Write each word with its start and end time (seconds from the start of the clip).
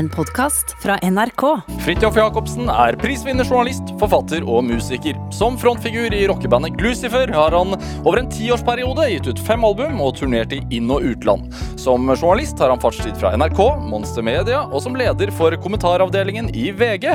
en 0.00 0.08
podkast 0.08 0.76
fra 0.82 0.96
NRK. 1.02 1.42
Fridtjof 1.84 2.16
Jacobsen 2.16 2.70
er 2.72 2.96
prisvinner 3.00 3.44
journalist, 3.44 3.92
forfatter 4.00 4.46
og 4.48 4.64
musiker. 4.64 5.18
Som 5.34 5.58
frontfigur 5.60 6.14
i 6.16 6.22
rockebandet 6.30 6.78
Glucifer 6.80 7.28
har 7.34 7.52
han 7.52 7.76
over 7.76 8.22
en 8.22 8.30
tiårsperiode 8.32 9.10
gitt 9.12 9.28
ut 9.28 9.42
fem 9.44 9.66
album 9.66 10.00
og 10.00 10.14
turnert 10.16 10.54
i 10.56 10.62
inn- 10.72 10.88
og 10.94 11.04
utland. 11.04 11.52
Som 11.80 12.08
journalist 12.14 12.60
har 12.64 12.72
han 12.72 12.80
fartstid 12.80 13.18
fra 13.20 13.34
NRK, 13.36 13.60
Monster 13.92 14.24
Media 14.24 14.64
og 14.70 14.80
som 14.86 14.96
leder 14.96 15.34
for 15.36 15.52
kommentaravdelingen 15.60 16.48
i 16.56 16.70
VG. 16.72 17.12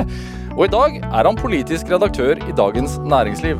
Og 0.54 0.68
i 0.68 0.72
dag 0.78 1.02
er 1.02 1.30
han 1.32 1.42
politisk 1.42 1.90
redaktør 1.90 2.38
i 2.46 2.54
Dagens 2.54 3.00
Næringsliv. 3.02 3.58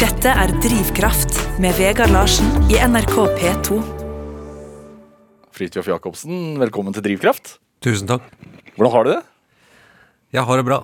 Dette 0.00 0.32
er 0.32 0.56
Drivkraft 0.64 1.36
med 1.60 1.76
Vegard 1.76 2.16
Larsen 2.16 2.48
i 2.72 2.80
NRK 2.80 3.18
P2. 3.36 3.91
Fridtjof 5.52 5.88
Jacobsen, 5.90 6.56
velkommen 6.60 6.94
til 6.96 7.04
Drivkraft. 7.04 7.56
Tusen 7.84 8.08
takk. 8.08 8.24
Hvordan 8.76 8.92
har 8.94 9.04
du 9.06 9.10
det? 9.12 9.20
Jeg 10.32 10.46
har 10.48 10.60
det 10.60 10.66
bra. 10.68 10.78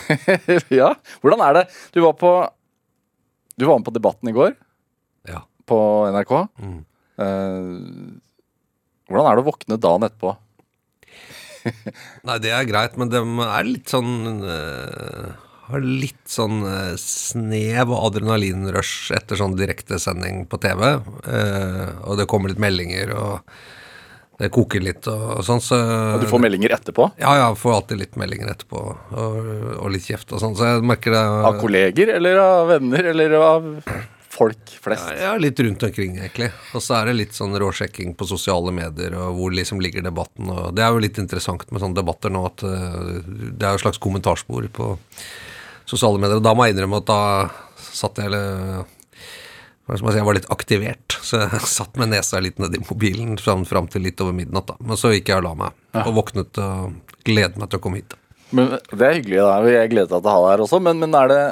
ja, 0.80 0.88
hvordan 1.22 1.42
er 1.46 1.58
det? 1.60 1.64
Du 1.94 2.00
var 2.04 2.14
på 2.18 2.30
Du 3.58 3.66
var 3.68 3.78
med 3.78 3.86
på 3.86 3.94
Debatten 3.94 4.30
i 4.30 4.34
går 4.34 4.54
Ja. 5.28 5.42
på 5.68 5.78
NRK. 6.10 6.32
Mm. 6.62 6.78
Uh, 7.20 8.18
hvordan 9.10 9.28
er 9.28 9.36
det 9.38 9.44
å 9.44 9.48
våkne 9.50 9.78
dagen 9.82 10.06
etterpå? 10.08 10.34
Nei, 12.26 12.38
det 12.40 12.54
er 12.56 12.66
greit, 12.70 12.96
men 12.98 13.10
de 13.12 13.20
er 13.20 13.66
litt 13.68 13.90
sånn 13.92 14.40
uh, 14.46 15.34
Har 15.68 15.84
litt 15.84 16.22
sånn 16.30 16.62
uh, 16.64 16.94
snev 16.98 17.92
og 17.92 18.06
adrenalinrush 18.08 19.12
etter 19.14 19.38
sånn 19.38 19.58
direktesending 19.60 20.46
på 20.50 20.58
TV. 20.64 20.96
og 20.98 22.16
det 22.18 22.26
kommer 22.30 22.50
litt 22.50 22.62
meldinger, 22.62 23.12
og 23.14 23.60
det 24.40 24.48
koker 24.54 24.80
litt 24.84 25.08
og, 25.10 25.24
og 25.36 25.42
sånn, 25.44 25.60
så 25.64 25.78
Og 26.16 26.22
du 26.22 26.28
får 26.30 26.40
meldinger 26.46 26.72
etterpå? 26.78 27.10
Ja, 27.20 27.34
ja, 27.36 27.50
får 27.56 27.74
alltid 27.76 28.00
litt 28.00 28.16
meldinger 28.20 28.54
etterpå, 28.54 28.84
og, 29.12 29.50
og 29.76 29.90
litt 29.92 30.06
kjeft 30.08 30.32
og 30.32 30.40
sånn, 30.42 30.56
så 30.56 30.70
jeg 30.70 30.86
merker 30.88 31.12
det 31.16 31.20
Av 31.50 31.60
kolleger 31.60 32.14
eller 32.16 32.40
av 32.40 32.72
venner 32.72 33.12
eller 33.12 33.36
av 33.40 33.68
folk 34.40 34.72
flest? 34.80 35.10
Ja, 35.20 35.34
litt 35.36 35.60
rundt 35.60 35.82
omkring, 35.82 36.16
egentlig. 36.16 36.48
Og 36.74 36.84
så 36.84 37.00
er 37.00 37.10
det 37.10 37.16
litt 37.18 37.36
sånn 37.36 37.56
råsjekking 37.60 38.14
på 38.16 38.28
sosiale 38.30 38.72
medier, 38.72 39.16
og 39.18 39.34
hvor 39.36 39.52
liksom 39.52 39.82
ligger 39.82 40.06
debatten. 40.06 40.48
Og 40.54 40.70
det 40.76 40.84
er 40.86 40.94
jo 40.94 41.02
litt 41.02 41.18
interessant 41.20 41.66
med 41.68 41.82
sånne 41.82 41.98
debatter 41.98 42.32
nå, 42.32 42.44
at 42.48 42.64
eh, 42.64 43.18
det 43.26 43.66
er 43.66 43.74
jo 43.74 43.80
et 43.80 43.84
slags 43.84 44.00
kommentarspor 44.00 44.70
på 44.76 44.94
sosiale 45.90 46.22
medier. 46.22 46.38
Og 46.38 46.46
da 46.46 46.54
må 46.56 46.64
jeg 46.64 46.76
innrømme 46.76 47.02
at 47.02 47.10
da 47.10 47.20
satt 47.90 48.22
jeg 48.22 48.30
eller 48.30 48.46
hva 48.46 48.46
skal 48.46 48.86
man 48.86 48.86
si, 48.86 49.79
jeg 49.98 50.24
var 50.26 50.36
litt 50.36 50.48
aktivert, 50.52 51.16
så 51.26 51.42
jeg 51.44 51.60
satt 51.78 51.96
med 52.00 52.12
nesa 52.12 52.40
litt 52.42 52.60
nedi 52.62 52.80
mobilen 52.84 53.38
fram, 53.40 53.64
fram 53.68 53.88
til 53.90 54.04
litt 54.06 54.20
over 54.22 54.36
midnatt. 54.36 54.70
da. 54.70 54.78
Men 54.80 55.00
så 55.00 55.12
gikk 55.14 55.32
jeg 55.32 55.42
og 55.42 55.46
la 55.48 55.54
meg, 55.64 55.80
og 56.04 56.12
våknet 56.20 56.60
og 56.62 57.16
gledet 57.26 57.58
meg 57.60 57.70
til 57.70 57.80
å 57.80 57.84
komme 57.84 58.02
hit. 58.02 58.16
Men 58.50 58.76
Det 58.90 59.06
er 59.06 59.18
hyggelig. 59.20 59.42
da. 59.46 59.58
Jeg 59.70 59.90
gleder 59.92 60.10
meg 60.10 60.22
til 60.22 60.30
å 60.30 60.34
ha 60.34 60.40
deg 60.44 60.52
her 60.52 60.64
også, 60.66 60.80
men, 60.82 61.02
men 61.02 61.14
er 61.14 61.30
det 61.30 61.42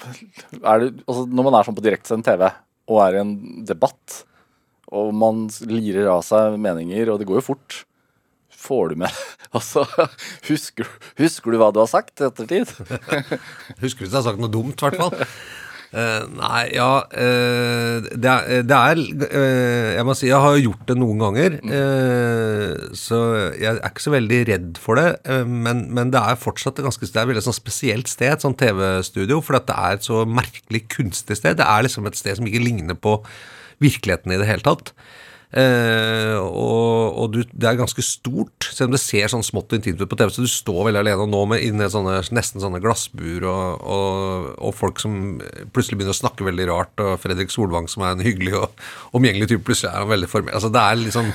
det, 0.00 0.90
altså 1.04 1.26
Når 1.28 1.44
man 1.44 1.56
er 1.58 1.66
sånn 1.66 1.76
på 1.76 1.84
direktesendt 1.84 2.24
TV 2.24 2.46
og 2.90 2.98
er 3.04 3.18
i 3.18 3.20
en 3.20 3.34
debatt, 3.68 4.22
og 4.90 5.12
man 5.14 5.44
lirer 5.70 6.08
av 6.10 6.24
seg 6.26 6.56
meninger, 6.58 7.12
og 7.12 7.20
det 7.20 7.28
går 7.28 7.38
jo 7.38 7.44
fort 7.52 7.82
Får 8.60 8.92
du 8.92 9.00
med 9.04 9.22
Altså, 9.56 9.86
husker, 10.46 10.86
husker 11.18 11.50
du 11.50 11.58
hva 11.58 11.72
du 11.74 11.80
har 11.82 11.88
sagt 11.90 12.20
i 12.22 12.28
ettertid? 12.28 12.70
Husker 13.82 14.04
du 14.04 14.06
ikke 14.06 14.12
jeg 14.12 14.18
har 14.20 14.28
sagt 14.28 14.42
noe 14.42 14.52
dumt, 14.52 14.78
i 14.78 14.86
hvert 14.86 15.00
fall? 15.00 15.16
Uh, 15.90 16.22
nei, 16.38 16.68
ja 16.76 17.00
uh, 17.02 17.96
det, 18.14 18.30
er, 18.30 18.60
det 18.62 18.76
er 18.76 19.00
uh, 19.02 19.88
Jeg 19.96 20.04
må 20.06 20.14
si 20.14 20.28
jeg 20.28 20.38
har 20.38 20.58
gjort 20.62 20.84
det 20.86 20.94
noen 21.00 21.18
ganger. 21.24 21.56
eh, 21.66 22.84
så 22.94 23.18
jeg 23.58 23.72
er 23.72 23.80
ikke 23.88 24.04
så 24.04 24.12
veldig 24.14 24.38
redd 24.52 24.78
for 24.78 25.00
det. 25.00 25.08
eh, 25.26 25.42
men, 25.42 25.80
men 25.90 26.12
det 26.14 26.22
er 26.22 26.38
fortsatt 26.38 26.78
et 26.78 26.86
ganske 26.86 27.02
det 27.08 27.18
er 27.18 27.24
et 27.26 27.32
veldig 27.32 27.42
sånn 27.48 27.58
spesielt 27.58 28.06
sted, 28.12 28.30
et 28.36 28.44
sånn 28.46 28.54
TV-studio. 28.60 29.40
For 29.42 29.58
det 29.58 29.74
er 29.74 29.98
et 29.98 30.06
så 30.06 30.22
merkelig 30.30 30.84
kunstig 30.94 31.40
sted. 31.40 31.58
Det 31.58 31.66
er 31.66 31.82
liksom 31.88 32.06
et 32.06 32.20
sted 32.22 32.38
som 32.38 32.46
ikke 32.46 32.62
ligner 32.62 32.94
på 32.94 33.16
virkeligheten 33.82 34.30
i 34.30 34.38
det 34.38 34.46
hele 34.46 34.62
tatt. 34.70 34.94
Eh, 35.50 36.36
og 36.38 37.00
og 37.20 37.32
du, 37.34 37.40
det 37.50 37.68
er 37.68 37.78
ganske 37.78 38.02
stort, 38.04 38.68
selv 38.72 38.90
om 38.90 38.94
det 38.94 39.02
ser 39.02 39.30
sånn 39.30 39.44
smått 39.44 39.72
og 39.72 39.80
intimt 39.80 40.00
ut 40.00 40.10
på 40.10 40.18
TV. 40.18 40.32
Så 40.32 40.44
du 40.44 40.50
står 40.50 40.88
veldig 40.88 41.02
alene 41.02 41.26
og 41.26 41.32
nå 41.32 41.42
med 41.52 41.64
inne 41.66 41.88
sånne, 41.92 42.20
nesten 42.36 42.62
sånne 42.62 42.80
glassbur, 42.82 43.46
og, 43.50 43.82
og, 43.82 44.48
og 44.68 44.76
folk 44.76 45.02
som 45.02 45.16
plutselig 45.74 46.00
begynner 46.00 46.14
å 46.16 46.20
snakke 46.20 46.46
veldig 46.46 46.68
rart. 46.70 46.94
Og 47.02 47.18
Fredrik 47.22 47.52
Solvang, 47.52 47.90
som 47.90 48.06
er 48.06 48.16
en 48.16 48.24
hyggelig 48.24 48.56
og 48.60 49.18
omgjengelig 49.18 49.50
type, 49.52 49.66
plutselig 49.68 49.92
er 49.92 50.04
han 50.04 50.12
veldig 50.12 50.30
formell. 50.30 50.56
Altså, 50.56 50.72
det 50.74 50.84
er 50.84 51.02
liksom 51.02 51.32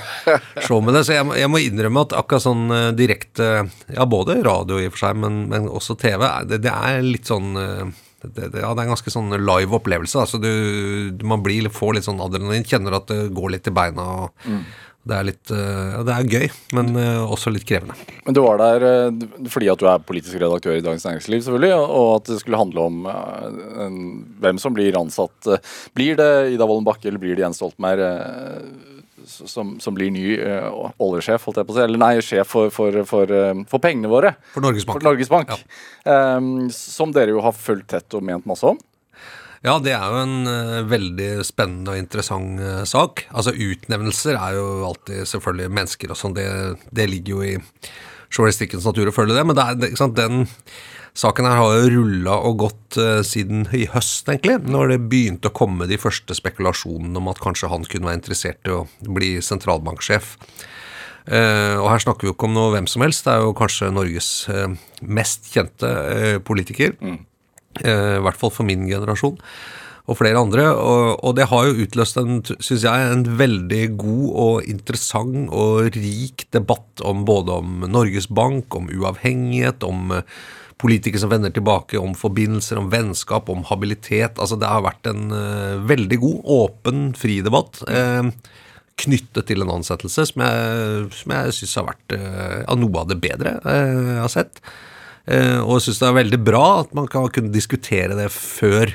show 0.66 0.82
med 0.82 0.98
det. 0.98 1.04
Så 1.08 1.16
jeg, 1.16 1.28
jeg 1.42 1.52
må 1.52 1.62
innrømme 1.62 2.06
at 2.06 2.16
akkurat 2.16 2.46
sånn 2.46 2.66
eh, 2.74 2.90
direkte 2.96 3.46
Ja, 3.92 4.04
både 4.08 4.40
radio 4.44 4.80
i 4.80 4.88
og 4.88 4.96
for 4.96 5.06
seg, 5.06 5.20
men, 5.22 5.44
men 5.52 5.70
også 5.70 5.96
TV, 6.00 6.24
det, 6.48 6.62
det 6.66 6.72
er 6.72 7.04
litt 7.04 7.28
sånn 7.28 7.54
det, 8.22 8.48
det, 8.54 8.62
ja, 8.62 8.70
det 8.72 8.80
er 8.80 8.86
en 8.88 8.94
ganske 8.94 9.12
sånn 9.12 9.30
live 9.36 9.76
opplevelse. 9.76 10.18
Altså 10.24 10.40
du, 10.42 10.50
man 11.26 11.42
blir, 11.44 11.68
får 11.70 11.98
litt 11.98 12.06
sånn 12.08 12.20
adrenalin, 12.24 12.64
kjenner 12.66 12.96
at 12.98 13.06
det 13.12 13.28
går 13.36 13.52
litt 13.56 13.68
i 13.68 13.74
beina. 13.76 14.06
Og 14.24 14.50
Det 15.06 15.14
er 15.14 15.26
litt 15.28 15.50
eh, 15.54 15.90
ja, 15.92 16.00
Det 16.02 16.14
er 16.16 16.30
gøy, 16.32 16.46
men 16.74 16.88
eh, 16.98 17.20
også 17.30 17.52
litt 17.54 17.66
krevende. 17.68 17.94
Men 18.26 18.34
du 18.34 18.40
var 18.42 18.58
der 18.58 18.86
eh, 18.88 19.20
fordi 19.52 19.68
at 19.70 19.78
du 19.78 19.86
er 19.92 20.02
politisk 20.02 20.40
redaktør 20.42 20.74
i 20.80 20.82
Dagens 20.82 21.04
Næringsliv, 21.06 21.44
selvfølgelig, 21.46 21.76
og- 21.76 22.14
at 22.16 22.32
det 22.32 22.40
skulle 22.40 22.58
handle 22.58 22.88
om 22.88 23.06
hvem 24.42 24.58
som 24.58 24.74
blir 24.74 24.96
ansatt. 24.98 25.52
Blir 25.94 26.16
det 26.18 26.30
Ida 26.56 26.66
Wolden 26.66 26.88
Bakke 26.88 27.06
eller 27.12 27.22
blir 27.22 27.36
det 27.38 27.44
Jens 27.46 27.60
Stoltenberg 27.60 28.02
som, 29.26 29.76
som 29.82 29.96
blir 29.96 30.12
ny 30.14 30.24
uh, 30.38 30.90
oljesjef, 31.02 31.44
holdt 31.46 31.60
jeg 31.60 31.68
på 31.68 31.74
å 31.74 31.78
si, 31.78 31.84
eller 31.84 32.00
nei, 32.00 32.12
sjef 32.24 32.50
for, 32.54 32.72
for, 32.74 33.00
for, 33.08 33.30
uh, 33.30 33.62
for 33.70 33.82
pengene 33.82 34.10
våre? 34.10 34.36
For 34.54 34.64
Norges 34.64 34.86
Bank. 34.88 35.06
Norges 35.06 35.32
Bank. 35.32 35.52
Ja. 35.52 35.80
Eh, 36.12 36.50
som 36.74 37.14
dere 37.14 37.34
jo 37.34 37.42
har 37.44 37.56
fulgt 37.56 37.90
tett 37.94 38.16
og 38.16 38.24
ment 38.26 38.46
masse 38.48 38.66
om. 38.68 38.78
Ja, 39.66 39.78
det 39.82 39.96
er 39.96 40.04
jo 40.12 40.18
en 40.22 40.48
uh, 40.48 40.82
veldig 40.86 41.30
spennende 41.46 41.94
og 41.94 42.00
interessant 42.00 42.60
uh, 42.62 42.82
sak. 42.86 43.24
Altså 43.34 43.54
Utnevnelser 43.54 44.36
er 44.38 44.58
jo 44.58 44.66
alltid 44.86 45.26
selvfølgelig 45.26 45.72
mennesker 45.80 46.12
og 46.12 46.20
sånn, 46.20 46.36
det, 46.36 46.46
det 46.94 47.08
ligger 47.10 47.38
jo 47.38 47.46
i 47.46 47.56
journalistikkens 48.30 48.86
natur 48.86 49.10
å 49.10 49.16
følge 49.16 49.34
det. 49.34 49.46
Men 49.48 49.58
det 49.58 49.64
er, 49.64 49.80
det, 49.80 49.90
ikke 49.90 50.02
sant, 50.04 50.18
den 50.18 50.46
saken 51.16 51.48
her 51.48 51.60
har 51.60 51.74
jo 51.78 51.92
rulla 51.94 52.38
og 52.48 52.58
gått 52.66 52.98
eh, 53.00 53.20
siden 53.26 53.66
i 53.76 53.86
høst, 53.92 54.28
egentlig. 54.28 54.58
Når 54.68 54.92
det 54.92 55.02
begynte 55.10 55.50
å 55.50 55.56
komme 55.56 55.88
de 55.90 55.98
første 56.00 56.36
spekulasjonene 56.36 57.20
om 57.20 57.30
at 57.32 57.40
kanskje 57.42 57.70
han 57.72 57.86
kunne 57.88 58.10
være 58.10 58.20
interessert 58.20 58.68
i 58.68 58.74
å 58.74 58.84
bli 59.00 59.36
sentralbanksjef. 59.44 60.34
Uh, 61.26 61.82
og 61.82 61.88
her 61.90 62.02
snakker 62.04 62.22
vi 62.22 62.28
jo 62.28 62.36
ikke 62.36 62.46
om 62.46 62.52
noe 62.54 62.70
hvem 62.70 62.86
som 62.86 63.02
helst, 63.02 63.24
det 63.26 63.32
er 63.32 63.40
jo 63.42 63.54
kanskje 63.58 63.88
Norges 63.90 64.28
uh, 64.46 64.68
mest 65.02 65.48
kjente 65.50 65.88
uh, 65.90 66.36
politiker. 66.46 66.94
Eh, 67.82 68.16
I 68.16 68.22
hvert 68.24 68.38
fall 68.40 68.52
for 68.54 68.68
min 68.68 68.86
generasjon. 68.88 69.40
Og 70.06 70.18
flere 70.20 70.38
andre. 70.38 70.68
Og, 70.70 71.16
og 71.26 71.34
det 71.34 71.48
har 71.50 71.66
jo 71.66 71.82
utløst 71.82 72.20
en, 72.20 72.38
syns 72.62 72.84
jeg, 72.86 73.08
en 73.10 73.24
veldig 73.40 73.82
god 73.98 74.28
og 74.44 74.68
interessant 74.70 75.50
og 75.50 75.90
rik 75.96 76.46
debatt 76.54 77.02
om 77.02 77.24
både 77.26 77.58
om 77.58 77.88
Norges 77.90 78.30
Bank, 78.30 78.70
om 78.78 78.86
uavhengighet, 78.86 79.82
om 79.82 80.14
politikere 80.80 81.22
som 81.22 81.32
vender 81.32 81.52
tilbake, 81.54 81.98
om 81.98 82.12
forbindelser, 82.16 82.80
om 82.80 82.90
vennskap, 82.92 83.48
om 83.52 83.64
habilitet. 83.68 84.36
Altså 84.36 84.58
det 84.60 84.68
har 84.68 84.84
vært 84.84 85.08
en 85.08 85.30
eh, 85.32 85.78
veldig 85.88 86.18
god, 86.20 86.40
åpen, 86.58 87.06
fri 87.16 87.40
debatt. 87.44 87.80
eh, 87.88 88.28
knyttet 88.96 89.44
til 89.44 89.60
en 89.60 89.74
ansettelse 89.74 90.22
som 90.30 90.40
jeg, 90.40 91.08
som 91.12 91.32
jeg 91.34 91.56
syns 91.58 91.74
har 91.76 91.88
vært 91.90 92.14
eh, 92.16 92.60
ja, 92.62 92.76
noe 92.80 93.02
av 93.02 93.10
det 93.10 93.18
bedre 93.20 93.58
jeg 93.60 94.20
har 94.22 94.30
sett. 94.32 94.62
Og 95.26 95.72
jeg 95.74 95.82
syns 95.88 95.98
det 96.00 96.06
er 96.06 96.14
veldig 96.20 96.38
bra 96.46 96.62
at 96.84 96.92
man 96.94 97.08
kan 97.10 97.26
kunne 97.34 97.50
diskutere 97.52 98.14
det 98.16 98.30
før 98.32 98.92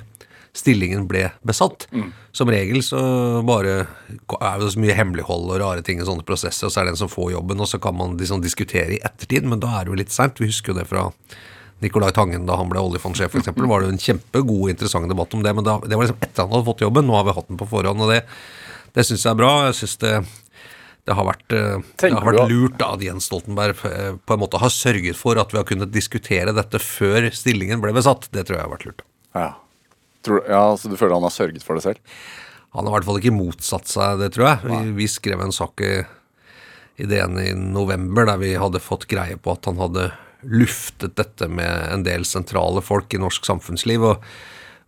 stillingen 0.57 1.03
ble 1.09 1.25
besatt. 1.45 1.85
Som 2.31 2.49
regel 2.49 2.79
så 2.87 3.01
bare 3.45 3.73
er 3.83 4.61
det 4.63 4.71
så 4.73 4.81
mye 4.81 4.95
hemmelighold 4.95 5.51
og 5.51 5.59
rare 5.61 5.83
ting 5.85 5.99
i 5.99 6.07
sånne 6.07 6.25
prosesser, 6.27 6.65
og 6.65 6.73
så 6.73 6.81
er 6.81 6.87
det 6.87 6.95
en 6.95 7.01
som 7.03 7.11
får 7.11 7.33
jobben, 7.35 7.61
og 7.61 7.67
så 7.69 7.81
kan 7.83 7.97
man 7.99 8.15
liksom 8.19 8.41
diskutere 8.41 8.95
i 8.95 9.01
ettertid, 9.03 9.45
men 9.45 9.61
da 9.61 9.73
er 9.75 9.85
det 9.85 9.93
jo 9.93 10.01
litt 10.01 10.15
seint. 10.15 10.39
Vi 10.39 10.49
husker 10.49 10.73
jo 10.73 10.79
det 10.79 10.87
fra 10.89 11.09
Nicolai 11.81 12.11
Tangen 12.15 12.45
da 12.45 12.57
han 12.59 12.69
ble 12.69 12.83
oljefondsjef, 12.83 13.33
f.eks. 13.33 13.51
var 13.57 13.81
det 13.83 13.91
en 13.93 14.01
kjempegod, 14.01 14.67
og 14.67 14.73
interessant 14.73 15.09
debatt 15.09 15.33
om 15.37 15.43
det, 15.45 15.53
men 15.57 15.65
det 15.65 15.97
var 15.97 16.05
liksom 16.05 16.21
etter 16.21 16.45
han 16.45 16.53
hadde 16.53 16.69
fått 16.69 16.85
jobben. 16.85 17.07
Nå 17.09 17.17
har 17.17 17.25
vi 17.27 17.35
hatt 17.37 17.49
den 17.49 17.59
på 17.61 17.69
forhånd, 17.71 18.05
og 18.05 18.13
det, 18.13 18.21
det 18.97 19.07
syns 19.07 19.25
jeg 19.25 19.33
er 19.33 19.41
bra. 19.41 19.51
Jeg 19.69 19.79
synes 19.81 19.97
det 20.05 20.15
det 21.09 21.15
har 21.17 21.25
vært, 21.25 21.47
eh, 21.57 21.79
det 21.97 22.11
har 22.13 22.25
vært 22.27 22.51
lurt 22.51 22.77
da, 22.77 22.91
at 22.93 23.01
Jens 23.01 23.25
Stoltenberg 23.29 23.79
eh, 23.89 24.13
på 24.21 24.35
en 24.35 24.41
måte 24.43 24.61
har 24.61 24.69
sørget 24.69 25.17
for 25.17 25.39
at 25.41 25.49
vi 25.53 25.57
har 25.57 25.65
kunnet 25.65 25.93
diskutere 25.93 26.53
dette 26.53 26.77
før 26.77 27.31
stillingen 27.33 27.81
ble 27.81 27.93
besatt. 27.95 28.29
Det 28.29 28.45
tror 28.45 28.59
jeg 28.59 28.67
har 28.67 28.73
vært 28.75 28.85
lurt. 28.85 29.03
Ja. 29.33 29.49
Tror, 30.21 30.43
ja, 30.45 30.63
Så 30.77 30.91
du 30.91 30.97
føler 30.99 31.17
han 31.17 31.25
har 31.25 31.33
sørget 31.33 31.65
for 31.65 31.77
det 31.77 31.85
selv? 31.87 32.01
Han 32.77 32.85
har 32.85 32.93
i 32.93 32.97
hvert 32.99 33.09
fall 33.09 33.19
ikke 33.19 33.35
motsatt 33.35 33.89
seg 33.89 34.21
det, 34.21 34.29
tror 34.35 34.51
jeg. 34.51 34.69
Vi, 34.69 34.91
vi 35.01 35.07
skrev 35.09 35.41
en 35.41 35.55
sak 35.55 35.81
i, 35.83 35.95
i 37.01 37.07
DN 37.09 37.39
i 37.41 37.49
november 37.57 38.29
der 38.29 38.39
vi 38.39 38.53
hadde 38.61 38.83
fått 38.83 39.09
greie 39.11 39.39
på 39.41 39.57
at 39.57 39.67
han 39.67 39.81
hadde 39.81 40.11
luftet 40.41 41.15
dette 41.19 41.47
med 41.51 41.93
en 41.93 42.05
del 42.05 42.25
sentrale 42.25 42.81
folk 42.83 43.13
i 43.13 43.21
norsk 43.21 43.45
samfunnsliv. 43.45 44.03
og 44.03 44.23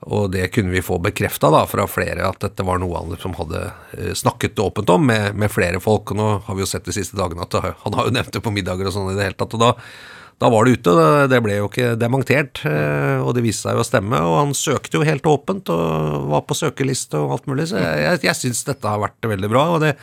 Og 0.03 0.31
det 0.31 0.49
kunne 0.51 0.73
vi 0.73 0.81
få 0.83 0.97
bekrefta 0.99 1.51
fra 1.67 1.87
flere, 1.87 2.27
at 2.27 2.41
dette 2.43 2.63
var 2.63 2.79
noe 2.79 2.97
han 2.97 3.13
liksom 3.13 3.37
hadde 3.37 3.61
eh, 3.97 4.13
snakket 4.13 4.59
åpent 4.59 4.89
om 4.89 5.05
med, 5.07 5.35
med, 5.35 5.51
flere 5.51 5.79
folk. 5.79 6.11
Og 6.11 6.17
nå 6.17 6.31
har 6.47 6.55
vi 6.55 6.65
jo 6.65 6.67
sett 6.67 6.85
de 6.85 6.95
siste 6.95 7.15
dagene 7.15 7.45
at 7.45 7.55
han 7.55 7.93
har 7.93 8.09
jo 8.09 8.15
nevnt 8.15 8.33
det 8.33 8.43
på 8.43 8.51
middager 8.51 8.89
og 8.89 8.93
sånn 8.95 9.13
i 9.13 9.15
det 9.15 9.29
hele 9.29 9.39
tatt. 9.39 9.55
og 9.55 9.63
da, 9.63 9.71
da 10.43 10.49
var 10.51 10.65
det 10.65 10.75
ute. 10.75 10.97
Det 11.31 11.39
ble 11.45 11.55
jo 11.61 11.69
ikke 11.69 11.93
dementert, 11.95 12.65
eh, 12.67 13.23
og 13.23 13.31
det 13.37 13.45
viste 13.45 13.69
seg 13.69 13.79
jo 13.79 13.85
å 13.85 13.87
stemme. 13.87 14.19
Og 14.19 14.37
han 14.41 14.53
søkte 14.57 14.99
jo 14.99 15.07
helt 15.07 15.25
åpent 15.29 15.71
og 15.71 16.29
var 16.33 16.43
på 16.49 16.57
søkeliste 16.57 17.21
og 17.21 17.37
alt 17.37 17.47
mulig. 17.47 17.69
Så 17.71 17.79
jeg, 17.79 18.23
jeg 18.27 18.39
syns 18.41 18.65
dette 18.67 18.89
har 18.89 18.99
vært 19.03 19.31
veldig 19.35 19.51
bra. 19.55 19.67
og 19.77 19.83
det 19.85 19.95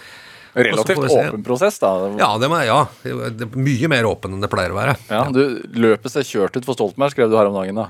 Relativt 0.55 0.99
åpen 0.99 1.43
prosess, 1.47 1.79
da. 1.82 1.93
Ja, 2.19 2.31
det, 2.43 2.50
må, 2.50 2.61
ja, 2.67 2.81
det 3.05 3.47
er 3.47 3.58
mye 3.58 3.91
mer 3.93 4.08
åpen 4.11 4.35
enn 4.35 4.43
det 4.43 4.50
pleier 4.52 4.75
å 4.75 4.79
være. 4.79 4.97
Ja, 5.11 5.25
du 5.31 5.61
Løpet 5.79 6.14
seg 6.17 6.26
kjørt 6.26 6.58
ut 6.58 6.67
for 6.67 6.79
Stoltenberg, 6.79 7.14
skrev 7.14 7.31
du 7.31 7.37
her 7.38 7.50
om 7.50 7.58
dagen. 7.61 7.79
da. 7.79 7.88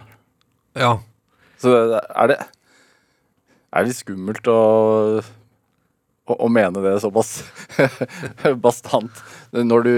Ja. 0.79 0.95
Så 1.61 1.75
er 1.77 2.33
det 2.33 2.39
Er 3.71 3.85
det 3.85 3.91
litt 3.91 4.01
skummelt 4.01 4.49
å, 4.51 4.61
å, 5.23 6.35
å 6.35 6.49
mene 6.53 6.83
det 6.85 6.97
såpass 7.05 7.41
bastant 8.65 9.23
når 9.55 9.87
du 9.87 9.95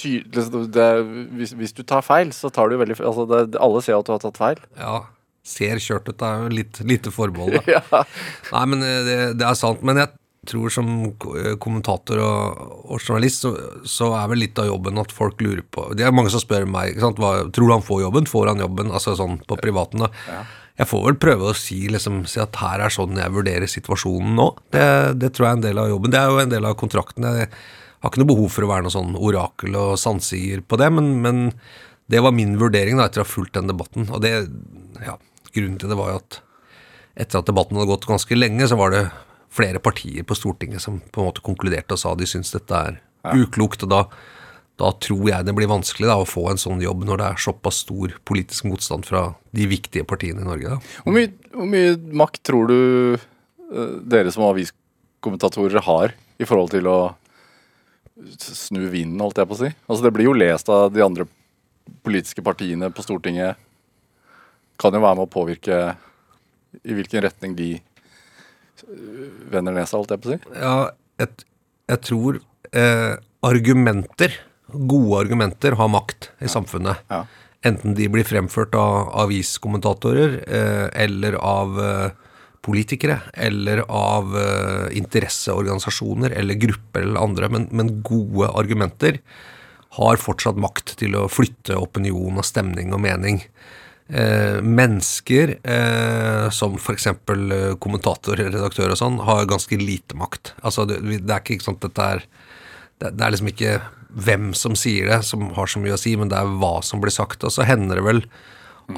tydelig, 0.00 0.68
det, 0.72 0.88
hvis, 1.36 1.54
hvis, 1.56 1.74
du 1.76 1.82
tar 1.84 2.04
feil, 2.04 2.32
så 2.36 2.50
tar 2.52 2.70
du 2.70 2.78
veldig 2.80 2.98
altså 2.98 3.26
det, 3.28 3.40
Alle 3.60 3.82
ser 3.84 3.98
at 3.98 4.08
du 4.08 4.14
har 4.14 4.22
tatt 4.22 4.40
feil. 4.40 4.62
Ja. 4.78 5.02
Ser 5.46 5.80
kjørt 5.80 6.08
ut 6.10 6.22
er 6.22 6.44
jo 6.44 6.50
litt 6.52 6.80
lite 6.84 7.12
forbehold, 7.14 7.56
da. 7.58 7.62
ja. 7.78 8.02
Nei, 8.52 8.64
men 8.68 8.84
eh, 8.84 8.98
det, 9.06 9.18
det, 9.40 9.46
er 9.48 9.56
sant. 9.58 9.80
Men 9.86 10.02
jeg 10.02 10.12
tror 10.48 10.72
som 10.72 10.88
eh, 11.04 11.56
kommentator 11.60 12.20
og, 12.24 12.62
og 12.88 13.02
journalist, 13.02 13.44
så, 13.44 13.52
så, 13.84 14.12
er 14.16 14.30
vel 14.32 14.42
litt 14.44 14.58
av 14.60 14.70
jobben 14.70 15.00
at 15.02 15.12
folk 15.12 15.42
lurer 15.44 15.62
på 15.62 15.90
Det 15.98 16.06
er 16.06 16.14
mange 16.16 16.32
som 16.32 16.40
spør 16.40 16.64
meg 16.70 16.96
Hva, 17.00 17.12
tror 17.52 17.66
du 17.66 17.74
han 17.74 17.84
får 17.84 18.06
jobben. 18.06 18.30
Får 18.30 18.52
han 18.52 18.64
jobben? 18.64 18.92
Altså 18.94 19.16
sånn 19.18 19.38
på 19.44 19.58
privaten. 19.60 20.06
da. 20.06 20.10
Ja. 20.30 20.40
Jeg 20.80 20.88
får 20.88 21.02
vel 21.04 21.18
prøve 21.20 21.50
å 21.50 21.58
si, 21.58 21.82
liksom, 21.92 22.22
si, 22.30 22.38
at 22.40 22.56
her 22.56 22.86
er 22.86 22.94
sånn 22.94 23.18
jeg 23.20 23.34
vurderer 23.34 23.68
situasjonen 23.68 24.32
nå. 24.38 24.48
Det, 24.72 24.84
det, 25.20 25.34
tror 25.36 25.46
jeg 25.46 25.52
er 25.52 25.58
en 25.58 25.66
del 25.66 25.82
av 25.82 25.90
jobben. 25.92 26.14
Det 26.14 26.20
er 26.22 26.32
jo 26.32 26.40
en 26.40 26.54
del 26.54 26.68
av 26.70 26.76
kontrakten. 26.80 27.26
Jeg 27.36 27.50
har 27.50 28.12
ikke 28.12 28.22
noe 28.22 28.30
behov 28.32 28.52
for 28.54 28.64
å 28.64 28.70
være 28.70 28.86
noe 28.86 28.94
sånn 28.94 29.18
orakel 29.18 29.76
og 29.76 29.98
sannsiger 30.00 30.62
på 30.64 30.80
det, 30.80 30.88
men, 30.96 31.10
men, 31.20 31.42
det 32.10 32.22
var 32.24 32.32
min 32.34 32.56
vurdering 32.58 32.96
da, 32.98 33.04
etter 33.06 33.20
å 33.20 33.26
ha 33.26 33.28
fulgt 33.28 33.58
den 33.58 33.68
debatten. 33.68 34.08
Og 34.08 34.24
det, 34.24 34.32
ja, 35.04 35.18
grunnen 35.52 35.76
til 35.78 35.92
det 35.92 35.98
var 36.00 36.14
jo 36.14 36.22
at 36.22 36.40
etter 37.20 37.42
at 37.42 37.50
debatten 37.50 37.76
hadde 37.76 37.90
gått 37.90 38.08
ganske 38.08 38.38
lenge, 38.38 38.66
så 38.66 38.78
var 38.80 38.94
det 38.94 39.04
flere 39.50 39.82
partier 39.82 40.26
på 40.26 40.36
Stortinget 40.38 40.82
som 40.82 41.00
på 41.10 41.22
en 41.22 41.30
måte 41.30 41.42
konkluderte 41.44 41.96
og 41.96 42.02
sa 42.02 42.14
de 42.14 42.28
syns 42.28 42.52
dette 42.54 42.76
er 42.76 43.00
uklokt. 43.34 43.82
og 43.84 43.90
da, 43.90 44.00
da 44.80 44.92
tror 45.02 45.26
jeg 45.28 45.46
det 45.46 45.54
blir 45.56 45.70
vanskelig 45.70 46.08
da, 46.08 46.18
å 46.20 46.28
få 46.28 46.46
en 46.52 46.60
sånn 46.60 46.82
jobb 46.84 47.04
når 47.08 47.20
det 47.20 47.28
er 47.28 47.44
såpass 47.46 47.82
stor 47.84 48.14
politisk 48.28 48.68
motstand 48.70 49.08
fra 49.08 49.32
de 49.56 49.66
viktige 49.70 50.06
partiene 50.08 50.44
i 50.44 50.48
Norge. 50.48 50.78
Hvor 51.04 51.16
mye, 51.16 51.32
hvor, 51.54 51.70
mye, 51.70 51.96
makt 52.22 52.42
tror 52.46 52.70
du 52.70 52.78
uh, 53.18 53.96
dere 54.06 54.32
som 54.34 54.46
aviskommentatorer 54.48 55.82
har 55.88 56.14
i 56.40 56.48
forhold 56.48 56.72
til 56.76 56.86
å 56.88 57.00
snu 58.40 58.84
vinden, 58.92 59.20
holdt 59.20 59.40
jeg 59.40 59.48
på 59.48 59.56
å 59.56 59.62
si? 59.64 59.70
Altså 59.88 60.04
Det 60.06 60.14
blir 60.14 60.28
jo 60.28 60.36
lest 60.36 60.68
av 60.72 60.92
de 60.94 61.02
andre 61.02 61.26
politiske 62.04 62.44
partiene 62.44 62.90
på 62.94 63.02
Stortinget. 63.02 63.58
Kan 64.80 64.94
jo 64.94 65.02
være 65.02 65.18
med 65.18 65.26
å 65.26 65.32
påvirke 65.32 65.80
i 66.86 66.94
hvilken 66.94 67.24
retning 67.24 67.56
de 67.58 67.72
vender 69.52 69.76
nesa, 69.76 69.98
holdt 69.98 70.14
jeg 70.14 70.22
på 70.22 70.30
å 70.30 70.34
si? 70.34 70.54
Ja, 70.60 70.76
jeg, 71.20 71.46
jeg 71.90 72.02
tror 72.06 72.40
eh, 72.72 73.14
argumenter, 73.46 74.34
gode 74.70 75.20
argumenter, 75.24 75.76
har 75.80 75.92
makt 75.92 76.30
i 76.38 76.48
ja. 76.48 76.54
samfunnet. 76.54 77.04
Ja. 77.10 77.24
Enten 77.66 77.96
de 77.98 78.08
blir 78.08 78.24
fremført 78.24 78.74
av 78.78 79.10
aviskommentatorer 79.26 80.38
eh, 80.46 80.86
eller 81.04 81.36
av 81.36 81.80
eh, 81.84 82.28
politikere 82.64 83.20
eller 83.40 83.84
av 83.88 84.34
uh, 84.36 84.88
interesseorganisasjoner 84.96 86.34
eller 86.36 86.58
grupper 86.60 87.06
eller 87.06 87.20
andre, 87.20 87.48
men, 87.48 87.68
men, 87.72 87.94
gode 88.04 88.50
argumenter 88.52 89.20
har 89.96 90.20
fortsatt 90.20 90.60
makt 90.60 90.94
til 91.00 91.16
å 91.18 91.26
flytte 91.32 91.78
opinion 91.80 92.38
og 92.38 92.46
stemning 92.46 92.92
og 92.94 93.00
mening. 93.02 93.40
Eh, 94.10 94.58
mennesker 94.62 95.52
eh, 95.62 96.50
som 96.50 96.74
f.eks. 96.74 97.06
kommentator 97.78 98.40
eller 98.40 98.56
redaktør 98.56 98.90
og 98.90 98.98
sånn, 98.98 99.20
har 99.22 99.46
ganske 99.46 99.76
lite 99.78 100.16
makt. 100.18 100.54
Altså, 100.66 100.82
det, 100.88 100.98
det 101.22 101.30
er 101.30 101.44
ikke 101.44 101.62
sånn 101.62 101.76
at 101.78 101.84
dette 101.86 102.06
er 102.16 102.24
det, 102.24 103.12
det, 103.12 103.22
er 103.22 103.30
liksom 103.30 103.50
ikke 103.52 103.74
hvem 104.10 104.48
som 104.58 104.74
sier 104.74 105.06
det 105.12 105.20
som 105.28 105.44
har 105.54 105.70
så 105.70 105.78
mye 105.82 105.94
å 105.94 106.00
si, 106.00 106.16
men 106.18 106.32
det 106.32 106.40
er 106.40 106.56
hva 106.58 106.80
som 106.82 107.02
blir 107.02 107.14
sagt. 107.14 107.46
Og 107.46 107.54
så 107.54 107.66
hender 107.68 108.00
det 108.00 108.06
vel 108.08 108.24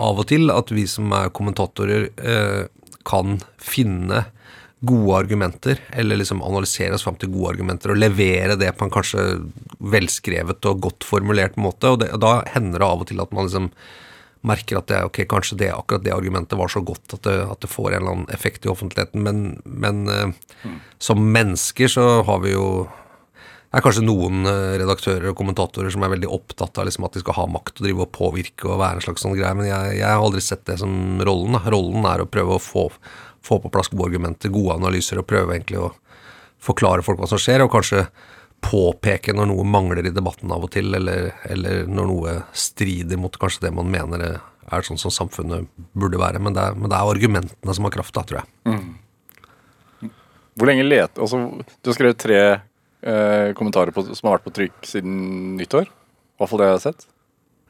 av 0.01 0.23
og 0.23 0.31
til 0.31 0.49
at 0.55 0.73
vi 0.73 0.87
som 0.89 1.13
er 1.13 1.29
kommentatorer, 1.37 2.09
eh, 2.17 2.63
kan 3.05 3.37
finne 3.61 4.23
gode 4.87 5.19
argumenter, 5.19 5.83
eller 5.93 6.23
liksom 6.23 6.41
analysere 6.43 6.97
oss 6.97 7.05
fram 7.05 7.19
til 7.21 7.31
gode 7.35 7.53
argumenter 7.53 7.93
og 7.93 8.01
levere 8.01 8.57
det 8.59 8.73
på 8.79 8.87
en 8.87 8.95
kanskje 8.95 9.27
velskrevet 9.93 10.71
og 10.71 10.81
godt 10.89 11.07
formulert 11.07 11.61
måte. 11.61 11.93
Og, 11.93 12.01
det, 12.01 12.15
og 12.17 12.25
da 12.25 12.33
hender 12.55 12.81
det 12.81 12.89
av 12.89 13.05
og 13.05 13.11
til 13.13 13.21
at 13.23 13.37
man 13.37 13.51
liksom 13.51 13.69
merker 14.47 14.81
at 14.81 14.89
det, 14.91 15.03
okay, 15.07 15.27
kanskje 15.31 15.59
det, 15.61 15.71
akkurat 15.75 16.03
det 16.05 16.15
argumentet 16.15 16.59
var 16.59 16.71
så 16.73 16.83
godt 16.85 17.15
at 17.17 17.23
det, 17.27 17.37
at 17.47 17.63
det 17.63 17.71
får 17.71 17.93
en 17.93 18.01
eller 18.01 18.17
annen 18.17 18.35
effekt 18.35 18.67
i 18.67 18.73
offentligheten. 18.73 19.23
Men, 19.23 19.45
men 19.65 20.03
mm. 20.09 20.81
som 21.03 21.23
mennesker 21.35 21.91
så 21.93 22.09
har 22.27 22.43
vi 22.43 22.57
jo 22.57 22.67
det 23.73 23.81
er 23.81 23.85
kanskje 23.87 24.03
noen 24.05 24.45
eh, 24.45 24.75
redaktører 24.83 25.31
og 25.31 25.37
kommentatorer 25.39 25.89
som 25.95 26.03
er 26.05 26.11
veldig 26.13 26.29
opptatt 26.29 26.77
av 26.77 26.85
liksom 26.85 27.07
at 27.07 27.15
de 27.17 27.23
skal 27.23 27.39
ha 27.39 27.47
makt 27.49 27.79
og 27.81 27.87
drive 27.87 28.03
og 28.05 28.11
påvirke 28.13 28.67
og 28.69 28.83
være 28.83 28.99
en 28.99 29.05
slags 29.07 29.25
sånn 29.25 29.33
greie, 29.39 29.57
men 29.57 29.65
jeg, 29.65 29.95
jeg, 29.97 30.05
har 30.05 30.21
aldri 30.21 30.43
sett 30.45 30.67
det 30.69 30.77
som 30.83 31.23
rollen. 31.25 31.57
Da. 31.57 31.63
Rollen 31.73 32.05
er 32.11 32.21
å 32.21 32.29
prøve 32.29 32.59
å 32.59 32.61
få, 32.61 32.91
få 33.41 33.63
på 33.63 33.71
plass 33.73 33.89
gode 33.89 34.11
argumenter, 34.11 34.53
gode 34.53 34.77
analyser, 34.77 35.23
og 35.23 35.31
prøve 35.31 35.57
egentlig 35.57 35.81
å 35.81 35.89
forklare 36.61 37.01
folk 37.07 37.23
hva 37.23 37.31
som 37.33 37.41
skjer, 37.41 37.65
og 37.65 37.73
kanskje 37.73 38.05
påpeke 38.63 39.35
når 39.35 39.51
noe 39.51 39.67
mangler 39.67 40.07
i 40.07 40.15
debatten 40.15 40.53
av 40.55 40.65
og 40.67 40.73
til, 40.75 40.95
eller, 40.97 41.33
eller 41.51 41.85
når 41.91 42.09
noe 42.09 42.35
strider 42.57 43.21
mot 43.21 43.37
kanskje 43.41 43.67
det 43.67 43.75
man 43.77 43.91
mener 43.93 44.25
er 44.73 44.87
sånn 44.87 45.01
som 45.01 45.13
samfunnet 45.13 45.69
burde 45.99 46.21
være. 46.21 46.41
Men 46.43 46.57
det 46.57 46.65
er, 46.65 46.77
men 46.79 46.91
det 46.91 46.99
er 46.99 47.15
argumentene 47.15 47.77
som 47.77 47.89
har 47.89 47.95
kraft, 47.95 48.15
da, 48.17 48.25
tror 48.27 48.43
jeg. 48.43 48.53
Mm. 48.71 50.13
Hvor 50.59 50.69
lenge 50.69 50.87
let... 50.87 51.17
Altså, 51.17 51.41
du 51.59 51.91
har 51.91 51.97
skrevet 51.97 52.21
tre 52.21 52.39
eh, 52.43 53.49
kommentarer 53.59 53.95
på, 53.95 54.05
som 54.13 54.29
har 54.29 54.39
vært 54.39 54.47
på 54.47 54.55
trykk 54.61 54.89
siden 54.89 55.17
nyttår. 55.59 55.89
I 55.89 56.43
hvert 56.43 56.53
fall 56.53 56.63
det 56.63 56.71
jeg 56.71 56.79
har 56.79 56.85
sett. 56.87 57.07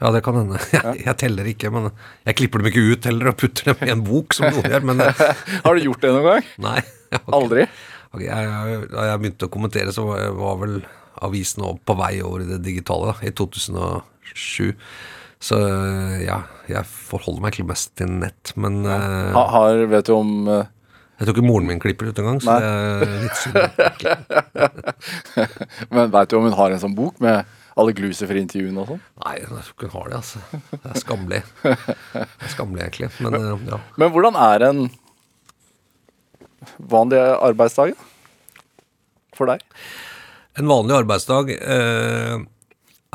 Ja, 0.02 0.10
det 0.10 0.24
kan 0.26 0.34
hende. 0.34 0.58
Jeg, 0.74 1.04
jeg, 1.04 1.14
teller 1.20 1.46
ikke, 1.46 1.68
men 1.70 1.84
jeg 2.26 2.34
klipper 2.40 2.58
dem 2.58 2.72
ikke 2.72 2.82
ut 2.82 3.04
heller 3.06 3.28
og 3.30 3.36
putter 3.38 3.68
dem 3.70 3.84
i 3.86 3.92
en 3.92 4.00
bok, 4.02 4.34
som 4.34 4.48
noen 4.48 4.66
gjør. 4.66 4.86
Men, 4.88 5.02
har 5.66 5.78
du 5.78 5.84
gjort 5.84 6.02
det 6.02 6.10
noen 6.10 6.26
gang? 6.26 6.48
Nei. 6.64 6.80
Aldri? 7.38 7.68
Jeg, 8.20 8.82
da 8.92 9.06
jeg 9.08 9.20
begynte 9.22 9.48
å 9.48 9.52
kommentere, 9.52 9.94
så 9.94 10.04
var 10.04 10.58
vel 10.60 10.82
avisen 11.22 11.64
på 11.86 11.96
vei 11.96 12.14
over 12.24 12.44
i 12.44 12.50
det 12.50 12.60
digitale, 12.64 13.12
da, 13.12 13.16
i 13.24 13.32
2007. 13.32 14.74
Så 15.42 15.58
ja, 16.22 16.42
jeg 16.70 16.86
forholder 16.86 17.42
meg 17.42 17.56
ikke 17.56 17.70
mest 17.72 17.94
til 17.98 18.12
nett, 18.20 18.52
men 18.60 18.84
ja. 18.86 18.98
ha, 19.34 19.46
har, 19.56 19.80
Vet 19.90 20.06
du 20.06 20.12
om 20.14 20.30
uh, 20.46 20.60
Jeg 21.18 21.26
tror 21.26 21.34
ikke 21.34 21.48
moren 21.48 21.66
min 21.66 21.82
klipper 21.82 22.12
ut 22.12 22.20
engang, 22.22 22.38
så 22.44 22.60
det 22.62 22.68
er 22.68 23.16
litt 23.24 23.40
synd. 23.40 23.58
men 25.96 26.12
veit 26.14 26.30
du 26.30 26.38
om 26.38 26.46
hun 26.46 26.56
har 26.60 26.76
en 26.76 26.84
sånn 26.84 26.94
bok 26.98 27.18
med 27.24 27.42
alle 27.72 27.94
Glucifer-intervjuene 27.96 28.82
og 28.82 28.92
sånn? 28.92 29.02
Nei, 29.24 29.34
jeg 29.40 29.48
tror 29.48 29.72
ikke 29.72 29.88
hun 29.88 29.96
har 29.96 30.10
det, 30.10 30.18
altså. 30.20 30.42
Det 30.72 30.90
er 30.92 31.00
skammelig. 31.00 31.42
Det 31.62 32.26
er 32.28 32.52
skammelig, 32.52 32.82
egentlig. 32.84 33.08
Men, 33.24 33.38
men, 33.38 33.70
ja. 33.72 33.78
men 34.02 34.12
hvordan 34.14 34.38
er 34.44 34.66
en 34.68 34.82
vanlig 36.78 37.20
arbeidsdag 37.20 37.94
for 39.36 39.52
deg? 39.52 39.62
En 40.60 40.68
vanlig 40.68 40.98
arbeidsdag 41.00 41.52
eh, 41.56 42.42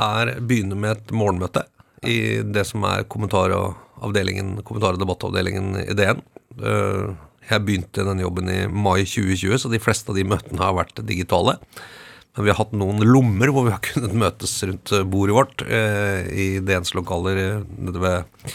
er 0.07 0.33
begynne 0.41 0.77
med 0.79 0.95
et 0.95 1.13
morgenmøte 1.13 1.67
i 2.07 2.41
det 2.45 2.65
som 2.69 2.85
er 2.89 3.05
kommentar- 3.09 3.53
og 3.53 3.75
kommentar- 4.01 4.97
debattavdelingen 4.97 5.75
i 5.83 5.93
DN. 5.97 6.21
Eh, 6.57 7.13
jeg 7.47 7.63
begynte 7.63 8.03
den 8.05 8.19
jobben 8.19 8.49
i 8.49 8.67
mai 8.67 9.05
2020, 9.05 9.57
så 9.57 9.71
de 9.71 9.79
fleste 9.79 10.11
av 10.11 10.17
de 10.17 10.25
møtene 10.27 10.61
har 10.61 10.75
vært 10.75 11.05
digitale. 11.07 11.57
Men 12.35 12.45
vi 12.45 12.51
har 12.51 12.59
hatt 12.59 12.75
noen 12.77 13.01
lommer 13.01 13.49
hvor 13.53 13.65
vi 13.65 13.73
har 13.73 13.81
kunnet 13.81 14.13
møtes 14.13 14.53
rundt 14.67 14.93
bordet 15.09 15.37
vårt 15.37 15.63
eh, 15.65 16.27
i 16.29 16.47
DNs 16.59 16.93
lokaler 16.97 17.63
nede 17.65 18.01
ved 18.03 18.53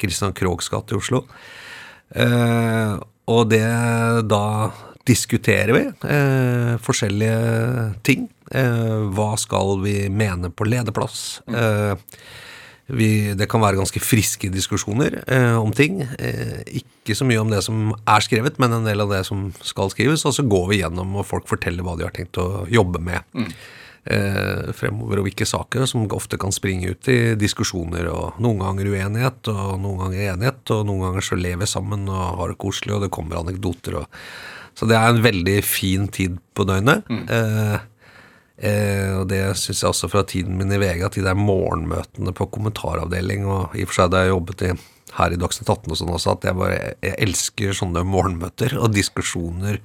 Christian 0.00 0.34
Kroghs 0.34 0.70
gate 0.72 0.94
i 0.94 0.98
Oslo. 0.98 1.24
Eh, 2.10 2.96
og 3.28 3.50
det 3.52 3.64
da 4.30 4.44
diskuterer 5.08 5.72
vi 5.74 5.82
eh, 6.12 6.74
forskjellige 6.82 7.40
ting. 8.06 8.28
Eh, 8.52 9.08
hva 9.14 9.32
skal 9.40 9.80
vi 9.84 9.96
mene 10.12 10.52
på 10.52 10.66
lederplass? 10.68 11.40
Eh, 11.48 11.94
vi, 12.90 13.10
det 13.38 13.46
kan 13.50 13.62
være 13.62 13.78
ganske 13.78 14.02
friske 14.02 14.50
diskusjoner 14.50 15.20
eh, 15.30 15.56
om 15.58 15.72
ting. 15.76 16.02
Eh, 16.18 16.82
ikke 16.82 17.14
så 17.16 17.26
mye 17.26 17.42
om 17.42 17.52
det 17.52 17.62
som 17.66 17.92
er 18.00 18.24
skrevet, 18.26 18.58
men 18.62 18.74
en 18.74 18.88
del 18.88 19.04
av 19.04 19.12
det 19.14 19.22
som 19.28 19.48
skal 19.62 19.92
skrives. 19.94 20.26
Og 20.26 20.34
så 20.36 20.46
går 20.46 20.72
vi 20.72 20.80
gjennom, 20.82 21.14
og 21.20 21.28
folk 21.28 21.46
forteller 21.50 21.86
hva 21.86 21.96
de 21.98 22.06
har 22.08 22.14
tenkt 22.16 22.40
å 22.42 22.64
jobbe 22.70 23.02
med. 23.02 23.26
Mm. 23.36 23.52
Eh, 24.04 24.70
fremover, 24.76 25.20
og 25.20 25.28
hvilke 25.28 25.46
saker 25.48 25.86
som 25.88 26.06
ofte 26.16 26.38
kan 26.40 26.54
springe 26.54 26.94
ut 26.94 27.10
i 27.12 27.34
diskusjoner, 27.40 28.08
og 28.12 28.40
noen 28.42 28.62
ganger 28.64 28.90
uenighet, 28.94 29.52
og 29.52 29.76
noen 29.82 30.04
ganger 30.04 30.34
enighet, 30.34 30.62
og 30.74 30.86
noen 30.88 31.06
ganger 31.08 31.26
så 31.26 31.38
lever 31.40 31.70
sammen 31.70 32.08
og 32.08 32.40
har 32.40 32.52
det 32.52 32.60
koselig, 32.62 32.96
og 32.96 33.04
det 33.04 33.12
kommer 33.14 33.40
anekdoter. 33.40 34.00
Og, 34.02 34.20
så 34.78 34.88
det 34.88 34.98
er 34.98 35.12
en 35.12 35.24
veldig 35.24 35.58
fin 35.66 36.08
tid 36.12 36.38
på 36.56 36.66
døgnet. 36.68 37.08
Eh, 37.10 37.76
eh, 38.70 39.10
og 39.18 39.26
det 39.32 39.42
syns 39.60 39.82
jeg 39.82 39.90
også 39.92 40.10
fra 40.12 40.24
tiden 40.28 40.56
min 40.60 40.72
i 40.72 40.80
VG, 40.80 41.04
at 41.06 41.18
de 41.18 41.26
der 41.26 41.38
morgenmøtene 41.38 42.34
på 42.36 42.48
kommentaravdeling, 42.54 43.46
og 43.48 43.76
i 43.76 43.84
og 43.84 43.92
for 43.92 44.02
seg 44.02 44.14
da 44.14 44.24
jeg 44.24 44.34
jobbet 44.34 44.66
i 44.68 44.74
her 45.18 45.34
i 45.34 45.38
Dagsnytt 45.40 45.68
18 45.72 45.90
og 45.94 45.98
sånn 45.98 46.12
også, 46.14 46.34
at 46.38 46.46
jeg 46.48 46.56
bare 46.58 46.78
jeg 47.02 47.16
elsker 47.26 47.76
sånne 47.76 48.02
morgenmøter 48.06 48.76
og 48.78 48.92
diskusjoner 48.94 49.80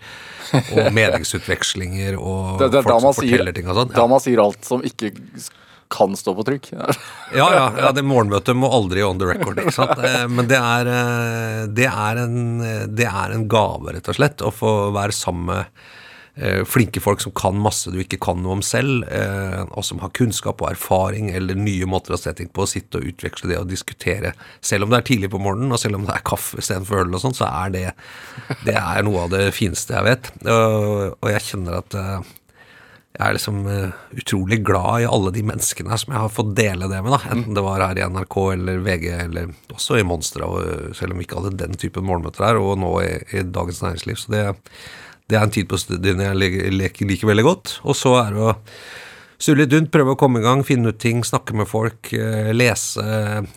og 0.54 0.90
meningsutvekslinger 0.98 2.18
og 2.20 2.60
Det, 2.62 2.72
det 2.76 2.84
folk 2.86 3.04
man, 3.08 3.16
forteller 3.18 3.50
sier, 3.52 3.58
ting 3.60 3.70
og 3.72 3.80
sånn. 3.82 3.94
da 3.96 4.08
man 4.12 4.24
sier 4.24 4.42
alt 4.46 4.66
som 4.68 4.84
ikke 4.86 5.14
kan 5.96 6.16
stå 6.18 6.34
på 6.38 6.44
trykk. 6.48 6.72
Ja, 7.36 7.46
ja, 7.54 7.66
ja, 7.78 7.90
det 7.94 8.02
morgenmøtet 8.08 8.56
må 8.58 8.70
aldri 8.74 9.04
on 9.06 9.20
the 9.22 9.28
record, 9.28 9.60
ikke 9.62 9.74
sant. 9.76 10.00
Eh, 10.02 10.24
Men 10.32 10.48
det 10.50 10.58
er, 10.58 10.90
eh, 10.90 11.60
det 11.78 11.86
er, 11.90 12.22
en, 12.24 12.40
det 12.96 13.06
er 13.10 13.36
en 13.36 13.46
gave, 13.52 13.94
rett 13.94 14.10
og 14.10 14.18
slett, 14.18 14.42
å 14.46 14.54
få 14.54 14.72
være 14.96 15.14
sammen 15.16 15.46
med 15.52 15.62
eh, 15.62 15.94
flinke 16.68 17.00
folk 17.00 17.22
som 17.24 17.32
kan 17.32 17.56
masse 17.64 17.92
du 17.92 18.00
ikke 18.02 18.20
kan 18.20 18.42
noe 18.44 18.58
om 18.58 18.64
selv, 18.66 19.06
eh, 19.08 19.62
og 19.72 19.86
som 19.88 20.02
har 20.04 20.12
kunnskap 20.18 20.60
og 20.62 20.74
erfaring 20.74 21.30
eller 21.32 21.56
nye 21.56 21.88
måter 21.88 22.16
å 22.16 22.20
se 22.20 22.34
ting 22.36 22.50
på, 22.52 22.66
og 22.66 22.72
sitte 22.72 23.00
og 23.00 23.08
utveksle 23.14 23.54
det 23.54 23.60
og 23.62 23.70
diskutere. 23.72 24.34
Selv 24.60 24.86
om 24.86 24.92
det 24.92 25.00
er 25.00 25.10
tidlig 25.14 25.32
på 25.32 25.40
morgenen, 25.40 25.72
og 25.72 25.80
selv 25.80 26.00
om 26.00 26.08
det 26.08 26.16
er 26.18 26.26
kaffe 26.28 26.60
istedenfor 26.60 27.06
øl 27.06 27.16
og 27.16 27.24
sånn, 27.24 27.38
så 27.38 27.48
er 27.48 27.76
det, 27.76 27.86
det 28.68 28.76
er 28.82 29.06
noe 29.08 29.28
av 29.28 29.36
det 29.36 29.46
fineste 29.56 29.96
jeg 29.96 30.08
vet. 30.10 30.34
Og, 30.44 31.30
jeg 31.32 31.46
kjenner 31.48 31.80
at 31.80 31.96
eh, 32.00 32.34
jeg 33.16 33.24
er 33.30 33.38
liksom 33.38 33.64
eh, 33.72 33.96
utrolig 34.20 34.60
glad 34.68 35.06
i 35.06 35.08
alle 35.08 35.32
de 35.32 35.46
menneskene 35.48 36.02
som 36.02 36.12
jeg 36.12 36.20
har 36.20 36.36
fått 36.36 36.52
dele 36.58 36.92
det 36.92 37.00
med. 37.00 37.16
da 37.16 37.32
Enten 37.32 37.56
det 37.56 37.64
var 37.64 37.80
her 37.80 38.02
i 38.02 38.10
NRK 38.12 38.38
eller 38.58 38.84
VG, 38.84 39.08
eller 39.30 39.56
også 39.72 40.02
i 40.02 40.06
Monstra, 40.08 40.52
selv 41.00 41.16
om 41.16 41.24
vi 41.24 41.30
ikke 41.30 41.40
hadde 41.40 41.56
den 41.64 41.80
typen 41.80 42.04
morgenmøter 42.12 42.50
her, 42.50 42.60
og 42.60 42.76
nå 42.84 42.92
i, 43.08 43.12
i 43.32 43.48
Dagens 43.48 43.80
Næringsliv. 43.88 44.20
Så 44.20 44.36
det, 44.36 44.46
det 45.30 45.38
er 45.40 45.44
en 45.48 45.54
tid 45.56 45.68
på 45.72 45.80
studiene 45.82 46.28
jeg 46.32 46.38
le- 46.38 46.70
leker 46.84 47.08
liker 47.10 47.28
veldig 47.32 47.46
godt. 47.48 47.76
Og 47.84 47.96
så 47.98 48.14
er 48.22 48.36
det 48.36 48.44
å 48.46 48.56
surre 49.46 49.64
litt 49.64 49.74
rundt, 49.76 49.90
prøve 49.92 50.14
å 50.14 50.18
komme 50.20 50.40
i 50.40 50.44
gang, 50.46 50.62
finne 50.64 50.94
ut 50.94 51.00
ting, 51.02 51.24
snakke 51.28 51.54
med 51.60 51.68
folk, 51.68 52.12
eh, 52.16 52.52
lese, 52.56 53.04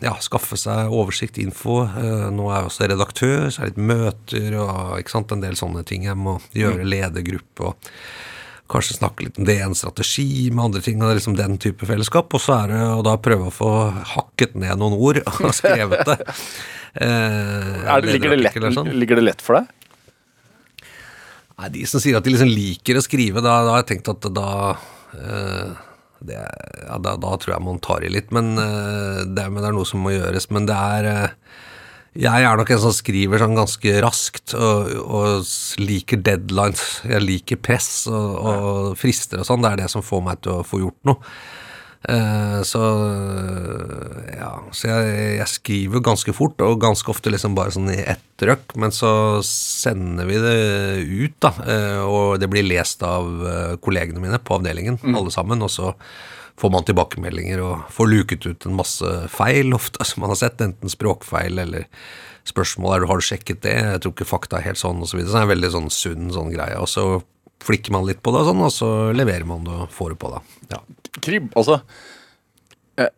ja, 0.03 0.15
skaffe 0.19 0.57
seg 0.59 0.91
oversikt, 0.91 1.37
info. 1.39 1.83
Eh, 1.87 2.25
Nå 2.35 2.49
er 2.51 2.59
jeg 2.61 2.69
også 2.71 2.89
redaktør, 2.91 3.45
så 3.53 3.61
er 3.61 3.69
det 3.69 3.77
litt 3.77 3.85
møter 3.93 4.57
og 4.59 4.97
ikke 4.99 5.13
sant, 5.13 5.31
en 5.31 5.41
del 5.45 5.55
sånne 5.55 5.85
ting 5.87 6.03
jeg 6.09 6.17
må 6.19 6.39
gjøre, 6.57 6.83
ledergruppe 6.83 7.69
og 7.71 7.93
kanskje 8.69 8.99
snakke 8.99 9.23
litt 9.25 9.39
om 9.41 9.45
det, 9.47 9.55
en 9.65 9.73
strategi 9.73 10.51
med 10.53 10.65
andre 10.67 10.81
ting, 10.85 10.99
og 11.01 11.07
det 11.07 11.15
er 11.15 11.19
liksom 11.21 11.37
den 11.39 11.55
type 11.57 11.87
fellesskap. 11.89 12.33
Og 12.37 12.43
så 12.43 12.53
er 12.63 12.67
det 12.73 12.81
å 12.99 12.99
da 13.07 13.15
prøve 13.17 13.47
å 13.49 13.55
få 13.55 13.71
hakket 14.11 14.53
ned 14.59 14.77
noen 14.77 14.93
ord 14.99 15.21
og 15.25 15.53
skrevet 15.61 16.05
det. 16.05 16.19
Eh, 16.99 18.01
det, 18.01 18.13
ligger, 18.15 18.31
det 18.33 18.37
lett, 18.41 18.55
sånn. 18.73 18.87
ligger 18.97 19.19
det 19.19 19.23
lett 19.27 19.41
for 19.45 19.59
deg? 19.59 19.67
Nei, 21.59 21.69
De 21.75 21.85
som 21.89 21.99
sier 21.99 22.15
at 22.17 22.25
de 22.25 22.31
liksom 22.33 22.49
liker 22.49 22.99
å 22.99 23.03
skrive, 23.03 23.43
da, 23.43 23.59
da 23.67 23.75
har 23.75 23.83
jeg 23.83 23.91
tenkt 23.93 24.11
at 24.13 24.27
da 24.31 24.49
eh, 25.17 25.77
det, 26.19 26.35
ja, 26.35 26.97
da, 26.99 27.15
da 27.19 27.33
tror 27.39 27.55
jeg 27.55 27.63
man 27.63 27.81
tar 27.83 28.03
i 28.03 28.11
litt, 28.11 28.31
men, 28.35 28.53
uh, 28.59 29.23
det, 29.23 29.45
det 29.55 29.67
er 29.69 29.75
noe 29.75 29.87
som 29.87 30.03
må 30.03 30.13
gjøres. 30.13 30.49
Men 30.51 30.67
det 30.67 30.75
er 30.75 31.07
uh, 31.07 31.53
Jeg 32.19 32.43
er 32.43 32.59
nok 32.59 32.73
en 32.73 32.81
som 32.83 32.95
skriver 32.95 33.39
sånn 33.39 33.55
ganske 33.55 33.93
raskt 34.03 34.55
og, 34.57 34.89
og 35.05 35.79
liker 35.79 36.19
deadlines. 36.25 36.83
Jeg 37.07 37.23
liker 37.23 37.61
press 37.63 38.07
og, 38.11 38.35
og 38.35 38.99
frister 38.99 39.43
og 39.43 39.47
sånn. 39.47 39.63
Det 39.63 39.71
er 39.71 39.83
det 39.83 39.89
som 39.93 40.03
får 40.03 40.25
meg 40.25 40.43
til 40.43 40.57
å 40.57 40.67
få 40.67 40.81
gjort 40.83 40.99
noe. 41.07 41.33
Eh, 42.07 42.61
så 42.63 42.79
ja, 44.37 44.51
så 44.71 44.87
jeg, 44.87 45.15
jeg 45.39 45.51
skriver 45.51 46.03
ganske 46.03 46.33
fort, 46.35 46.61
og 46.63 46.79
ganske 46.81 47.11
ofte 47.11 47.33
liksom 47.33 47.57
bare 47.57 47.73
sånn 47.75 47.91
i 47.91 47.99
ett 47.99 48.45
røkk. 48.47 48.75
Men 48.79 48.95
så 48.95 49.11
sender 49.45 50.29
vi 50.29 50.39
det 50.43 50.57
ut, 51.03 51.37
da, 51.43 51.53
eh, 51.65 52.01
og 52.05 52.39
det 52.39 52.49
blir 52.51 52.67
lest 52.67 53.03
av 53.05 53.27
eh, 53.43 53.75
kollegene 53.83 54.23
mine 54.23 54.39
på 54.39 54.59
avdelingen, 54.59 55.01
alle 55.11 55.33
sammen. 55.33 55.65
Og 55.65 55.73
så 55.73 55.93
får 56.59 56.73
man 56.73 56.87
tilbakemeldinger 56.87 57.61
og 57.63 57.91
får 57.95 58.11
luket 58.11 58.47
ut 58.47 58.67
en 58.67 58.79
masse 58.79 59.13
feil, 59.35 59.75
ofte 59.75 60.03
som 60.07 60.23
man 60.23 60.35
har 60.35 60.43
sett, 60.45 60.63
enten 60.63 60.91
språkfeil 60.91 61.65
eller 61.65 61.87
spørsmål 62.49 62.95
er 62.95 63.03
har 63.05 63.19
du 63.19 63.25
sjekket 63.27 63.59
det, 63.61 63.75
jeg 63.77 63.99
tror 64.01 64.13
ikke 64.15 64.25
fakta 64.25 64.57
er 64.57 64.71
helt 64.71 64.79
sånn, 64.79 65.03
og 65.03 65.09
så 65.11 65.19
videre. 65.19 65.29
Så 65.29 65.35
det 65.35 65.41
er 65.41 65.47
en 65.49 65.51
veldig 65.51 65.73
sånn 65.75 65.91
sunn 65.93 66.31
sånn 66.33 66.53
greie. 66.53 66.79
Og 66.79 66.87
så 66.89 67.03
flikker 67.63 67.93
man 67.95 68.07
litt 68.07 68.21
på 68.23 68.33
det, 68.33 68.43
og 68.43 68.49
sånn, 68.51 68.63
og 68.65 68.71
så 68.73 68.89
leverer 69.15 69.47
man 69.47 69.65
det 69.67 69.75
og 69.75 69.91
får 69.93 70.13
det 70.15 70.19
på, 70.21 70.31
deg. 70.35 70.55
Ja. 70.73 70.81
Kribb, 71.19 71.49
altså 71.59 71.79
jeg, 72.99 73.11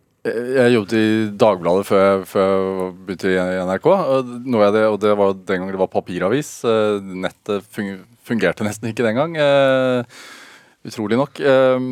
jeg 0.58 0.74
jobbet 0.76 0.96
i 0.98 1.06
Dagbladet 1.42 1.88
før 1.90 2.02
jeg, 2.04 2.24
før 2.30 2.52
jeg 2.52 2.94
begynte 3.08 3.34
i 3.34 3.66
NRK. 3.66 3.90
Og, 3.90 4.32
det, 4.46 4.86
og 4.86 5.00
det 5.02 5.16
var 5.18 5.36
den 5.36 5.64
gang 5.64 5.74
det 5.74 5.82
var 5.82 5.92
papiravis. 5.94 6.52
Eh, 6.68 7.12
Nettet 7.26 7.66
fungerte 7.72 8.68
nesten 8.68 8.92
ikke 8.92 9.06
den 9.08 9.18
gang. 9.18 9.38
eh, 9.42 10.22
utrolig 10.88 11.18
nok. 11.18 11.42
Eh, 11.42 11.88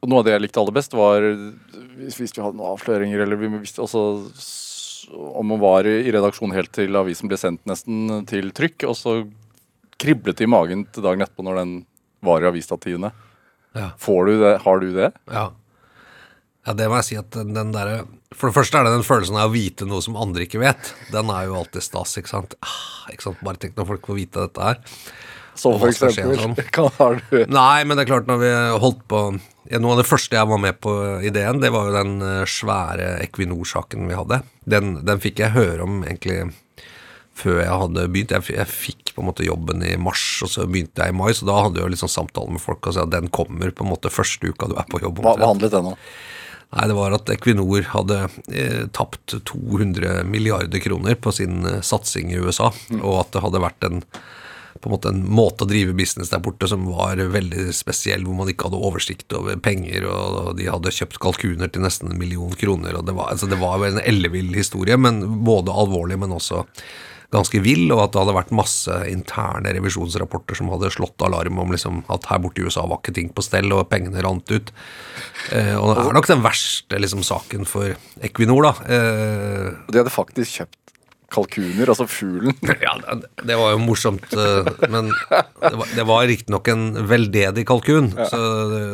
og 0.00 0.08
noe 0.08 0.22
av 0.22 0.26
det 0.28 0.34
jeg 0.36 0.44
likte 0.46 0.60
aller 0.62 0.76
best, 0.76 0.96
var 0.96 1.24
hvis, 1.24 2.16
hvis 2.16 2.32
vi 2.36 2.44
hadde 2.44 2.56
noen 2.56 2.72
avsløringer, 2.72 3.20
eller 3.24 3.40
vi 3.40 3.52
visste 3.58 3.84
også 3.84 4.04
om 5.10 5.48
man 5.48 5.60
var 5.60 5.88
i 5.88 6.12
redaksjonen 6.12 6.54
helt 6.54 6.72
til 6.76 6.96
avisen 6.96 7.28
ble 7.30 7.38
sendt 7.40 7.64
nesten 7.68 8.24
til 8.30 8.52
trykk, 8.56 8.86
og 8.88 8.96
så 8.96 9.14
kriblet 10.00 10.40
i 10.40 10.48
magen 10.50 10.86
til 10.92 11.04
dagen 11.06 11.24
etterpå 11.24 11.46
når 11.46 11.60
den 11.62 11.74
var 12.24 12.44
i 12.44 12.48
avisstativene. 12.50 13.12
Ja. 13.76 13.90
Får 13.98 14.26
du 14.26 14.40
det? 14.42 14.54
Har 14.64 14.80
du 14.82 14.88
det? 14.94 15.10
Ja. 15.30 15.44
ja, 16.66 16.74
det 16.74 16.88
må 16.90 16.98
jeg 16.98 17.08
si 17.10 17.18
at 17.20 17.30
den, 17.36 17.52
den 17.54 17.70
derre 17.74 18.02
For 18.34 18.50
det 18.50 18.56
første 18.56 18.80
er 18.80 18.88
det 18.88 18.96
den 18.96 19.06
følelsen 19.06 19.38
av 19.38 19.50
å 19.50 19.54
vite 19.54 19.86
noe 19.88 20.02
som 20.04 20.18
andre 20.18 20.46
ikke 20.46 20.62
vet. 20.62 20.92
Den 21.14 21.30
er 21.32 21.46
jo 21.48 21.58
alltid 21.60 21.86
stas, 21.86 22.16
ikke 22.18 22.32
sant. 22.32 22.56
Ah, 22.66 23.06
ikke 23.12 23.28
sant? 23.28 23.44
Bare 23.46 23.62
tenk 23.62 23.78
når 23.78 23.92
folk 23.94 24.10
får 24.10 24.18
vite 24.18 24.48
dette 24.48 24.66
her. 24.72 24.82
Som 25.58 25.78
for 25.80 25.90
eksempel 25.90 26.38
sånn. 26.38 26.56
Hva 26.74 26.90
har 26.96 27.18
du, 27.20 27.40
Nei, 27.50 27.80
men 27.84 27.98
det 27.98 28.04
er 28.04 28.12
klart 28.12 28.28
når 28.30 28.42
vi 28.42 28.52
holdt 28.84 29.02
på 29.10 29.24
Noe 29.70 29.92
av 29.94 30.00
det 30.00 30.08
første 30.08 30.34
jeg 30.34 30.48
var 30.50 30.58
med 30.58 30.80
på 30.82 30.92
ideen, 31.22 31.60
det 31.62 31.68
var 31.70 31.86
jo 31.86 31.92
den 31.94 32.24
eh, 32.26 32.48
svære 32.48 33.12
Equinor-saken 33.22 34.08
vi 34.08 34.16
hadde. 34.18 34.40
Den, 34.66 34.96
den 35.06 35.20
fikk 35.22 35.44
jeg 35.44 35.54
høre 35.54 35.84
om 35.84 36.00
egentlig 36.02 36.48
før 37.40 37.60
jeg 37.62 37.78
hadde 37.82 38.06
begynt. 38.12 38.34
Jeg, 38.36 38.56
jeg 38.56 38.70
fikk 38.70 39.14
på 39.14 39.24
en 39.24 39.30
måte 39.30 39.46
jobben 39.46 39.84
i 39.86 39.94
mars, 40.00 40.24
og 40.44 40.52
så 40.52 40.66
begynte 40.68 41.04
jeg 41.04 41.14
i 41.14 41.16
mai, 41.16 41.30
så 41.36 41.48
da 41.48 41.60
hadde 41.64 41.80
jeg 41.80 41.88
jo 41.88 41.94
liksom 41.94 42.12
samtale 42.12 42.56
med 42.56 42.62
folk 42.62 42.86
og 42.86 42.96
sa 42.96 43.06
at 43.06 43.14
den 43.14 43.30
kommer 43.34 43.72
på 43.74 43.86
en 43.86 43.92
måte 43.92 44.12
første 44.12 44.52
uka 44.52 44.70
du 44.70 44.76
er 44.78 44.90
på 44.90 45.02
jobb. 45.02 45.22
hva, 45.24 45.36
hva 45.40 45.52
handlet 45.52 45.74
den 45.74 45.92
om? 45.92 45.98
Nei, 46.70 46.84
det 46.86 46.94
var 46.94 47.14
at 47.16 47.30
Equinor 47.34 47.88
hadde 47.96 48.18
eh, 48.54 48.84
tapt 48.94 49.34
200 49.50 50.20
milliarder 50.30 50.82
kroner 50.82 51.16
på 51.18 51.32
sin 51.34 51.64
eh, 51.66 51.80
satsing 51.82 52.30
i 52.30 52.38
USA, 52.38 52.70
og 53.00 53.16
at 53.24 53.32
det 53.34 53.42
hadde 53.42 53.64
vært 53.64 53.88
en 53.88 54.04
på 54.80 54.88
en 54.88 54.94
måte 54.94 55.10
en 55.12 55.24
måte 55.28 55.66
å 55.66 55.68
drive 55.68 55.92
business 55.96 56.30
der 56.32 56.40
borte 56.40 56.68
som 56.70 56.86
var 56.88 57.20
veldig 57.20 57.68
spesiell, 57.76 58.22
hvor 58.24 58.38
man 58.38 58.48
ikke 58.48 58.68
hadde 58.68 58.80
oversikt 58.80 59.34
over 59.36 59.58
penger, 59.60 60.06
og 60.08 60.54
de 60.56 60.70
hadde 60.70 60.94
kjøpt 60.94 61.20
kalkuner 61.20 61.68
til 61.68 61.84
nesten 61.84 62.12
en 62.12 62.20
million 62.20 62.54
kroner, 62.56 62.96
og 62.96 63.04
det 63.08 63.16
var, 63.18 63.32
altså 63.34 63.50
det 63.50 63.60
var 63.60 63.84
en 63.84 64.00
ellevill 64.00 64.54
historie, 64.56 64.96
men 64.96 65.20
både 65.44 65.74
alvorlig, 65.74 66.16
men 66.22 66.32
også 66.38 66.64
ganske 67.30 67.60
vill, 67.62 67.86
og 67.94 68.02
at 68.04 68.14
det 68.14 68.22
hadde 68.24 68.34
vært 68.34 68.54
masse 68.54 68.96
interne 69.10 69.74
revisjonsrapporter 69.76 70.58
som 70.58 70.70
hadde 70.72 70.90
slått 70.94 71.22
alarm 71.26 71.60
om 71.62 71.70
liksom, 71.74 72.02
at 72.10 72.26
her 72.30 72.42
borte 72.42 72.62
i 72.62 72.66
USA 72.66 72.86
var 72.90 73.00
ikke 73.00 73.14
ting 73.20 73.30
på 73.34 73.44
stell, 73.46 73.70
og 73.74 73.86
pengene 73.92 74.24
rant 74.24 74.50
ut. 74.50 74.72
Eh, 75.54 75.76
og 75.78 75.94
det 75.94 76.08
er 76.08 76.18
nok 76.18 76.30
den 76.30 76.44
verste 76.44 77.00
liksom, 77.00 77.22
saken 77.26 77.68
for 77.70 77.94
Equinor, 78.26 78.70
da. 78.70 78.74
Eh, 78.90 79.70
De 79.90 80.02
hadde 80.02 80.14
faktisk 80.14 80.58
kjøpt 80.58 80.76
kalkuner, 81.30 81.92
altså 81.92 82.08
fuglen. 82.10 82.56
ja, 82.82 82.96
det, 83.06 83.54
var 83.54 83.76
jo 83.76 83.84
morsomt, 83.84 84.26
eh, 84.34 84.72
men 84.90 85.12
det 85.14 85.76
var, 85.78 85.94
det 85.94 86.06
var 86.10 86.26
riktignok 86.26 86.72
en 86.72 86.88
veldedig 87.06 87.62
kalkun 87.70 88.10
så, 88.16 88.42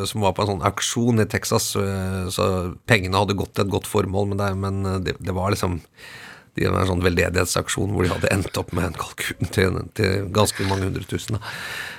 som 0.04 0.26
var 0.26 0.36
på 0.36 0.44
en 0.44 0.52
sånn 0.52 0.66
auksjon 0.68 1.24
i 1.24 1.28
Texas, 1.32 1.70
så, 1.72 1.86
så 2.28 2.50
pengene 2.84 3.24
hadde 3.24 3.38
gått 3.40 3.56
til 3.56 3.64
et 3.64 3.72
godt 3.72 3.88
formål, 3.88 4.34
men 4.34 4.44
det, 4.44 4.52
men 4.60 5.04
det, 5.08 5.16
det 5.24 5.36
var 5.40 5.56
liksom 5.56 5.80
det 6.64 6.70
var 6.72 6.84
en 6.84 6.90
sånn 6.94 7.04
veldedighetsaksjon 7.04 7.92
hvor 7.92 8.06
de 8.06 8.12
hadde 8.14 8.30
endt 8.32 8.56
opp 8.60 8.72
med 8.76 8.88
en 8.88 8.96
kalkun 8.96 9.50
til, 9.52 9.76
til 9.98 10.30
ganske 10.34 10.64
mange 10.70 10.88
hundre 10.88 11.04
tusen. 11.10 11.36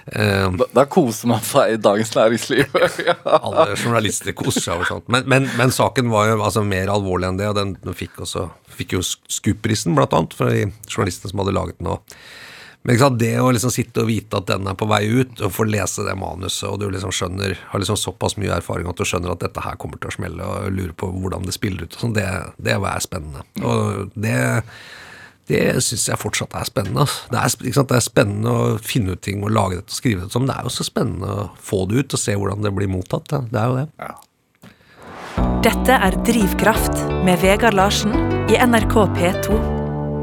Eh, 0.07 0.47
Da, 0.57 0.67
da 0.73 0.85
koser 0.89 1.29
man 1.29 1.43
seg 1.45 1.75
i 1.75 1.79
Dagens 1.81 2.15
Næringsliv. 2.15 2.73
alle 3.37 3.67
journalister 3.75 4.33
koser 4.37 4.63
seg 4.63 4.75
over 4.77 4.89
sånt. 4.89 5.07
Men, 5.13 5.27
men, 5.29 5.49
men 5.59 5.73
saken 5.75 6.09
var 6.13 6.31
jo 6.31 6.41
altså 6.41 6.65
mer 6.65 6.89
alvorlig 6.93 7.29
enn 7.29 7.39
det, 7.41 7.51
og 7.51 7.57
den, 7.59 7.75
den 7.83 7.97
fikk, 7.97 8.17
også, 8.25 8.47
fikk 8.79 8.97
jo 8.97 9.03
SKUP-prisen, 9.05 9.95
blant 9.97 10.15
annet, 10.17 10.35
for 10.37 10.51
de 10.53 10.67
journalistene 10.89 11.33
som 11.33 11.43
hadde 11.43 11.55
laget 11.57 11.79
den. 11.81 11.93
Og, 11.93 12.17
men 12.87 12.95
ikke 12.95 13.03
sant, 13.03 13.17
det 13.19 13.33
å 13.43 13.49
liksom 13.51 13.71
sitte 13.75 13.99
og 13.99 14.07
vite 14.07 14.39
at 14.39 14.45
den 14.47 14.67
er 14.71 14.75
på 14.79 14.85
vei 14.87 15.01
ut, 15.11 15.41
og 15.43 15.51
få 15.51 15.65
lese 15.67 16.05
det 16.07 16.13
manuset, 16.15 16.69
og 16.69 16.77
du 16.79 16.85
liksom 16.87 17.11
skjønner, 17.11 17.57
har 17.73 17.81
liksom 17.83 17.97
såpass 17.99 18.37
mye 18.39 18.53
erfaring 18.55 18.87
at 18.87 18.95
du 18.95 19.03
skjønner 19.03 19.33
at 19.33 19.41
dette 19.43 19.63
her 19.65 19.75
kommer 19.81 19.99
til 19.99 20.07
å 20.07 20.15
smelle, 20.15 20.45
og 20.47 20.69
lurer 20.71 20.93
på 20.95 21.09
hvordan 21.11 21.43
det 21.43 21.57
spiller 21.57 21.83
ut, 21.83 21.97
og 21.97 22.05
sånn, 22.05 22.15
det, 22.15 22.23
det 22.63 22.77
er 22.77 23.03
spennende. 23.03 23.43
Og 23.59 24.15
det 24.15 24.39
Det 25.47 25.79
syns 25.79 26.09
jeg 26.09 26.19
fortsatt 26.19 26.55
er 26.59 26.65
spennende. 26.67 27.05
Det, 27.31 27.39
er, 27.39 27.53
ikke 27.59 27.75
sant? 27.77 27.91
det 27.91 27.99
er 27.99 28.03
spennende 28.03 28.51
å 28.51 28.65
finne 28.83 29.15
ut 29.15 29.21
ting 29.23 29.43
og 29.43 29.53
lage 29.55 29.77
dette 29.77 29.95
og 29.95 29.99
skrive 29.99 30.25
det 30.25 30.35
som. 30.35 30.43
Det 30.43 30.55
er 30.55 30.67
jo 30.67 30.73
så 30.75 30.83
spennende 30.83 31.29
å 31.31 31.45
få 31.55 31.85
det 31.87 32.03
ut 32.03 32.15
og 32.17 32.19
se 32.19 32.35
hvordan 32.35 32.67
det 32.67 32.73
blir 32.75 32.91
mottatt. 32.91 33.31
Det, 33.31 33.55
er 33.55 33.71
jo 33.71 33.77
det. 33.79 34.11
Dette 35.63 36.03
er 36.03 36.19
Drivkraft 36.27 36.99
med 37.23 37.39
Vegard 37.43 37.79
Larsen 37.79 38.11
i 38.51 38.59
NRK 38.59 38.95
P2. 39.15 39.76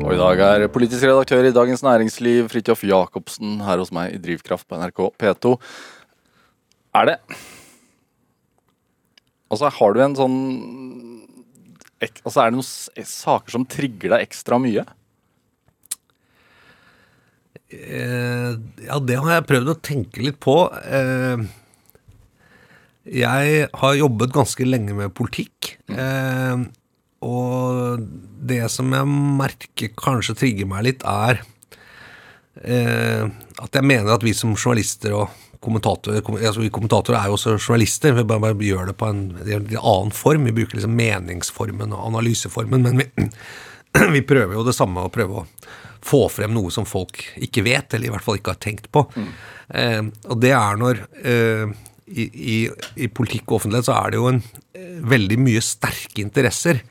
Og 0.05 0.13
i 0.13 0.19
dag 0.21 0.41
er 0.45 0.67
politisk 0.69 1.07
redaktør 1.07 1.47
i 1.49 1.53
Dagens 1.57 1.81
Næringsliv 1.81 2.51
Fridtjof 2.53 2.83
Jacobsen 2.85 3.55
her 3.65 3.81
hos 3.81 3.89
meg 3.95 4.13
i 4.13 4.19
Drivkraft 4.21 4.67
på 4.69 4.77
NRK 4.77 5.01
P2. 5.17 5.53
Er 7.01 7.09
det 7.09 7.15
Altså, 9.49 9.71
har 9.73 9.95
du 9.95 10.03
en 10.05 10.19
sånn 10.19 10.37
Altså, 12.05 12.43
er 12.43 12.53
det 12.53 12.59
noen 12.59 13.09
saker 13.15 13.55
som 13.55 13.65
trigger 13.65 14.13
deg 14.13 14.27
ekstra 14.27 14.59
mye? 14.61 14.85
Eh, 17.73 18.53
ja, 18.85 19.01
det 19.01 19.17
har 19.17 19.39
jeg 19.39 19.49
prøvd 19.49 19.73
å 19.73 19.79
tenke 19.89 20.21
litt 20.21 20.37
på. 20.37 20.59
Eh, 20.85 21.47
jeg 23.25 23.69
har 23.73 23.97
jobbet 23.97 24.37
ganske 24.37 24.69
lenge 24.69 25.01
med 25.01 25.17
politikk. 25.17 25.79
Eh, 25.89 26.67
og 27.25 28.05
det 28.45 28.63
som 28.73 28.93
jeg 28.93 29.09
merker 29.09 29.95
kanskje 29.99 30.37
trigger 30.39 30.69
meg 30.69 30.85
litt, 30.89 31.07
er 31.09 31.41
eh, 32.63 33.25
at 33.25 33.79
jeg 33.79 33.87
mener 33.87 34.15
at 34.15 34.27
vi 34.27 34.35
som 34.37 34.55
journalister 34.57 35.17
og 35.17 35.41
kommentatorer 35.65 36.21
kom, 36.25 36.37
altså 36.37 36.61
Vi 36.61 36.73
kommentatorer 36.75 37.19
er 37.23 37.31
jo 37.31 37.39
også 37.39 37.57
journalister, 37.57 38.13
vi 38.13 38.27
bare, 38.29 38.43
bare 38.51 38.69
gjør 38.69 38.91
det 38.91 38.97
på 39.01 39.09
en, 39.09 39.23
en 39.41 39.71
annen 39.81 40.13
form. 40.13 40.45
Vi 40.45 40.57
bruker 40.59 40.79
liksom 40.79 40.99
meningsformen 40.99 41.95
og 41.97 42.11
analyseformen, 42.11 42.85
men 42.85 43.01
vi, 43.01 43.31
vi 44.17 44.25
prøver 44.29 44.59
jo 44.59 44.67
det 44.67 44.77
samme, 44.77 45.07
å 45.07 45.13
prøve 45.13 45.41
å 45.41 45.47
få 46.05 46.27
frem 46.29 46.53
noe 46.53 46.73
som 46.75 46.85
folk 46.85 47.23
ikke 47.41 47.65
vet, 47.65 47.97
eller 47.97 48.11
i 48.11 48.13
hvert 48.13 48.25
fall 48.27 48.37
ikke 48.37 48.53
har 48.53 48.61
tenkt 48.61 48.91
på. 48.93 49.07
Eh, 49.73 50.03
og 50.29 50.41
det 50.43 50.53
er 50.53 50.81
når 50.81 51.01
eh, 51.25 51.73
i, 52.13 52.27
i, 52.29 52.59
I 53.01 53.09
politikk 53.09 53.49
og 53.49 53.63
offentlighet 53.63 53.89
så 53.89 53.97
er 53.97 54.13
det 54.13 54.21
jo 54.21 54.29
en, 54.29 54.43
eh, 54.77 54.99
veldig 55.15 55.39
mye 55.41 55.63
sterke 55.65 56.21
interesser. 56.21 56.83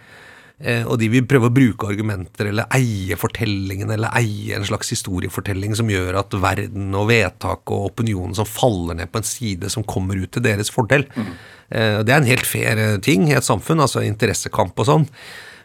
Eh, 0.61 0.85
og 0.85 0.99
de 1.01 1.09
vil 1.09 1.25
prøve 1.27 1.49
å 1.49 1.53
bruke 1.53 1.87
argumenter 1.89 2.51
eller 2.51 2.69
eie 2.77 3.17
fortellingen 3.19 3.89
eller 3.91 4.13
eie 4.19 4.53
en 4.55 4.67
slags 4.67 4.93
historiefortelling 4.93 5.73
som 5.75 5.89
gjør 5.89 6.19
at 6.21 6.35
verden 6.37 6.93
og 6.95 7.07
vedtak 7.09 7.73
og 7.73 7.87
opinionen 7.89 8.37
som 8.37 8.47
faller 8.47 8.99
ned 8.99 9.09
på 9.11 9.19
en 9.19 9.27
side 9.27 9.71
som 9.73 9.85
kommer 9.87 10.19
ut 10.21 10.31
til 10.35 10.45
deres 10.45 10.69
fordel. 10.71 11.07
Mm. 11.17 11.33
det 12.05 12.13
er 12.13 12.19
en 12.19 12.29
helt 12.29 12.45
fair 12.45 12.77
eh, 12.77 12.99
ting 13.01 13.25
i 13.31 13.35
et 13.35 13.47
samfunn, 13.47 13.81
altså 13.81 14.05
interessekamp 14.05 14.77
og 14.77 14.89
sånn. 14.89 15.09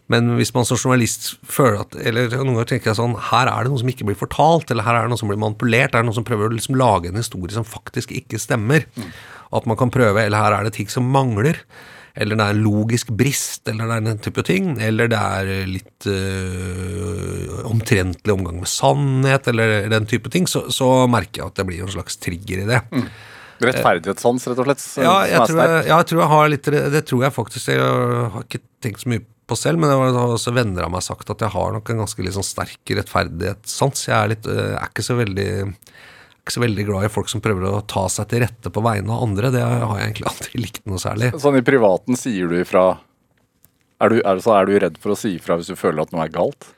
Men 0.09 0.33
hvis 0.39 0.55
man 0.57 0.65
som 0.65 0.79
journalist 0.81 1.35
føler 1.45 1.83
at 1.83 1.97
Eller 2.01 2.31
noen 2.33 2.55
ganger 2.55 2.71
tenker 2.71 2.91
jeg 2.91 2.97
sånn 2.97 3.13
Her 3.29 3.51
er 3.53 3.67
det 3.67 3.73
noe 3.75 3.83
som 3.83 3.91
ikke 3.93 4.07
blir 4.09 4.17
fortalt, 4.17 4.71
eller 4.73 4.87
her 4.87 4.97
er 4.97 5.05
det 5.05 5.13
noe 5.13 5.21
som 5.21 5.29
blir 5.29 5.41
manipulert. 5.41 5.93
Er 5.93 6.01
det 6.01 6.09
noen 6.09 6.17
som 6.17 6.25
prøver 6.25 6.49
å 6.49 6.55
liksom 6.55 6.79
lage 6.81 7.11
en 7.11 7.21
historie 7.21 7.53
som 7.53 7.67
faktisk 7.69 8.15
ikke 8.17 8.41
stemmer? 8.41 8.89
At 9.53 9.69
man 9.69 9.77
kan 9.81 9.93
prøve 9.93 10.25
Eller 10.25 10.41
her 10.41 10.57
er 10.57 10.65
det 10.65 10.79
ting 10.79 10.89
som 10.89 11.13
mangler. 11.13 11.61
Eller 12.15 12.39
det 12.39 12.45
er 12.45 12.57
en 12.57 12.65
logisk 12.65 13.11
brist, 13.15 13.69
eller 13.69 13.89
det 13.89 13.97
er 13.97 14.07
den 14.09 14.21
type 14.25 14.45
ting. 14.47 14.71
Eller 14.83 15.11
det 15.13 15.19
er 15.19 15.71
litt 15.71 16.09
øh, 16.11 17.65
omtrentlig 17.69 18.35
omgang 18.35 18.61
med 18.63 18.71
sannhet, 18.71 19.51
eller 19.53 19.89
den 19.93 20.09
type 20.11 20.33
ting. 20.33 20.49
Så, 20.51 20.67
så 20.75 21.07
merker 21.11 21.43
jeg 21.43 21.53
at 21.53 21.61
det 21.61 21.69
blir 21.69 21.85
en 21.85 21.93
slags 21.93 22.19
trigger 22.23 22.65
i 22.65 22.69
det. 22.69 22.83
Rettferdighetssans, 23.59 24.47
rett 24.51 24.63
og 24.63 24.69
slett? 24.69 24.85
Ja, 25.03 25.17
jeg 25.27 25.51
tror 25.51 25.61
jeg, 25.65 25.81
ja, 25.89 25.97
jeg 25.97 26.09
tror 26.11 26.23
jeg 26.23 26.31
har 26.31 26.51
litt 26.53 26.69
Det 26.95 27.01
tror 27.09 27.25
jeg 27.25 27.35
faktisk 27.35 27.73
Jeg 27.73 27.89
har 28.31 28.45
ikke 28.45 28.61
tenkt 28.85 29.03
så 29.03 29.11
mye 29.11 29.25
på 29.49 29.57
selv, 29.57 29.81
men 29.81 29.91
det 29.91 29.97
har 29.97 30.35
også 30.35 30.53
venner 30.53 30.85
av 30.85 30.93
meg 30.93 31.03
sagt 31.07 31.31
at 31.33 31.41
jeg 31.41 31.55
har 31.55 31.73
nok 31.73 31.91
en 31.91 32.03
ganske 32.03 32.33
sånn 32.37 32.45
sterk 32.45 32.93
rettferdighetssans. 32.99 34.03
Jeg 34.11 34.17
er, 34.19 34.33
litt, 34.35 34.49
øh, 34.53 34.75
er 34.77 34.91
ikke 34.91 35.07
så 35.07 35.17
veldig 35.17 35.49
ikke 36.49 36.57
så 36.57 36.65
veldig 36.65 36.87
glad 36.89 37.05
i 37.07 37.13
folk 37.13 37.29
som 37.29 37.43
prøver 37.45 37.69
å 37.69 37.83
ta 37.85 38.07
seg 38.13 38.31
til 38.31 38.43
rette 38.47 38.73
på 38.73 38.85
vegne 38.85 39.13
av 39.13 39.27
andre. 39.29 39.53
Det 39.53 39.61
har 39.61 40.01
jeg 40.01 40.09
egentlig 40.09 40.31
aldri 40.33 40.61
likt 40.65 40.83
noe 40.89 41.03
særlig. 41.03 41.31
Sånn 41.37 41.61
i 41.61 41.67
privaten 41.67 42.19
sier 42.19 42.49
du 42.51 42.57
ifra 42.59 42.89
er 43.99 44.15
du, 44.15 44.21
er, 44.23 44.41
så 44.43 44.55
er 44.55 44.69
du 44.69 44.77
redd 44.79 44.99
for 45.03 45.13
å 45.13 45.19
si 45.19 45.35
ifra 45.37 45.59
hvis 45.59 45.73
du 45.73 45.79
føler 45.79 46.05
at 46.05 46.13
noe 46.15 46.25
er 46.25 46.35
galt? 46.35 46.71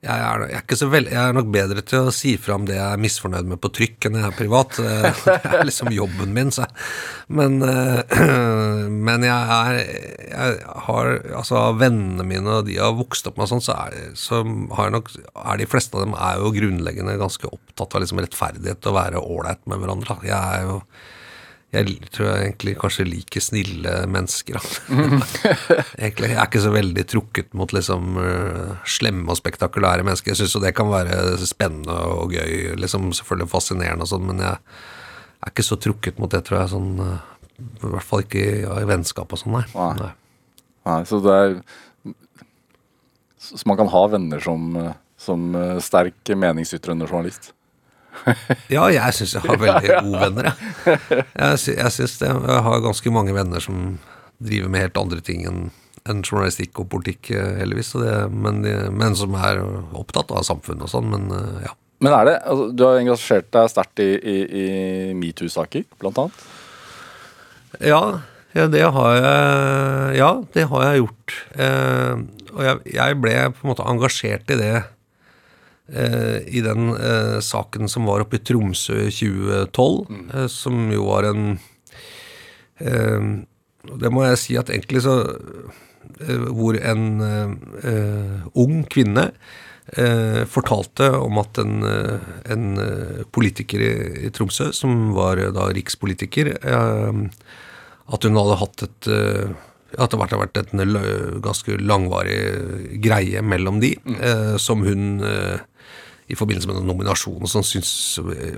Jeg 0.00 0.16
er, 0.16 0.42
jeg, 0.48 0.64
er 0.64 0.88
veld, 0.88 1.08
jeg 1.12 1.20
er 1.20 1.34
nok 1.36 1.48
bedre 1.52 1.82
til 1.84 2.06
å 2.08 2.12
si 2.14 2.30
fra 2.40 2.54
om 2.56 2.62
det 2.64 2.78
jeg 2.78 2.84
er 2.86 3.00
misfornøyd 3.04 3.50
med 3.50 3.60
på 3.60 3.68
trykk, 3.76 4.06
enn 4.08 4.14
jeg 4.16 4.30
er 4.30 4.38
privat. 4.38 4.78
Eh, 4.80 5.18
Det 5.44 5.58
er 5.58 5.66
liksom 5.68 5.90
jobben 5.92 6.32
min. 6.32 6.52
Så. 6.56 6.64
Men, 7.28 7.58
eh, 7.60 8.16
men 9.10 9.26
jeg 9.28 9.58
er 9.58 9.80
jeg 10.30 10.56
har, 10.86 11.12
Altså, 11.36 11.58
av 11.60 11.82
vennene 11.82 12.24
mine, 12.24 12.48
og 12.48 12.70
de 12.70 12.78
har 12.80 12.96
vokst 12.96 13.28
opp 13.28 13.36
med 13.36 13.50
sånn, 13.52 13.60
så, 13.60 13.76
er, 13.76 14.16
så 14.16 14.40
har 14.78 14.88
jeg 14.88 14.96
nok 14.96 15.12
er 15.20 15.60
de 15.60 15.68
fleste 15.68 15.98
av 15.98 16.06
dem 16.06 16.16
er 16.16 16.40
jo 16.40 16.54
grunnleggende 16.56 17.20
ganske 17.20 17.52
opptatt 17.52 17.98
av 17.98 18.04
liksom 18.06 18.24
rettferdighet 18.24 18.88
og 18.88 18.96
være 18.96 19.20
ålreit 19.20 19.66
med 19.68 19.84
hverandre. 19.84 20.16
Jeg 20.24 20.40
er 20.40 20.64
jo 20.64 20.80
jeg 21.70 22.00
tror 22.10 22.26
jeg 22.26 22.46
egentlig 22.48 22.72
kanskje 22.80 23.04
liker 23.06 23.42
snille 23.44 23.92
mennesker. 24.10 24.56
egentlig, 26.02 26.30
Jeg 26.32 26.38
er 26.42 26.48
ikke 26.48 26.62
så 26.64 26.72
veldig 26.74 27.04
trukket 27.06 27.52
mot 27.54 27.70
liksom 27.70 28.16
øh, 28.18 28.72
slemme 28.90 29.30
og 29.30 29.38
spektakulære 29.38 30.02
mennesker. 30.06 30.32
Jeg 30.32 30.40
syns 30.40 30.56
jo 30.56 30.62
det 30.64 30.74
kan 30.74 30.90
være 30.90 31.38
spennende 31.46 31.94
og 31.94 32.34
gøy, 32.34 32.74
liksom 32.74 33.12
selvfølgelig 33.14 33.52
fascinerende 33.52 34.02
og 34.02 34.10
sånn, 34.10 34.26
men 34.32 34.42
jeg 34.42 34.56
er 34.58 35.52
ikke 35.52 35.66
så 35.68 35.78
trukket 35.78 36.18
mot 36.18 36.34
det, 36.34 36.42
tror 36.48 36.64
jeg. 36.64 36.72
sånn, 36.74 36.90
øh, 37.06 37.62
I 37.62 37.92
hvert 37.94 38.08
fall 38.08 38.26
ikke 38.26 38.42
i, 38.42 38.58
i 38.66 38.90
vennskap 38.90 39.30
og 39.30 39.42
sånn, 39.44 39.60
nei. 39.60 39.64
Nei. 40.02 40.10
nei. 40.90 40.98
Så 41.06 41.22
det 41.22 41.38
er 41.38 41.56
Så 43.40 43.62
man 43.70 43.78
kan 43.78 43.88
ha 43.94 44.02
venner 44.10 44.42
som, 44.42 44.74
eh, 44.76 44.92
som 45.16 45.54
sterk 45.78 46.34
meningsytrende 46.34 47.06
journalist? 47.06 47.52
Ja, 48.74 48.86
jeg 48.92 49.16
syns 49.16 49.34
jeg 49.36 49.44
har 49.46 49.60
veldig 49.60 49.98
gode 50.04 50.22
venner, 50.24 50.50
jeg. 50.50 50.96
Jeg, 51.34 51.60
jeg 51.76 51.92
syns 51.96 52.16
det. 52.20 52.30
Jeg 52.30 52.64
har 52.66 52.82
ganske 52.84 53.12
mange 53.14 53.34
venner 53.36 53.64
som 53.64 53.98
driver 54.40 54.72
med 54.72 54.86
helt 54.86 55.00
andre 55.00 55.20
ting 55.24 55.44
enn 55.48 55.68
en 56.08 56.22
journalistikk 56.24 56.80
og 56.80 56.88
politikk, 56.94 57.30
eh, 57.36 57.58
heldigvis. 57.60 57.92
Det, 58.00 58.14
men, 58.32 58.62
de, 58.64 58.72
men 58.94 59.16
som 59.18 59.34
er 59.36 59.60
opptatt 59.96 60.32
av 60.32 60.46
samfunnet 60.48 60.86
og 60.86 60.92
sånn. 60.92 61.10
Men 61.12 61.28
eh, 61.36 61.66
ja. 61.68 61.76
Men 62.00 62.16
er 62.16 62.28
det, 62.30 62.36
altså, 62.48 62.70
Du 62.72 62.86
har 62.86 62.98
engasjert 63.02 63.50
deg 63.52 63.68
sterkt 63.68 64.00
i, 64.00 64.10
i, 64.16 64.36
i 64.62 64.66
metoo-saker, 65.18 65.84
blant 66.00 66.22
annet. 66.22 66.44
Ja, 67.84 68.02
ja, 68.56 68.66
det 68.66 68.82
har 68.82 69.12
jeg 69.14 70.16
Ja, 70.18 70.30
det 70.56 70.64
har 70.72 70.86
jeg 70.88 71.02
gjort. 71.04 71.36
Eh, 71.54 72.24
og 72.50 72.64
jeg, 72.66 72.80
jeg 72.96 73.20
ble 73.22 73.36
på 73.54 73.62
en 73.62 73.70
måte 73.70 73.86
engasjert 73.86 74.50
i 74.50 74.58
det 74.58 74.72
eh, 74.80 74.88
i 75.90 76.60
den 76.62 76.92
eh, 76.94 77.38
saken 77.42 77.88
som 77.90 78.06
var 78.06 78.22
oppe 78.22 78.38
i 78.38 78.44
Tromsø 78.46 78.96
i 79.08 79.10
2012, 79.10 80.20
eh, 80.34 80.46
som 80.52 80.90
jo 80.92 81.08
var 81.08 81.30
en 81.30 81.46
eh, 82.78 83.30
Det 84.00 84.12
må 84.12 84.26
jeg 84.28 84.38
si 84.38 84.58
at 84.60 84.70
egentlig 84.70 85.02
så 85.06 85.16
eh, 85.26 86.46
Hvor 86.54 86.78
en 86.78 87.08
eh, 87.26 87.56
eh, 87.90 88.36
ung 88.54 88.84
kvinne 88.90 89.30
eh, 89.96 90.44
fortalte 90.46 91.10
om 91.18 91.40
at 91.42 91.58
en, 91.62 91.80
eh, 91.82 92.28
en 92.54 92.68
eh, 92.78 93.24
politiker 93.32 93.82
i, 93.82 93.94
i 94.28 94.30
Tromsø, 94.30 94.70
som 94.76 95.10
var 95.16 95.42
eh, 95.42 95.50
da 95.54 95.70
rikspolitiker, 95.74 96.54
eh, 96.60 97.50
at 98.10 98.26
hun 98.26 98.38
hadde 98.38 98.62
hatt 98.62 98.86
et 98.86 99.10
eh, 99.10 99.58
at 99.98 100.12
det 100.12 100.20
hadde 100.20 100.38
vært 100.38 100.58
en 100.60 101.40
ganske 101.42 101.74
langvarig 101.82 103.00
greie 103.02 103.40
mellom 103.42 103.80
de, 103.82 103.96
eh, 104.22 104.54
som 104.62 104.84
hun 104.86 105.18
eh, 105.26 105.64
i 106.30 106.36
forbindelse 106.38 106.70
med 106.70 106.78
den 106.78 106.88
nominasjonen 106.88 107.50
som 107.50 107.64
syns 107.66 107.90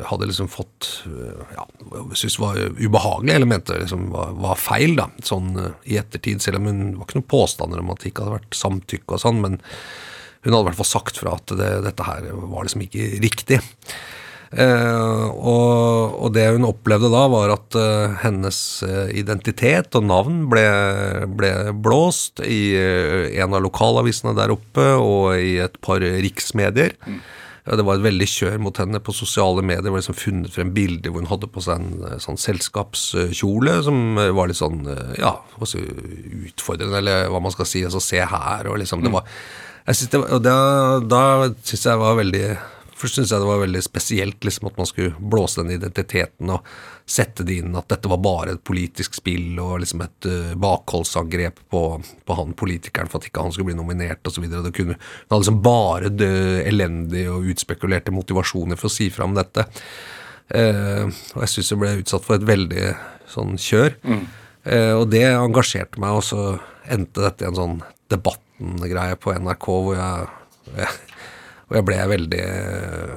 hadde 0.09 0.29
liksom 0.29 0.51
fått 0.53 0.91
eh, 1.09 1.57
ja, 1.57 1.67
syntes 2.13 2.39
var 2.43 2.61
ubehagelig, 2.79 3.35
eller 3.35 3.49
mente 3.49 3.79
liksom 3.81 4.11
var, 4.13 4.35
var 4.45 4.61
feil, 4.61 4.97
da, 4.99 5.09
sånn 5.25 5.55
eh, 5.57 5.77
i 5.95 5.99
ettertid. 6.01 6.45
Selv 6.45 6.61
om 6.61 6.69
hun 6.69 6.83
var 6.99 7.09
ikke 7.09 7.21
noen 7.21 7.31
påstander 7.33 7.83
om 7.83 7.93
at 7.95 8.03
det 8.03 8.13
ikke 8.13 8.27
hadde 8.27 8.41
vært 8.41 8.59
samtykke 8.61 9.17
og 9.17 9.25
sånn, 9.25 9.41
men 9.45 9.61
hun 10.43 10.53
hadde 10.53 10.65
i 10.67 10.71
hvert 10.71 10.81
fall 10.83 10.91
sagt 10.91 11.23
fra 11.23 11.37
at 11.39 11.55
det, 11.57 11.71
dette 11.87 12.09
her 12.09 12.29
var 12.35 12.67
liksom 12.67 12.85
ikke 12.85 13.09
riktig. 13.25 13.63
Eh, 14.53 15.27
og, 15.33 16.17
og 16.27 16.33
det 16.37 16.51
hun 16.53 16.69
opplevde 16.69 17.09
da, 17.13 17.25
var 17.33 17.55
at 17.55 17.77
eh, 17.79 18.19
hennes 18.21 18.59
eh, 18.85 19.15
identitet 19.23 19.97
og 19.97 20.05
navn 20.11 20.43
ble, 20.53 20.67
ble 21.41 21.53
blåst 21.73 22.43
i 22.45 22.65
eh, 22.77 23.31
en 23.41 23.57
av 23.57 23.65
lokalavisene 23.65 24.37
der 24.37 24.53
oppe 24.53 24.91
og 25.01 25.39
i 25.41 25.57
et 25.65 25.81
par 25.85 26.05
riksmedier. 26.05 26.99
Ja, 27.01 27.23
Det 27.63 27.85
var 27.87 27.95
et 27.95 28.03
veldig 28.09 28.27
kjør 28.27 28.57
mot 28.59 28.79
henne 28.83 28.99
på 28.99 29.15
sosiale 29.15 29.63
medier. 29.63 29.85
Det 29.87 29.93
var 29.95 30.03
liksom 30.03 30.19
funnet 30.19 30.55
frem 30.55 30.73
bilder 30.75 31.13
hvor 31.13 31.23
hun 31.23 31.31
hadde 31.31 31.51
på 31.53 31.63
seg 31.63 31.79
en 31.79 32.07
eh, 32.09 32.17
sånn 32.23 32.41
selskapskjole 32.41 33.77
som 33.87 34.19
eh, 34.19 34.33
var 34.35 34.51
litt 34.51 34.59
sånn 34.59 34.81
eh, 34.91 35.13
ja, 35.23 35.37
også 35.63 35.83
utfordrende, 36.49 36.99
eller 36.99 37.29
hva 37.31 37.43
man 37.45 37.55
skal 37.55 37.69
si. 37.71 37.85
Altså 37.87 38.03
se 38.03 38.19
her, 38.19 38.67
og 38.67 38.81
liksom 38.83 39.07
det 39.07 39.15
var 39.15 39.29
jeg 39.83 39.99
synes 39.99 40.11
det, 40.13 40.19
og 40.37 40.43
da, 40.45 40.57
da 41.03 41.23
syns 41.67 41.87
jeg 41.89 41.91
det 41.91 42.03
var 42.03 42.19
veldig 42.19 42.45
Først 42.99 43.17
syntes 43.17 43.33
jeg 43.33 43.43
det 43.43 43.49
var 43.49 43.61
veldig 43.63 43.83
spesielt 43.85 44.45
liksom, 44.47 44.69
at 44.69 44.79
man 44.79 44.89
skulle 44.89 45.29
blåse 45.33 45.63
den 45.63 45.73
identiteten 45.75 46.51
og 46.55 46.67
sette 47.09 47.45
det 47.47 47.59
inn 47.63 47.77
at 47.79 47.89
dette 47.91 48.11
var 48.11 48.21
bare 48.23 48.55
et 48.55 48.65
politisk 48.65 49.17
spill 49.19 49.59
og 49.63 49.81
liksom 49.83 50.05
et 50.05 50.29
uh, 50.29 50.53
bakholdsangrep 50.61 51.63
på, 51.73 51.83
på, 52.01 52.37
han 52.39 52.55
politikeren 52.59 53.11
for 53.11 53.21
at 53.21 53.29
ikke 53.29 53.45
han 53.45 53.55
skulle 53.55 53.73
bli 53.73 53.79
nominert 53.79 54.27
osv. 54.29 54.47
Det, 54.47 54.75
kunne, 54.77 54.99
det 54.99 55.33
hadde 55.33 55.43
liksom 55.43 55.63
bare 55.65 56.13
det 56.15 56.35
elendige 56.69 57.33
og 57.33 57.49
utspekulerte 57.55 58.15
motivasjoner 58.15 58.81
for 58.81 58.91
å 58.91 58.95
si 58.95 59.09
fra 59.15 59.29
om 59.29 59.37
dette. 59.39 59.67
Uh, 60.53 61.09
og 61.35 61.47
jeg 61.47 61.55
syns 61.55 61.73
jeg 61.73 61.81
ble 61.81 61.97
utsatt 62.03 62.27
for 62.27 62.37
et 62.39 62.49
veldig 62.49 62.93
sånn 63.33 63.57
kjør. 63.61 63.97
Mm. 64.05 64.27
Uh, 64.63 64.95
og 65.01 65.09
det 65.11 65.25
engasjerte 65.33 66.03
meg, 66.03 66.21
og 66.21 66.27
så 66.27 66.53
endte 66.93 67.25
dette 67.25 67.47
i 67.47 67.51
en 67.51 67.59
sånn 67.59 67.81
debatten-greie 68.13 69.17
på 69.19 69.35
NRK 69.39 69.67
hvor 69.73 69.97
jeg, 69.97 70.29
jeg 70.77 71.12
og 71.73 71.79
jeg 71.79 71.85
ble 71.89 71.97
veldig 72.05 72.41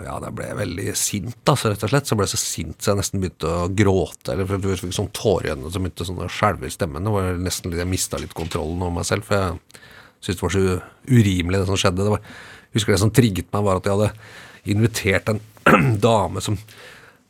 ja, 0.05 0.13
jeg 0.23 0.35
ble 0.37 0.45
veldig 0.55 0.91
sint, 0.95 1.41
altså, 1.43 1.73
rett 1.73 1.81
og 1.83 1.91
slett. 1.91 2.07
Så 2.07 2.13
jeg 2.13 2.19
ble 2.21 2.27
så 2.31 2.37
sint 2.39 2.77
så 2.79 2.93
jeg 2.93 2.99
nesten 3.01 3.19
begynte 3.19 3.49
å 3.51 3.65
gråte. 3.67 4.31
Eller 4.31 4.47
for 4.47 4.63
jeg 4.63 4.79
fikk 4.79 4.95
sånn 4.95 5.09
tårer 5.17 5.49
i 5.49 5.51
øynene 5.51 5.71
som 5.73 5.83
begynte 5.83 6.07
sånn 6.07 6.21
å 6.23 6.29
skjelve 6.31 6.69
i 6.69 6.71
stemmen. 6.71 7.03
Det 7.03 7.15
var 7.17 7.41
nesten 7.43 7.75
Jeg 7.75 7.89
mista 7.91 8.21
litt 8.21 8.35
kontrollen 8.37 8.79
over 8.79 9.01
meg 9.01 9.09
selv, 9.09 9.27
for 9.27 9.35
jeg 9.35 9.81
syntes 10.23 10.39
det 10.39 10.45
var 10.45 10.55
så 10.55 10.63
urimelig, 11.11 11.59
det 11.59 11.67
som 11.67 11.81
skjedde. 11.83 12.05
Det 12.07 12.13
var, 12.15 12.29
jeg 12.69 12.79
husker 12.79 12.95
det 12.95 13.01
som 13.03 13.11
trigget 13.19 13.51
meg, 13.51 13.67
var 13.67 13.81
at 13.81 13.89
jeg 13.89 13.97
hadde 13.99 14.71
invitert 14.71 15.33
en 15.33 15.43
dame 16.07 16.45
som 16.47 16.55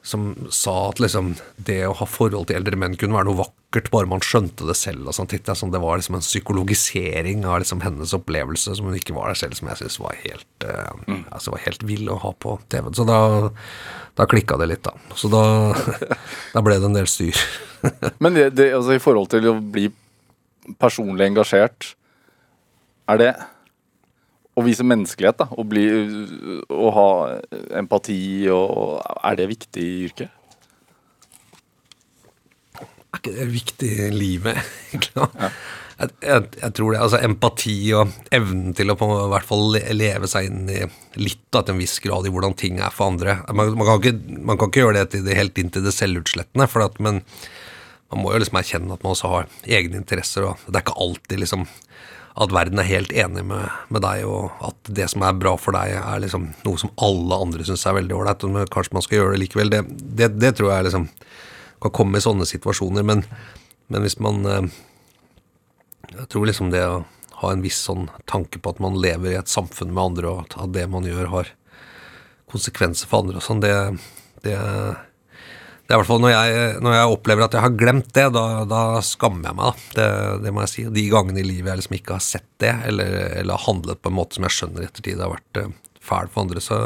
som 0.06 0.36
sa 0.54 0.74
at 0.92 1.00
liksom 1.02 1.32
det 1.58 1.80
å 1.88 1.96
ha 1.98 2.06
forhold 2.06 2.50
til 2.50 2.60
eldre 2.60 2.78
menn 2.78 2.94
kunne 3.00 3.18
være 3.18 3.26
noe 3.26 3.40
vakkert, 3.40 3.90
bare 3.94 4.10
man 4.10 4.22
skjønte 4.22 4.68
det 4.70 4.76
selv. 4.78 5.08
og 5.10 5.16
sånt. 5.18 5.34
Sånn, 5.34 5.72
det 5.74 5.82
var 5.82 5.98
liksom 5.98 6.20
en 6.20 6.26
psykologisering 6.26 7.42
av 7.50 7.64
liksom 7.64 7.82
hennes 7.82 8.14
opplevelse 8.14 8.78
som 8.78 8.86
hun 8.86 9.00
ikke 9.00 9.16
var 9.18 9.34
der 9.34 9.40
selv, 9.40 9.58
som 9.58 9.72
jeg 9.72 9.82
syntes 9.82 9.98
var 10.04 10.20
helt 10.22 10.68
uh, 10.68 10.94
mm. 11.10 11.24
altså 11.34 11.56
var 11.56 11.66
helt 11.66 11.88
vill 11.90 12.12
å 12.14 12.20
ha 12.22 12.32
på 12.38 12.54
TV. 12.70 12.92
Så 12.94 13.08
da, 13.10 13.20
da 14.22 14.30
klikka 14.30 14.60
det 14.62 14.70
litt, 14.70 14.86
da. 14.86 14.94
Så 15.18 15.32
da, 15.34 15.44
da 16.54 16.66
ble 16.66 16.78
det 16.78 16.92
en 16.92 17.00
del 17.02 17.10
styr. 17.10 17.42
Men 18.24 18.38
det, 18.38 18.52
det, 18.60 18.70
altså, 18.78 18.94
i 18.94 19.02
forhold 19.02 19.34
til 19.34 19.50
å 19.50 19.58
bli 19.58 19.90
personlig 20.82 21.32
engasjert, 21.32 21.96
er 23.10 23.22
det 23.22 23.34
å 24.56 24.64
vise 24.64 24.86
menneskelighet, 24.88 25.42
da, 25.44 25.50
å, 25.52 25.66
bli, 25.68 25.86
å 26.72 26.92
ha 26.96 27.08
empati, 27.76 28.20
og, 28.54 29.02
er 29.28 29.40
det 29.40 29.50
viktig 29.52 29.84
i 29.84 29.96
yrket? 30.08 30.42
Er 32.76 33.20
ikke 33.20 33.34
det 33.36 33.50
viktig 33.52 33.90
i 34.08 34.14
livet, 34.16 34.62
egentlig? 34.94 35.28
Ja. 35.42 35.52
Jeg, 35.96 36.12
jeg, 36.28 36.48
jeg, 36.60 36.72
tror 36.76 36.92
det. 36.92 37.00
altså 37.06 37.20
Empati 37.24 37.76
og 37.96 38.10
evnen 38.36 38.74
til 38.76 38.92
å 38.92 38.98
på 39.00 39.08
hvert 39.32 39.48
fall 39.48 39.78
leve 39.96 40.28
seg 40.28 40.50
inn 40.50 40.66
i 40.68 40.82
litt 41.22 41.46
da, 41.56 41.62
til 41.62 41.72
en 41.72 41.80
viss 41.80 41.96
grad 42.04 42.28
i 42.28 42.34
hvordan 42.36 42.56
ting 42.60 42.82
er 42.84 42.92
for 42.92 43.14
andre. 43.14 43.38
Man, 43.48 43.72
man, 43.80 43.88
kan, 43.88 44.02
ikke, 44.02 44.42
man 44.42 44.60
kan, 44.60 44.72
ikke, 44.72 44.84
gjøre 44.84 45.06
det, 45.06 45.22
det 45.24 45.38
helt 45.40 45.62
inn 45.62 45.72
til 45.72 45.86
det 45.88 45.96
selvutslettende, 45.96 46.68
for 46.72 46.84
at, 46.84 47.00
men 47.00 47.22
man 48.12 48.22
må 48.22 48.34
jo 48.34 48.42
liksom 48.44 48.60
erkjenne 48.60 48.98
at 48.98 49.06
man 49.06 49.16
også 49.16 49.32
har 49.32 49.48
egne 49.78 50.02
interesser. 50.02 50.50
og 50.50 50.68
Det 50.68 50.76
er 50.76 50.84
ikke 50.84 51.00
alltid 51.08 51.44
liksom 51.46 51.64
at 52.36 52.52
verden 52.52 52.82
er 52.82 52.88
helt 52.90 53.14
enig 53.16 53.46
med, 53.48 53.70
med, 53.88 54.04
deg, 54.04 54.26
og 54.28 54.52
at 54.68 54.90
det 54.98 55.08
som 55.12 55.24
er 55.24 55.38
bra 55.40 55.54
for 55.60 55.76
deg, 55.76 55.94
er 55.96 56.24
liksom 56.24 56.50
noe 56.66 56.80
som 56.82 56.92
alle 57.00 57.38
andre 57.46 57.64
syns 57.68 57.86
er 57.88 57.96
veldig 57.96 58.18
ålreit. 58.18 58.44
Kanskje 58.74 58.98
man 58.98 59.06
skal 59.06 59.22
gjøre 59.22 59.36
det 59.36 59.44
likevel. 59.46 59.72
Det, 59.72 59.82
det, 60.20 60.30
det, 60.42 60.52
tror 60.58 60.74
jeg 60.74 60.88
liksom 60.90 61.08
kan 61.86 61.94
komme 61.96 62.20
i 62.20 62.26
sånne 62.26 62.48
situasjoner. 62.50 63.08
Men, 63.08 63.24
men, 63.88 64.04
hvis 64.04 64.20
man 64.20 64.44
eh, 64.52 64.68
Jeg 66.12 66.28
tror 66.32 66.50
liksom 66.50 66.74
det 66.76 66.84
å 66.86 67.06
ha 67.40 67.52
en 67.52 67.64
viss 67.64 67.80
sånn 67.88 68.10
tanke 68.28 68.60
på 68.60 68.72
at 68.72 68.84
man 68.84 69.00
lever 69.00 69.32
i 69.32 69.40
et 69.40 69.52
samfunn 69.52 69.94
med 69.96 70.04
andre, 70.04 70.32
og 70.32 70.60
at 70.60 70.76
det 70.76 70.86
man 70.92 71.08
gjør, 71.08 71.32
har 71.32 71.56
konsekvenser 72.52 73.10
for 73.10 73.24
andre 73.24 73.40
og 73.40 73.48
sånn, 73.48 73.64
det, 73.64 73.74
det 74.46 74.60
det 75.86 75.94
er 75.94 76.00
i 76.00 76.02
hvert 76.02 76.10
fall 76.10 76.22
når 76.24 76.32
jeg, 76.34 76.70
når 76.82 76.96
jeg, 76.96 77.10
opplever 77.14 77.46
at 77.46 77.56
jeg 77.56 77.62
har 77.62 77.74
glemt 77.78 78.08
det, 78.18 78.24
da, 78.34 78.46
da 78.66 78.82
skammer 79.06 79.52
jeg 79.52 79.58
meg. 79.60 79.84
Det, 79.94 80.08
det, 80.42 80.54
må 80.56 80.64
jeg 80.64 80.72
si. 80.72 80.86
De 80.96 81.04
gangene 81.14 81.44
i 81.44 81.46
livet 81.46 81.70
jeg 81.70 81.82
liksom 81.82 81.98
ikke 82.00 82.16
har 82.16 82.24
sett 82.26 82.48
det, 82.64 82.72
eller, 82.90 83.14
eller 83.44 83.66
handlet 83.68 84.02
på 84.02 84.10
en 84.10 84.18
måte 84.18 84.40
som 84.40 84.48
jeg 84.48 84.56
skjønner 84.56 84.82
i 84.82 84.90
ettertid 84.90 85.22
har 85.22 85.36
vært 85.36 85.62
uh, 85.62 85.70
fæl 86.02 86.32
for 86.34 86.46
andre, 86.48 86.64
så, 86.64 86.80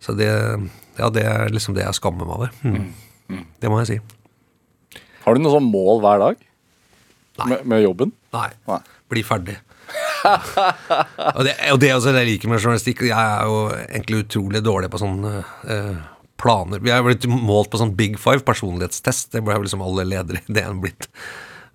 så 0.00 0.16
det, 0.16 0.30
ja, 0.96 1.12
det 1.12 1.26
er 1.28 1.52
liksom 1.52 1.76
det 1.76 1.84
jeg 1.84 2.00
skammer 2.00 2.24
meg 2.24 2.38
over. 2.38 2.56
Mm. 2.64 2.90
Mm. 3.28 3.46
Det 3.60 3.72
må 3.74 3.82
jeg 3.82 3.90
si. 3.92 4.00
Har 5.26 5.36
du 5.36 5.44
noe 5.44 5.52
sånn 5.58 5.68
mål 5.68 6.00
hver 6.00 6.24
dag 6.24 6.44
med, 7.44 7.58
med, 7.68 7.84
jobben? 7.84 8.16
Nei. 8.32 8.48
Nei. 8.72 8.82
Bli 9.12 9.24
ferdig. 9.26 9.60
og, 10.24 11.42
det, 11.44 11.58
og 11.74 11.80
det 11.84 11.92
også 11.92 12.16
jeg 12.16 12.32
liker 12.32 12.48
med 12.48 12.64
journalistikk. 12.64 13.04
Jeg 13.10 13.20
er 13.20 13.44
jo 13.52 13.66
egentlig 13.84 14.24
utrolig 14.24 14.64
dårlig 14.64 14.88
på 14.96 15.00
sånn 15.04 15.20
uh, 15.28 16.06
planer 16.40 16.82
Vi 16.84 16.92
er 16.94 17.04
blitt 17.04 17.26
målt 17.28 17.70
på 17.72 17.80
sånn 17.80 17.96
Big 17.98 18.18
Five 18.20 18.44
personlighetstest. 18.46 19.32
Det 19.34 19.44
ble 19.44 19.58
liksom 19.64 19.84
alle 19.84 20.06
ledere 20.08 20.42
i 20.44 20.58
DN 20.58 20.82
blitt. 20.84 21.10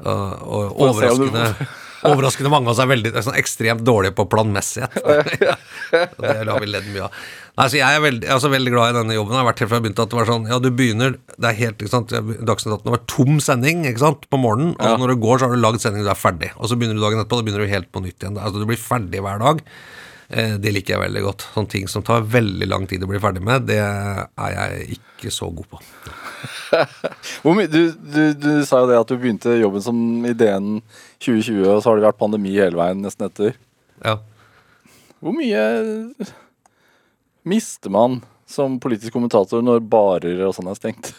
Og, 0.04 0.32
og 0.42 0.82
overraskende, 0.88 1.70
overraskende 2.10 2.52
mange 2.52 2.68
av 2.68 2.74
oss 2.74 2.82
er 2.84 2.90
veldig 2.90 3.14
sånn 3.24 3.38
ekstremt 3.40 3.86
dårlige 3.86 4.16
på 4.18 4.26
planmessighet. 4.32 4.98
det 6.20 6.36
har 6.50 6.60
vi 6.60 6.70
ledd 6.72 6.90
mye 6.92 7.08
av. 7.08 7.24
Nei, 7.54 7.68
så 7.70 7.78
Jeg 7.78 7.96
er 7.96 8.02
veldig, 8.02 8.28
er 8.34 8.52
veldig 8.56 8.72
glad 8.74 8.92
i 8.92 8.98
denne 8.98 9.16
jobben. 9.16 9.36
Jeg 9.36 9.44
har 9.44 9.50
vært 9.52 9.60
helt 9.62 9.72
fra 9.72 9.78
jeg 9.78 9.86
begynte 9.86 10.06
at 10.08 10.14
det 10.14 10.18
var 10.18 10.30
sånn 10.32 10.48
Ja, 10.50 10.58
du 10.58 10.70
begynner 10.74 11.18
Det 11.36 11.50
er 11.52 11.58
helt, 11.60 11.84
ikke 11.84 11.92
sant 11.92 12.14
Dagsnytt 12.50 12.80
18 12.80 12.96
var 12.96 13.04
tom 13.12 13.38
sending 13.46 13.84
ikke 13.86 14.02
sant, 14.02 14.26
på 14.26 14.40
morgenen. 14.42 14.74
Og 14.80 14.90
ja. 14.90 14.96
når 14.98 15.14
du 15.14 15.26
går, 15.28 15.38
så 15.38 15.48
har 15.50 15.54
du 15.54 15.62
lagd 15.62 15.84
sending, 15.84 16.06
du 16.06 16.10
er 16.10 16.18
ferdig. 16.18 16.50
Og 16.58 16.72
så 16.72 16.80
begynner 16.80 16.98
du 16.98 17.04
dagen 17.06 17.22
etterpå, 17.22 17.38
da 17.38 17.46
begynner 17.46 17.68
du 17.68 17.76
helt 17.76 17.92
på 17.94 18.02
nytt 18.02 18.18
igjen. 18.18 18.40
Altså 18.42 18.64
Du 18.64 18.66
blir 18.70 18.82
ferdig 18.82 19.22
hver 19.22 19.44
dag. 19.44 19.62
Eh, 20.34 20.56
det 20.58 20.72
liker 20.74 20.96
jeg 20.96 21.04
veldig 21.04 21.22
godt. 21.28 21.44
Sånne 21.54 21.70
ting 21.70 21.90
som 21.92 22.04
tar 22.06 22.26
veldig 22.26 22.66
lang 22.66 22.88
tid 22.90 23.04
å 23.06 23.10
bli 23.10 23.22
ferdig 23.22 23.44
med, 23.46 23.68
det 23.70 23.78
er 23.78 24.54
jeg 24.56 24.98
ikke 24.98 25.34
så 25.34 25.50
god 25.54 25.68
på. 25.70 25.82
du, 27.70 27.82
du, 27.94 28.22
du, 28.34 28.52
sa 28.66 28.82
jo 28.82 28.90
det 28.90 28.98
at 28.98 29.12
du 29.12 29.20
begynte 29.20 29.54
jobben 29.60 29.84
som 29.86 29.98
ideen 30.26 30.80
2020, 31.22 31.62
og 31.68 31.84
så 31.84 31.92
har 31.92 32.00
det 32.00 32.08
vært 32.08 32.22
pandemi 32.24 32.56
hele 32.58 32.80
veien 32.80 33.04
nesten 33.06 33.28
etter. 33.30 33.60
Ja. 34.02 34.18
Hvor 35.22 35.38
mye 35.38 35.62
mister 37.48 37.94
man 37.94 38.24
som 38.50 38.80
politisk 38.82 39.14
kommentator 39.14 39.62
når 39.64 39.86
barer 39.86 40.42
og 40.48 40.58
sånn 40.58 40.72
er 40.72 40.80
stengt? 40.82 41.14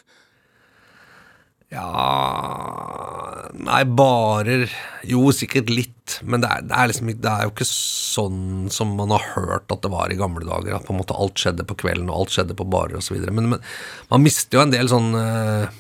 Ja 1.75 3.51
Nei, 3.55 3.83
barer 3.87 4.67
Jo, 5.07 5.29
sikkert 5.35 5.71
litt. 5.71 6.19
Men 6.27 6.43
det 6.43 6.51
er, 6.51 6.65
det, 6.69 6.75
er 6.77 6.91
liksom, 6.91 7.11
det 7.23 7.31
er, 7.31 7.47
jo 7.47 7.53
ikke 7.55 7.67
sånn 7.69 8.67
som 8.73 8.91
man 8.99 9.13
har 9.15 9.25
hørt 9.35 9.73
at 9.73 9.85
det 9.85 9.93
var 9.93 10.13
i 10.13 10.19
gamle 10.19 10.45
dager. 10.47 10.75
At 10.77 10.89
på 10.89 10.95
en 10.95 11.01
måte 11.01 11.17
alt 11.17 11.41
skjedde 11.41 11.67
på 11.69 11.77
kvelden, 11.85 12.11
og 12.11 12.25
alt 12.25 12.35
skjedde 12.35 12.57
på 12.59 12.67
barer 12.69 12.99
osv. 13.01 13.17
Men, 13.31 13.55
men 13.55 13.63
man 14.11 14.25
mister 14.25 14.59
jo 14.59 14.65
en 14.67 14.75
del 14.75 14.91
sånn 14.91 15.15
uh, 15.17 15.71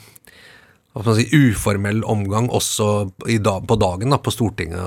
hva 0.94 1.02
skal 1.02 1.10
man 1.10 1.18
si, 1.18 1.38
uformell 1.50 2.00
omgang 2.06 2.48
også 2.54 2.88
dag, 3.42 3.64
på 3.66 3.76
dagen 3.82 4.14
da, 4.14 4.20
på 4.22 4.30
Stortinget 4.30 4.78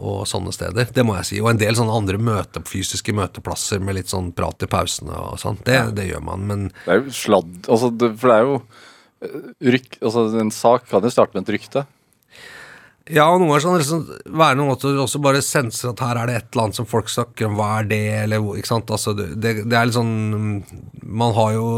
og 0.00 0.22
sånne 0.28 0.54
steder. 0.56 0.88
Det 0.96 1.04
må 1.04 1.18
jeg 1.18 1.28
si. 1.28 1.40
Og 1.44 1.50
en 1.50 1.60
del 1.60 1.76
sånne 1.76 1.92
andre 1.92 2.16
møte, 2.16 2.64
fysiske 2.64 3.12
møteplasser 3.16 3.82
med 3.84 3.98
litt 3.98 4.08
sånn 4.12 4.32
prat 4.36 4.64
i 4.64 4.70
pausene 4.72 5.12
og 5.12 5.36
sånt. 5.42 5.60
Det, 5.68 5.76
det 5.98 6.08
gjør 6.08 6.24
man, 6.24 6.46
men 6.48 6.68
Det 6.86 6.94
er 6.94 7.02
jo 7.02 7.12
sladd 7.20 7.68
altså, 7.68 7.92
det, 7.92 8.14
For 8.16 8.32
det 8.32 8.38
er 8.38 8.48
jo 8.48 8.56
ryk, 9.64 9.98
altså 10.02 10.26
En 10.40 10.52
sak 10.52 10.88
kan 10.90 11.04
jo 11.04 11.12
starte 11.12 11.36
med 11.36 11.46
et 11.46 11.56
rykte. 11.56 11.86
Ja, 13.06 13.28
og 13.30 13.38
noen 13.38 13.52
ganger 13.52 13.62
sånn 13.62 13.76
liksom, 13.78 14.00
være 14.34 14.58
noen 14.58 14.72
måte 14.72 14.90
også 14.98 15.20
bare 15.22 15.42
senser 15.44 15.92
at 15.92 16.00
her 16.02 16.18
er 16.18 16.30
det 16.30 16.38
et 16.40 16.48
eller 16.50 16.64
annet 16.64 16.78
som 16.80 16.88
folk 16.90 17.10
snakker 17.12 17.46
om, 17.46 17.54
hva 17.58 17.68
er 17.78 17.90
det, 17.92 18.00
eller 18.24 18.48
ikke 18.58 18.72
sant. 18.72 18.90
Altså, 18.90 19.14
det, 19.14 19.52
det 19.62 19.78
er 19.78 19.86
litt 19.86 19.94
sånn 19.94 20.64
Man 21.06 21.36
har 21.36 21.52
jo 21.54 21.68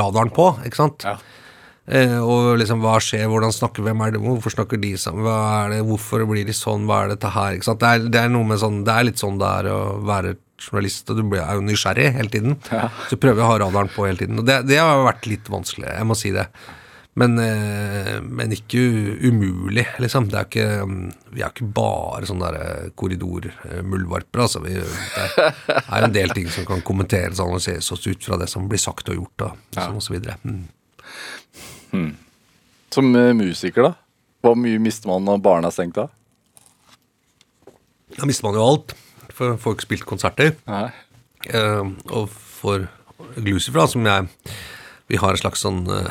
radaren 0.00 0.32
på, 0.34 0.48
ikke 0.66 0.80
sant. 0.80 1.06
Ja. 1.06 1.20
Eh, 1.86 2.18
og 2.18 2.56
liksom 2.58 2.82
hva 2.82 2.96
skjer, 3.02 3.28
hvordan 3.30 3.54
snakker 3.54 3.86
hvem 3.86 4.02
er 4.04 4.14
det, 4.14 4.22
hvorfor 4.22 4.54
snakker 4.54 4.78
de 4.82 4.92
sammen, 4.98 5.24
hva 5.26 5.38
er 5.64 5.76
det, 5.76 5.80
hvorfor 5.86 6.26
blir 6.30 6.46
de 6.46 6.54
sånn, 6.54 6.86
hva 6.90 7.04
er 7.04 7.14
dette 7.14 7.30
her, 7.34 7.56
ikke 7.56 7.70
sant. 7.70 7.82
Det 7.82 7.94
er, 7.94 8.10
det 8.10 8.20
er 8.24 8.34
noe 8.34 8.46
med 8.50 8.62
sånn 8.62 8.82
Det 8.86 8.94
er 8.94 9.08
litt 9.08 9.22
sånn 9.22 9.38
det 9.38 9.54
er 9.62 9.70
å 9.70 9.80
være 10.06 10.36
journalist, 10.62 11.10
og 11.10 11.18
du 11.18 11.38
er 11.38 11.56
jo 11.58 11.64
nysgjerrig 11.66 12.12
hele 12.18 12.30
tiden. 12.30 12.58
Ja. 12.70 12.86
Så 13.06 13.18
prøver 13.18 13.38
prøver 13.38 13.46
å 13.46 13.50
ha 13.50 13.58
radaren 13.64 13.90
på 13.90 14.06
hele 14.06 14.18
tiden. 14.18 14.38
Og 14.42 14.46
det, 14.46 14.60
det 14.66 14.78
har 14.82 15.06
vært 15.06 15.26
litt 15.30 15.50
vanskelig, 15.50 15.90
jeg 15.90 16.06
må 16.06 16.18
si 16.18 16.30
det. 16.34 16.46
Men, 17.14 17.38
eh, 17.38 18.20
men, 18.22 18.52
ikke 18.56 18.80
umulig, 19.20 19.84
liksom. 20.00 20.30
Det 20.32 20.38
er 20.38 20.46
ikke, 20.48 20.68
vi 21.34 21.42
er 21.42 21.50
ikke 21.52 21.68
bare 21.76 22.28
sånne 22.28 22.48
eh, 22.56 22.86
korridormuldvarper, 22.96 24.44
altså. 24.46 24.62
Vi, 24.64 24.78
det 24.80 25.82
er 25.82 26.06
en 26.06 26.14
del 26.14 26.32
ting 26.32 26.48
som 26.52 26.64
kan 26.68 26.80
kommenteres 26.86 27.42
og 27.42 27.52
analyseres 27.52 27.92
oss 27.92 28.08
ut 28.08 28.24
fra 28.24 28.40
det 28.40 28.48
som 28.48 28.64
blir 28.70 28.80
sagt 28.80 29.12
og 29.12 29.20
gjort, 29.20 29.44
og, 29.44 29.60
ja. 29.76 29.84
sånn 29.84 30.00
og 30.00 30.06
så 30.06 30.16
videre. 30.16 30.38
Mm. 30.46 30.64
Hmm. 31.92 32.10
Som 32.96 33.12
eh, 33.20 33.34
musiker, 33.36 33.90
da? 33.90 33.92
Hvor 34.42 34.56
mye 34.58 34.80
mister 34.82 35.12
man 35.12 35.28
når 35.28 35.44
barna 35.44 35.68
er 35.68 35.76
stengt 35.76 36.00
av? 36.00 36.08
Da 38.16 38.28
mister 38.28 38.48
man 38.48 38.56
jo 38.56 38.64
alt. 38.64 38.96
For 39.32 39.56
får 39.60 39.76
ikke 39.76 39.86
spilt 39.86 40.08
konserter. 40.08 40.56
Uh, 40.68 41.92
og 42.12 42.26
for 42.32 42.84
Glucifer, 43.38 43.86
som 43.88 44.04
jeg 44.06 44.26
vi 45.12 45.18
har 45.20 45.34
en 45.34 45.36
slags 45.36 45.60
sånn 45.60 45.82
uh, 45.92 46.08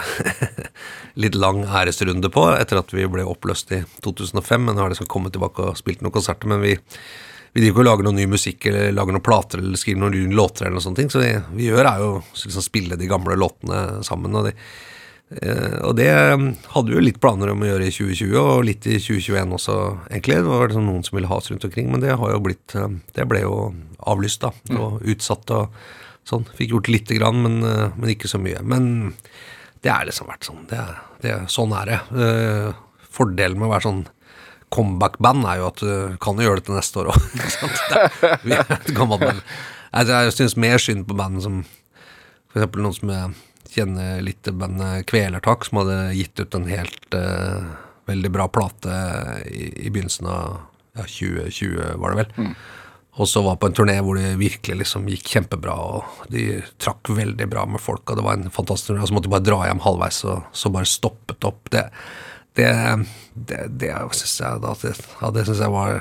litt 1.24 1.34
lang 1.34 1.64
æresrunde 1.66 2.30
på, 2.30 2.44
etter 2.54 2.78
at 2.78 2.92
vi 2.94 3.08
ble 3.10 3.24
oppløst 3.26 3.72
i 3.74 3.80
2005. 4.06 4.68
Men 4.68 4.78
nå 4.78 4.84
har 4.84 4.94
de 4.94 4.98
skal 5.00 5.10
komme 5.10 5.32
tilbake 5.34 5.72
og 5.72 5.80
spilt 5.80 6.04
noen 6.06 6.14
konserter. 6.14 6.52
Men 6.52 6.62
vi, 6.62 6.76
vi 7.56 7.64
driver 7.64 7.72
ikke 7.72 7.82
og 7.82 7.88
lager 7.88 8.06
noe 8.06 8.18
ny 8.20 8.28
musikk 8.30 8.68
eller 8.70 8.94
lager 8.94 9.18
noen 9.18 9.26
plater 9.26 9.64
eller 9.64 9.82
skriver 9.82 10.04
noen 10.04 10.14
nye 10.20 10.38
låter 10.38 10.68
eller 10.68 10.78
noen 10.78 10.86
sånne 10.86 11.02
ting. 11.02 11.10
Så 11.10 11.24
det 11.24 11.32
vi 11.56 11.72
gjør, 11.72 11.90
er 11.90 12.04
jo 12.04 12.12
liksom 12.44 12.66
spille 12.68 13.00
de 13.02 13.10
gamle 13.10 13.40
låtene 13.42 13.80
sammen. 14.06 14.38
Og, 14.38 14.52
de, 14.52 14.54
eh, 15.40 15.80
og 15.80 15.98
det 15.98 16.12
um, 16.36 16.46
hadde 16.76 16.94
vi 16.94 17.00
jo 17.00 17.06
litt 17.08 17.18
planer 17.26 17.56
om 17.56 17.66
å 17.66 17.72
gjøre 17.72 17.88
i 17.90 17.96
2020, 17.96 18.38
og 18.38 18.68
litt 18.70 18.86
i 18.86 19.00
2021 19.02 19.58
også, 19.58 19.80
egentlig. 20.12 20.44
Det 20.44 20.54
var 20.54 20.70
liksom 20.70 20.86
noen 20.92 21.02
som 21.10 21.18
ville 21.18 21.32
ha 21.34 21.42
oss 21.42 21.50
rundt 21.50 21.66
omkring, 21.66 21.90
men 21.90 22.06
det 22.06 22.14
har 22.22 22.36
jo 22.36 22.46
blitt 22.52 22.78
um, 22.78 23.02
Det 23.18 23.26
ble 23.34 23.42
jo 23.48 23.58
avlyst, 24.14 24.46
da. 24.46 24.78
Og 24.78 25.02
utsatt 25.10 25.58
og 25.58 25.74
sånn. 26.28 26.48
Fikk 26.58 26.76
gjort 26.76 26.92
lite 26.92 27.18
grann, 27.18 27.42
men, 27.44 27.60
uh, 27.66 27.90
men 27.98 28.14
ikke 28.14 28.30
så 28.32 28.40
mye. 28.42 28.62
Men 28.64 29.14
det 29.82 29.92
er 29.94 30.08
liksom 30.10 30.30
vært 30.30 30.48
sånn. 30.48 30.66
Det, 30.70 30.80
det, 31.24 31.36
sånn 31.52 31.76
er 31.78 31.92
det. 31.92 32.00
Uh, 32.14 32.72
Fordelen 33.12 33.60
med 33.60 33.68
å 33.68 33.74
være 33.74 33.88
sånn 33.90 34.02
comeback-band 34.72 35.44
er 35.52 35.60
jo 35.60 35.68
at 35.68 35.82
du 35.84 36.18
kan 36.24 36.40
gjøre 36.40 36.62
det 36.62 36.70
til 36.70 36.78
neste 36.78 37.02
år 37.02 37.12
òg. 37.12 37.26
Jeg 39.92 40.36
syns 40.38 40.56
mer 40.56 40.80
synd 40.80 41.04
på 41.10 41.18
band 41.20 41.42
som 41.44 41.58
eksempel 42.54 42.84
noen 42.84 42.96
som 42.96 43.12
jeg 43.12 43.76
kjenner 43.76 44.22
litt 44.24 44.42
til 44.44 44.56
bandet 44.60 45.06
Kvelertak, 45.08 45.66
som 45.68 45.82
hadde 45.82 45.98
gitt 46.18 46.40
ut 46.40 46.56
en 46.58 46.68
helt 46.68 47.16
uh, 47.16 47.68
veldig 48.10 48.32
bra 48.34 48.48
plate 48.52 48.98
i, 49.48 49.70
i 49.88 49.92
begynnelsen 49.92 50.28
av 50.32 50.58
ja, 50.98 51.06
2020, 51.08 52.00
var 52.02 52.16
det 52.16 52.24
vel. 52.24 52.56
Og 53.20 53.28
så 53.28 53.42
var 53.44 53.58
på 53.60 53.68
en 53.68 53.76
turné 53.76 53.98
hvor 54.00 54.16
det 54.16 54.38
virkelig 54.40 54.86
liksom 54.86 55.10
gikk 55.12 55.34
kjempebra, 55.34 55.74
og 55.76 56.28
de 56.32 56.62
trakk 56.80 57.12
veldig 57.12 57.48
bra 57.52 57.66
med 57.68 57.84
folk, 57.84 58.06
og 58.08 58.18
det 58.20 58.24
var 58.24 58.38
en 58.40 58.54
fantastisk 58.54 58.94
turné. 58.94 59.04
Og 59.04 59.10
så 59.10 59.18
måtte 59.18 59.28
de 59.28 59.34
bare 59.34 59.48
dra 59.48 59.66
hjem 59.68 59.84
halvveis, 59.84 60.22
og 60.32 60.46
så 60.56 60.72
bare 60.72 60.90
stoppet 60.90 61.48
opp. 61.50 61.68
Det, 61.74 61.84
det, 62.60 62.70
det, 63.36 63.66
det 63.84 63.92
syns 64.16 64.38
jeg, 64.44 64.64
da, 64.64 64.78
det, 64.86 64.94
ja, 65.20 65.34
det 65.36 65.44
synes 65.50 65.66
jeg 65.66 65.76
var, 65.76 66.00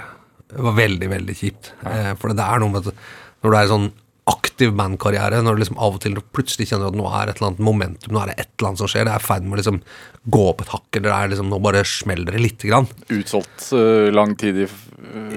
var 0.68 0.78
veldig, 0.78 1.10
veldig 1.16 1.36
kjipt. 1.42 1.72
Ja. 1.82 2.14
for 2.20 2.36
det 2.36 2.46
er 2.46 2.62
noe 2.62 2.76
med 2.76 2.92
at 2.92 3.02
når 3.40 3.50
du 3.52 3.58
er 3.58 3.72
sånn 3.72 3.90
aktiv 4.30 4.72
bandkarriere, 4.78 5.40
når 5.44 5.56
du 5.56 5.62
liksom 5.64 5.78
av 5.82 5.96
og 5.96 6.00
til 6.04 6.16
plutselig 6.36 6.68
kjenner 6.70 6.90
at 6.92 6.96
nå 6.98 7.06
er 7.10 7.30
et 7.32 7.38
eller 7.40 7.48
annet 7.50 7.62
momentum, 7.66 8.12
nå 8.14 8.20
er 8.22 8.30
det 8.30 8.36
et 8.42 8.50
eller 8.58 8.68
annet 8.70 8.82
som 8.82 8.90
skjer, 8.92 9.06
det 9.08 9.14
er 9.16 9.24
i 9.24 9.26
ferd 9.26 9.46
med 9.48 9.56
å 9.56 9.60
liksom 9.62 9.80
gå 10.36 10.42
opp 10.50 10.62
et 10.64 10.72
hakk, 10.74 10.86
eller 10.98 11.08
det 11.08 11.16
er 11.16 11.32
liksom, 11.34 11.48
nå 11.52 11.58
bare 11.64 11.82
smeller 11.88 12.36
det 12.36 12.42
lite 12.44 12.68
grann. 12.70 12.88
Utsolgt 13.16 13.70
uh, 13.72 14.08
lang 14.14 14.36
tid 14.40 14.62
i 14.62 14.66
f- 14.68 14.86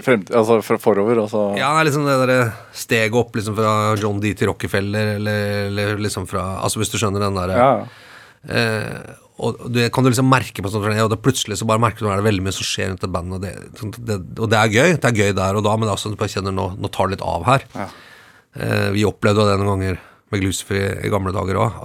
fremtid, 0.03 0.33
altså 0.35 0.59
fra 0.65 0.77
forover. 0.83 1.23
Altså. 1.23 1.43
Ja, 1.59 1.71
det 1.75 1.81
er 1.85 1.89
liksom 1.89 2.07
det 2.09 2.17
der 2.27 2.53
steget 2.75 3.15
opp 3.21 3.35
liksom 3.39 3.55
fra 3.57 3.73
John 4.01 4.19
D 4.23 4.33
til 4.37 4.51
Rockefeller, 4.51 5.15
eller, 5.17 5.67
eller 5.71 6.01
liksom 6.03 6.27
fra 6.29 6.43
Altså 6.65 6.81
hvis 6.83 6.91
du 6.93 6.97
skjønner 6.99 7.23
den 7.23 7.37
derre 7.39 7.57
Ja. 7.57 7.73
uh, 8.51 9.19
Og 9.43 9.63
det 9.73 9.87
kan 9.95 10.03
du 10.05 10.11
liksom 10.11 10.27
merke 10.29 10.61
på 10.61 10.69
sånn 10.69 10.83
og 10.93 11.09
da 11.09 11.17
plutselig 11.17 11.57
så 11.57 11.65
bare 11.65 11.81
merker 11.81 12.03
du 12.03 12.09
at 12.09 12.19
det 12.19 12.21
er 12.21 12.27
veldig 12.29 12.43
mye 12.45 12.53
som 12.53 12.67
skjer 12.67 12.91
rundt 12.91 13.03
et 13.07 13.11
band, 13.15 13.33
og 13.33 13.41
det, 13.41 13.53
sånn 13.79 13.93
det, 13.97 14.19
og 14.37 14.49
det 14.51 14.59
er 14.59 14.69
gøy. 14.75 14.91
Det 15.01 15.09
er 15.09 15.17
gøy 15.23 15.31
der 15.39 15.57
og 15.57 15.63
da, 15.65 15.73
men 15.79 15.87
det 15.87 15.91
er 15.93 15.97
også 15.97 16.11
at 16.11 16.17
du 16.17 16.21
bare 16.21 16.33
kjenner 16.35 16.53
nå, 16.53 16.67
nå 16.77 16.91
tar 16.93 17.09
det 17.09 17.15
litt 17.17 17.25
av 17.25 17.47
her. 17.49 17.65
Ja. 17.73 17.87
Eh, 18.53 18.89
vi 18.93 19.05
opplevde 19.07 19.41
jo 19.41 19.49
det 19.49 19.59
noen 19.61 19.71
ganger 19.73 20.01
med 20.33 20.41
Glucifer 20.41 20.99
i, 21.05 21.11
gamle 21.13 21.33
dager 21.35 21.59
òg. 21.61 21.79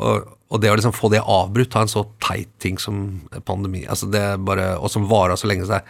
Og, 0.49 0.59
det 0.63 0.73
å 0.73 0.77
liksom 0.79 0.97
få 0.97 1.11
det 1.13 1.21
avbrutt 1.21 1.77
av 1.77 1.85
en 1.85 1.93
så 1.93 2.05
teit 2.25 2.51
ting 2.63 2.79
som 2.81 3.21
pandemi, 3.45 3.83
altså 3.85 4.09
det 4.09 4.25
bare, 4.41 4.71
og 4.81 4.89
som 4.93 5.05
varer 5.11 5.37
så 5.37 5.51
lenge, 5.51 5.67
så 5.69 5.81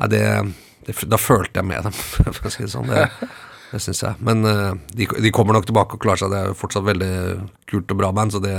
er 0.00 0.08
det, 0.08 0.24
det 0.86 0.96
Da 1.12 1.20
følte 1.20 1.60
jeg 1.60 1.68
med 1.68 1.84
dem, 1.84 1.96
for 2.36 2.48
å 2.48 2.52
si 2.52 2.64
det 2.64 2.72
sånn. 2.72 2.88
Det, 2.88 3.04
det 3.72 3.80
syns 3.84 4.02
jeg. 4.04 4.20
Men 4.24 4.44
eh, 4.48 4.72
de, 4.96 5.08
de 5.26 5.34
kommer 5.34 5.56
nok 5.56 5.68
tilbake 5.68 5.96
og 5.96 6.04
klarer 6.04 6.24
seg. 6.24 6.32
Det 6.32 6.40
er 6.40 6.52
jo 6.52 6.60
fortsatt 6.60 6.88
veldig 6.88 7.14
kult 7.68 7.92
og 7.92 8.00
bra 8.00 8.12
band, 8.16 8.32
så 8.32 8.40
det, 8.42 8.56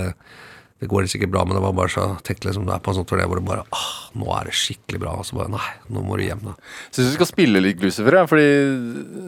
det 0.84 0.90
går 0.92 1.10
sikkert 1.10 1.34
bra, 1.34 1.46
men 1.48 1.58
det 1.58 1.64
var 1.64 1.74
bare 1.78 1.94
så 1.94 2.06
tenkte 2.26 2.50
liksom 2.50 2.68
du 2.68 2.74
er 2.76 2.82
på 2.84 2.94
en 2.94 2.98
sånn 3.00 3.10
turné 3.10 3.26
hvor 3.30 3.40
det 3.40 3.48
bare 3.48 3.66
ah, 3.72 3.92
Nå 4.20 4.30
er 4.36 4.50
det 4.50 4.56
skikkelig 4.58 5.02
bra. 5.06 5.18
Og 5.18 5.26
så 5.26 5.38
bare 5.38 5.54
Nei, 5.54 5.70
nå 5.90 6.06
må 6.06 6.18
du 6.20 6.26
hjem, 6.26 6.46
da. 6.46 6.56
Syns 6.92 7.10
du 7.10 7.18
skal 7.18 7.30
spille 7.30 7.62
litt 7.64 7.82
Glucifer, 7.82 8.22
ja, 8.22 8.28
fordi 8.30 8.48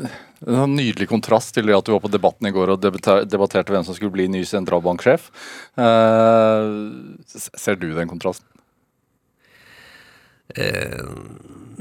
det 0.05 0.11
en 0.43 0.75
nydelig 0.75 1.07
kontrast 1.09 1.53
til 1.55 1.71
at 1.73 1.85
du 1.87 1.93
var 1.95 2.03
på 2.03 2.11
Debatten 2.11 2.49
i 2.49 2.53
går 2.55 2.75
og 2.75 2.83
debatterte 2.83 3.73
hvem 3.73 3.85
som 3.87 3.95
skulle 3.97 4.13
bli 4.15 4.27
ny 4.31 4.43
sentralbanksjef. 4.47 5.29
Eh, 5.79 6.67
ser 7.55 7.79
du 7.79 7.87
den 7.95 8.11
kontrasten? 8.11 8.47
Eh, 10.55 11.01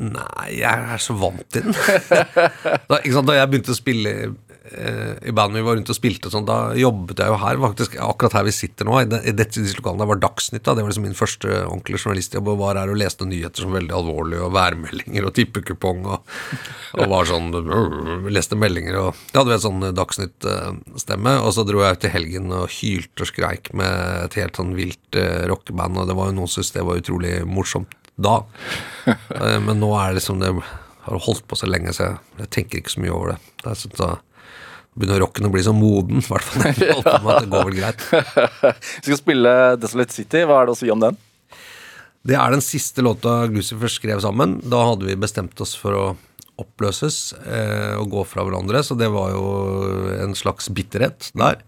nei, 0.01 0.49
jeg 0.57 0.89
er 0.95 1.03
så 1.03 1.17
vant 1.19 1.45
til 1.53 1.69
den. 1.69 1.77
da, 2.91 2.99
da 2.99 3.39
jeg 3.39 3.51
begynte 3.51 3.75
å 3.75 3.79
spille 3.79 4.15
i 4.65 5.33
bandet 5.37 5.59
vi 5.59 5.65
var 5.67 5.77
rundt 5.77 5.91
og 5.93 5.97
spilte, 5.97 6.31
og 6.31 6.33
sånn, 6.33 6.47
da 6.49 6.55
jobbet 6.79 7.21
jeg 7.21 7.29
jo 7.29 7.37
her, 7.43 7.59
faktisk 7.61 7.97
akkurat 8.01 8.37
her 8.39 8.47
vi 8.47 8.55
sitter 8.57 8.89
nå. 8.89 8.95
I, 9.03 9.09
det, 9.13 9.19
i 9.29 9.35
dette, 9.37 9.61
disse 9.61 9.77
lokalene 9.77 10.01
der 10.01 10.11
var 10.15 10.21
Dagsnytt. 10.23 10.63
da, 10.65 10.73
Det 10.73 10.85
var 10.87 10.93
liksom 10.93 11.05
min 11.05 11.19
første 11.19 11.51
ordentlige 11.67 12.01
journalistjobb. 12.01 12.49
og 12.49 12.63
Var 12.63 12.81
her 12.81 12.93
og 12.95 13.01
leste 13.03 13.29
nyheter 13.29 13.67
som 13.67 13.77
veldig 13.77 13.93
alvorlige, 13.99 14.41
og 14.47 14.55
værmeldinger 14.57 15.29
og 15.29 15.35
tippekupong. 15.37 16.01
Og, 16.09 16.33
og 16.97 17.13
var 17.13 17.29
sånn 17.29 17.51
øh, 17.61 18.31
Leste 18.33 18.57
meldinger 18.57 18.97
og 19.03 19.21
Da 19.35 19.43
hadde 19.43 19.53
vi 19.53 19.59
en 19.59 19.65
sånn 19.67 19.89
Dagsnytt-stemme. 20.01 21.37
Og 21.45 21.53
så 21.57 21.67
dro 21.69 21.85
jeg 21.85 21.99
ut 21.99 22.09
i 22.09 22.15
helgen 22.17 22.55
og 22.57 22.73
hylte 22.79 23.27
og 23.27 23.31
skreik 23.35 23.73
med 23.77 24.25
et 24.25 24.39
helt 24.41 24.57
sånn 24.61 24.73
vilt 24.79 25.19
uh, 25.21 25.45
rockeband, 25.51 26.01
og 26.01 26.09
det 26.09 26.17
var 26.17 26.31
jo 26.31 26.39
noen 26.41 26.49
som 26.51 26.63
syntes 26.63 26.79
det 26.79 26.89
var 26.89 27.05
utrolig 27.05 27.35
morsomt 27.45 27.93
da. 28.17 28.41
Eh, 29.05 29.59
Men 29.61 29.81
nå 29.83 29.91
er 29.99 30.13
det 30.13 30.23
liksom 30.23 30.41
det 30.41 30.53
har 31.05 31.21
holdt 31.27 31.45
på 31.51 31.57
så 31.59 31.69
lenge, 31.69 31.93
så 31.93 32.07
jeg, 32.07 32.21
jeg 32.41 32.51
tenker 32.55 32.81
ikke 32.81 32.95
så 32.95 33.03
mye 33.05 33.13
over 33.13 33.35
det. 33.35 33.39
det 33.61 33.73
er 33.73 33.81
sånn, 33.83 33.99
da 33.99 34.15
begynner 34.95 35.23
rocken 35.23 35.49
å 35.49 35.53
bli 35.53 35.63
så 35.67 35.75
moden, 35.77 36.23
i 36.23 36.27
hvert 36.27 36.47
fall. 36.47 36.75
Det 37.45 37.51
går 37.51 37.71
vel 37.71 37.79
greit. 37.79 38.05
Vi 39.05 39.09
skal 39.11 39.21
spille 39.21 39.55
Desolate 39.83 40.15
City. 40.15 40.45
Hva 40.47 40.61
er 40.61 40.69
det 40.69 40.77
å 40.77 40.79
si 40.79 40.91
om 40.95 41.03
den? 41.03 41.19
Det 42.25 42.37
er 42.41 42.55
den 42.55 42.65
siste 42.65 43.05
låta 43.05 43.43
Glucifer 43.53 43.91
skrev 43.93 44.23
sammen. 44.25 44.57
Da 44.65 44.81
hadde 44.89 45.05
vi 45.05 45.17
bestemt 45.21 45.61
oss 45.61 45.75
for 45.77 45.99
å 45.99 46.05
oppløses 46.61 47.35
eh, 47.43 47.99
og 47.99 48.13
gå 48.15 48.23
fra 48.31 48.45
hverandre, 48.47 48.81
så 48.87 48.97
det 48.97 49.11
var 49.13 49.35
jo 49.35 49.45
en 50.23 50.33
slags 50.39 50.71
bitterhet 50.73 51.29
der. 51.37 51.61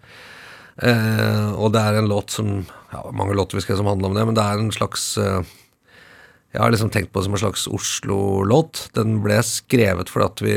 Eh, 0.81 1.51
og 1.59 1.75
det 1.75 1.83
er 1.83 1.99
en 1.99 2.11
låt 2.11 2.35
som 2.35 2.51
ja, 2.93 3.01
Mange 3.17 3.33
låter 3.33 3.57
vi 3.57 3.62
skrev 3.65 3.79
som 3.81 3.89
handler 3.89 4.12
om 4.12 4.17
det, 4.17 4.25
men 4.29 4.37
det 4.37 4.45
er 4.45 4.61
en 4.61 4.73
slags 4.73 5.05
eh, 5.21 5.41
Jeg 6.57 6.62
har 6.64 6.73
liksom 6.73 6.88
tenkt 6.88 7.11
på 7.12 7.21
det 7.21 7.27
som 7.27 7.35
en 7.37 7.40
slags 7.42 7.66
Oslo-låt. 7.69 8.87
Den 8.97 9.19
ble 9.21 9.37
skrevet 9.45 10.09
fordi 10.09 10.25
at 10.25 10.40
vi, 10.40 10.55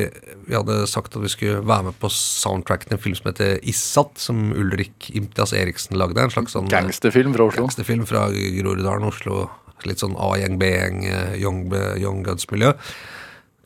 vi 0.47 0.55
hadde 0.55 0.77
sagt 0.87 1.17
at 1.17 1.25
vi 1.25 1.31
skulle 1.33 1.59
være 1.67 1.89
med 1.89 1.97
på 1.99 2.07
soundtracken 2.15 2.87
til 2.87 2.95
en 2.95 3.01
film 3.03 3.17
som 3.19 3.27
heter 3.27 3.57
Issat, 3.67 4.13
som 4.23 4.45
Ulrik 4.55 5.09
Imtias 5.11 5.51
Eriksen 5.51 5.99
lagde. 5.99 6.23
En 6.23 6.31
slags 6.31 6.55
sånn 6.55 6.71
Gangsterfilm 6.71 7.35
fra 7.35 7.49
Oslo. 7.49 7.65
gangsterfilm 7.65 8.07
fra 8.07 8.29
Groruddalen, 8.31 9.09
Oslo. 9.11 9.49
Litt 9.87 9.99
sånn 9.99 10.15
A-gjeng, 10.19 10.55
B-gjeng, 10.59 11.03
eh, 11.11 11.35
Young, 11.43 11.65
young 11.99 12.23
Guns-miljø. 12.23 12.71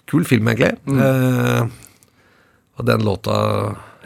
Kul 0.10 0.26
film, 0.30 0.50
egentlig. 0.50 0.74
Eh, 0.90 1.62
og 2.78 2.90
den 2.90 3.06
låta 3.06 3.38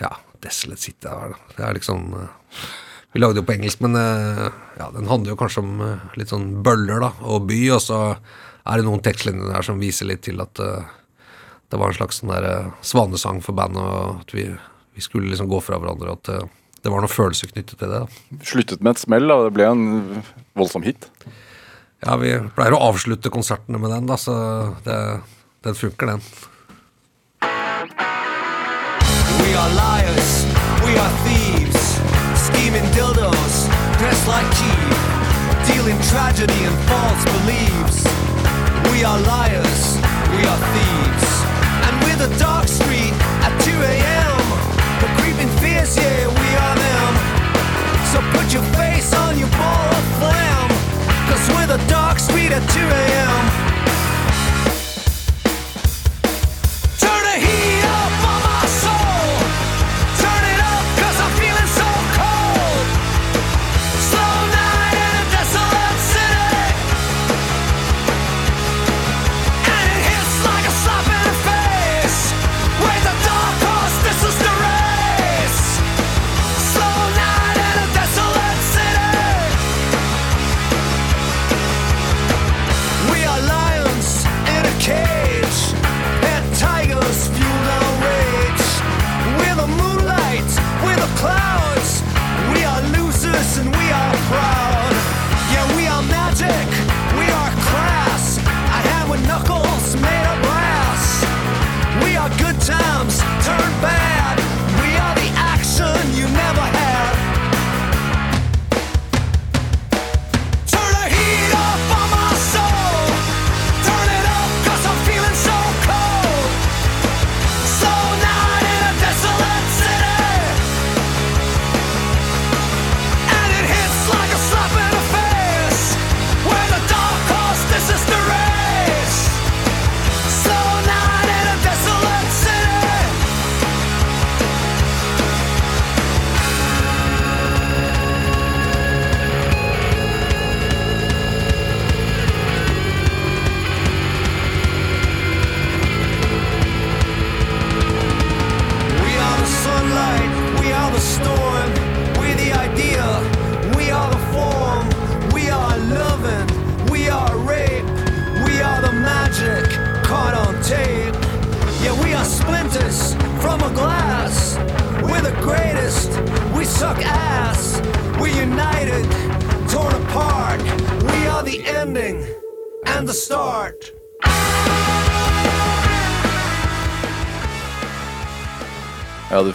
Ja, 0.04 0.12
Desolate 0.44 0.84
City 0.84 1.08
er 1.08 1.32
det. 1.32 1.40
Det 1.56 1.64
er 1.64 1.80
liksom 1.80 2.12
eh, 2.20 2.68
Vi 3.14 3.22
lagde 3.22 3.40
jo 3.42 3.48
på 3.48 3.56
engelsk, 3.56 3.80
men 3.86 3.96
eh, 3.96 4.48
ja, 4.78 4.90
den 4.94 5.08
handler 5.08 5.34
jo 5.34 5.40
kanskje 5.40 5.64
om 5.64 5.82
eh, 5.86 6.06
litt 6.20 6.34
sånn 6.34 6.50
bøller 6.64 7.02
da, 7.02 7.12
og 7.24 7.48
by, 7.48 7.62
og 7.78 7.82
så 7.82 8.02
er 8.68 8.80
det 8.80 8.88
noen 8.88 9.04
tekstlinjer 9.04 9.54
der 9.54 9.66
som 9.66 9.80
viser 9.80 10.10
litt 10.10 10.26
til 10.28 10.42
at 10.44 10.60
uh, 10.60 10.84
det 11.72 11.80
var 11.80 11.88
en 11.92 11.96
slags 11.96 12.20
sånn 12.20 12.34
der 12.34 12.48
uh, 12.48 12.74
svanesang 12.84 13.40
for 13.44 13.56
bandet, 13.56 13.80
og 13.80 14.26
at 14.26 14.34
vi, 14.36 14.44
vi 14.98 15.04
skulle 15.04 15.32
liksom 15.32 15.48
gå 15.48 15.62
fra 15.64 15.80
hverandre, 15.80 16.12
og 16.12 16.20
at 16.20 16.44
uh, 16.44 16.50
det 16.84 16.92
var 16.92 17.04
noen 17.04 17.12
følelser 17.12 17.52
knyttet 17.54 17.80
til 17.80 17.92
det. 17.92 18.04
da. 18.04 18.44
Sluttet 18.48 18.84
med 18.84 18.96
et 18.96 19.02
smell, 19.02 19.32
og 19.32 19.48
det 19.48 19.56
ble 19.56 19.70
en 19.72 19.86
voldsom 20.60 20.84
hit. 20.88 21.08
Ja, 22.04 22.20
vi 22.22 22.36
pleier 22.56 22.76
å 22.78 22.84
avslutte 22.92 23.32
konsertene 23.34 23.80
med 23.82 23.92
den, 23.96 24.06
da, 24.12 24.20
så 24.20 24.36
det, 24.86 25.00
den 25.66 25.80
funker, 25.80 26.14
den. 26.14 26.22
We 29.42 29.56
are 29.56 29.72
liars, 29.74 30.46
we 30.86 30.94
are 31.00 31.14
thieves, 31.24 31.67
scheming 32.58 32.86
dildos, 32.92 33.70
dressed 34.00 34.28
like 34.28 34.50
Eve, 34.58 34.98
dealing 35.70 36.00
tragedy 36.10 36.62
and 36.66 36.78
false 36.90 37.24
beliefs. 37.38 38.02
We 38.92 39.04
are 39.04 39.20
liars, 39.30 39.98
we 40.34 40.42
are 40.52 40.62
thieves, 40.74 41.28
and 41.86 41.94
we're 42.04 42.22
the 42.28 42.34
dark 42.40 42.68
street 42.68 43.14
at 43.46 43.54
2 43.62 43.72
a.m. 43.94 44.42
The 45.02 45.10
creeping 45.22 45.52
fears, 45.62 45.96
yeah, 45.98 46.28
we 46.28 46.50
are 46.66 46.76
them. 46.86 47.14
So 48.12 48.18
put 48.34 48.52
your 48.54 48.66
face 48.74 49.14
on 49.14 49.38
your 49.38 49.50
ball 49.50 49.90
of 50.00 50.06
phlegm, 50.18 50.70
cause 51.30 51.46
we're 51.54 51.68
the 51.78 51.84
dark 51.88 52.18
street 52.18 52.52
at 52.52 52.64
2 52.74 52.80
a.m. 52.80 53.67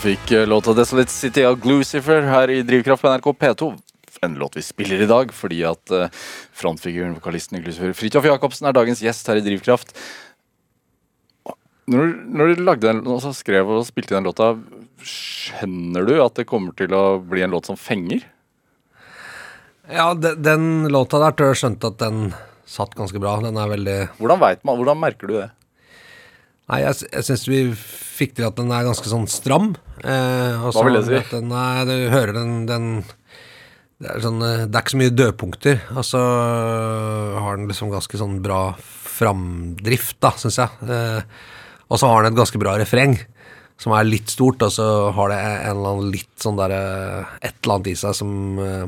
fikk 0.02 0.32
låta 0.50 0.72
'Desolate 0.74 1.10
City' 1.10 1.44
av 1.46 1.60
Glucifer 1.60 2.24
her 2.26 2.50
i 2.50 2.62
Drivkraft 2.66 3.02
på 3.02 3.08
NRK 3.08 3.26
P2. 3.38 3.78
En 4.22 4.34
låt 4.34 4.56
vi 4.56 4.62
spiller 4.62 5.02
i 5.02 5.06
dag 5.06 5.30
fordi 5.30 5.60
at 5.62 5.90
eh, 5.94 6.10
frontfiguren, 6.52 7.14
vokalisten 7.14 7.58
i 7.58 7.62
Glucifer, 7.62 7.92
Fridtjof 7.94 8.26
Jacobsen, 8.26 8.66
er 8.66 8.74
dagens 8.74 9.02
gjest 9.02 9.30
her 9.30 9.38
i 9.38 9.44
Drivkraft. 9.46 9.94
Når, 11.92 12.12
når 12.26 12.50
du 12.50 12.64
lagde 12.66 12.88
den, 12.88 13.06
og 13.06 13.22
skrev 13.34 13.70
og 13.70 13.86
spilte 13.86 14.16
den 14.16 14.26
låta, 14.26 14.56
skjønner 15.06 16.06
du 16.08 16.16
at 16.24 16.34
det 16.34 16.48
kommer 16.50 16.74
til 16.74 16.94
å 16.98 17.20
bli 17.22 17.46
en 17.46 17.54
låt 17.54 17.70
som 17.70 17.78
fenger? 17.78 18.26
Ja, 19.86 20.12
de, 20.14 20.34
den 20.34 20.88
låta 20.90 21.22
der 21.22 21.38
tror 21.38 21.52
jeg 21.52 21.62
skjønte 21.62 21.94
at 21.94 22.02
den 22.02 22.32
satt 22.66 22.98
ganske 22.98 23.22
bra. 23.22 23.38
Den 23.44 23.54
er 23.54 23.70
veldig 23.70 23.98
Hvordan, 24.18 24.42
man, 24.42 24.78
hvordan 24.82 25.02
merker 25.06 25.30
du 25.30 25.38
det? 25.38 25.50
Nei, 26.72 26.78
jeg, 26.86 27.04
jeg 27.12 27.24
syns 27.26 27.42
vi 27.50 27.58
fikk 27.76 28.38
til 28.38 28.46
at 28.48 28.56
den 28.56 28.70
er 28.72 28.86
ganske 28.86 29.10
sånn 29.10 29.26
stram. 29.28 29.74
Eh, 30.00 30.62
Hva 30.62 30.84
vil 30.86 30.96
det 30.96 31.02
si? 31.04 31.18
Den 31.28 31.50
nei, 31.50 31.82
du 31.84 31.92
hører 32.08 32.32
den, 32.38 32.54
den 32.68 32.86
det, 34.00 34.08
er 34.08 34.22
sånn, 34.24 34.40
eh, 34.40 34.62
det 34.64 34.78
er 34.78 34.80
ikke 34.80 34.94
så 34.94 35.00
mye 35.02 35.12
dødpunkter. 35.18 35.82
Og 35.92 36.06
så 36.08 36.22
har 37.44 37.58
den 37.60 37.68
liksom 37.68 37.92
ganske 37.92 38.20
sånn 38.22 38.38
bra 38.44 38.62
framdrift, 38.80 40.16
da, 40.24 40.32
syns 40.40 40.56
jeg. 40.62 40.88
Eh, 40.88 41.20
og 41.92 42.00
så 42.00 42.08
har 42.08 42.24
den 42.24 42.32
et 42.32 42.40
ganske 42.40 42.62
bra 42.62 42.78
refreng, 42.80 43.18
som 43.76 43.92
er 43.98 44.08
litt 44.08 44.32
stort, 44.32 44.64
og 44.64 44.72
så 44.72 44.86
har 45.12 45.28
det 45.28 45.38
en 45.42 45.74
eller 45.74 45.92
annen 45.92 46.10
litt 46.14 46.32
sånn 46.40 46.56
derre 46.56 46.80
Et 47.42 47.52
eller 47.52 47.74
annet 47.74 47.92
i 47.92 47.96
seg 47.98 48.16
som 48.16 48.32
eh, 48.62 48.86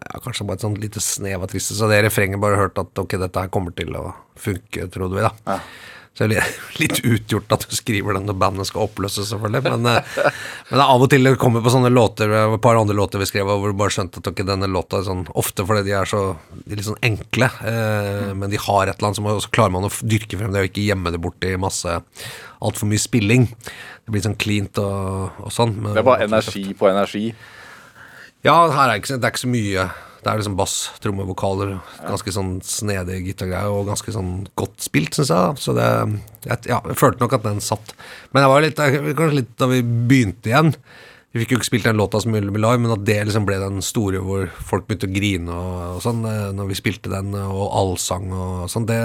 ja, 0.00 0.18
Kanskje 0.24 0.46
bare 0.48 0.58
et 0.58 0.64
sånt 0.66 0.82
lite 0.82 1.02
snev 1.04 1.46
av 1.46 1.54
triste. 1.54 1.78
Så 1.78 1.86
det 1.90 2.02
refrenget 2.08 2.42
bare 2.42 2.58
hørt 2.58 2.82
at 2.82 3.04
ok, 3.04 3.14
dette 3.22 3.46
her 3.46 3.54
kommer 3.54 3.76
til 3.76 3.94
å 3.94 4.08
funke, 4.40 4.90
trodde 4.90 5.20
vi, 5.20 5.28
da. 5.30 5.60
Så 6.18 6.26
det 6.28 6.36
er 6.42 6.48
litt 6.82 6.98
utgjort 7.06 7.52
at 7.54 7.62
du 7.70 7.74
skriver 7.76 8.16
den 8.18 8.26
når 8.28 8.36
bandet 8.36 8.66
skal 8.68 8.82
oppløses, 8.88 9.30
selvfølgelig. 9.30 9.62
Men, 9.70 9.86
eh, 9.86 10.32
men 10.72 10.82
av 10.84 11.00
og 11.00 11.08
til 11.12 11.24
det 11.24 11.36
kommer 11.40 11.62
på 11.64 11.70
sånne 11.72 11.88
låter, 11.94 12.28
et 12.34 12.60
par 12.64 12.76
andre 12.76 12.96
låter 12.98 13.22
vi 13.22 13.28
skrev, 13.30 13.46
hvor 13.48 13.70
du 13.72 13.78
bare 13.78 13.94
skjønte 13.94 14.20
at 14.20 14.28
ok, 14.32 14.42
denne 14.48 14.68
låta 14.68 14.98
er 15.00 15.06
sånn 15.06 15.22
Ofte 15.40 15.64
fordi 15.64 15.86
de 15.86 15.94
er 15.96 16.10
så 16.10 16.20
de 16.52 16.74
er 16.74 16.80
litt 16.82 16.88
sånn 16.90 17.00
enkle, 17.06 17.48
eh, 17.70 18.34
men 18.36 18.50
de 18.52 18.60
har 18.60 18.90
et 18.90 18.98
eller 18.98 19.08
annet 19.12 19.20
som 19.22 19.30
så 19.46 19.52
klarer 19.54 19.72
man 19.78 19.86
å 19.88 19.92
dyrke 20.02 20.36
frem 20.40 20.52
det 20.52 20.64
og 20.66 20.68
ikke 20.72 20.84
gjemme 20.90 21.14
det 21.14 21.22
bort 21.24 21.46
i 21.48 21.54
masse 21.60 21.96
altfor 22.60 22.90
mye 22.90 23.00
spilling. 23.00 23.46
Det 24.04 24.12
blir 24.12 24.26
sånn 24.26 24.36
cleant 24.36 24.82
og, 24.82 25.40
og 25.46 25.54
sånn. 25.54 25.76
men- 25.78 25.94
Det 25.94 26.02
er 26.02 26.10
bare 26.10 26.26
energi 26.26 26.66
på 26.74 26.90
energi. 26.90 27.24
ja, 28.44 28.58
her 28.74 28.90
er 28.90 29.00
ikke, 29.00 29.16
det 29.16 29.24
er 29.24 29.32
ikke 29.34 29.46
så 29.46 29.54
mye. 29.56 29.88
Det 30.20 30.28
er 30.28 30.40
liksom 30.40 30.56
bass, 30.58 30.74
tromme, 31.00 31.24
vokaler. 31.28 31.76
Ganske 32.04 32.32
sånn 32.34 32.58
snedig 32.66 33.22
gitargreie 33.24 33.70
og 33.72 33.86
ganske 33.88 34.12
sånn 34.12 34.42
godt 34.60 34.82
spilt, 34.84 35.14
syns 35.16 35.30
jeg. 35.32 35.38
da. 35.46 35.54
Så 35.56 35.72
det 35.76 35.86
jeg, 36.44 36.58
Ja, 36.68 36.80
jeg 36.84 36.98
følte 37.00 37.24
nok 37.24 37.38
at 37.38 37.46
den 37.46 37.62
satt. 37.64 37.94
Men 38.34 38.44
jeg 38.44 38.52
var 38.52 38.66
litt, 38.66 38.82
kanskje 39.16 39.38
litt 39.38 39.54
da 39.60 39.70
vi 39.70 39.80
begynte 39.86 40.52
igjen. 40.52 40.74
Vi 41.30 41.44
fikk 41.44 41.52
jo 41.54 41.60
ikke 41.60 41.68
spilt 41.70 41.86
den 41.86 41.96
låta 42.00 42.18
som 42.20 42.32
mulig 42.34 42.50
med 42.50 42.60
live, 42.64 42.82
men 42.82 42.92
at 42.92 43.04
det 43.06 43.16
liksom 43.28 43.44
ble 43.46 43.56
den 43.62 43.80
store 43.86 44.18
hvor 44.26 44.48
folk 44.66 44.88
begynte 44.88 45.06
å 45.06 45.12
grine 45.14 45.54
og, 45.54 45.76
og 45.94 46.00
sånn 46.02 46.24
eh, 46.26 46.48
når 46.58 46.70
vi 46.72 46.78
spilte 46.80 47.12
den, 47.12 47.30
og 47.38 47.68
allsang 47.78 48.32
og 48.34 48.64
sånn, 48.72 48.88
det, 48.90 48.98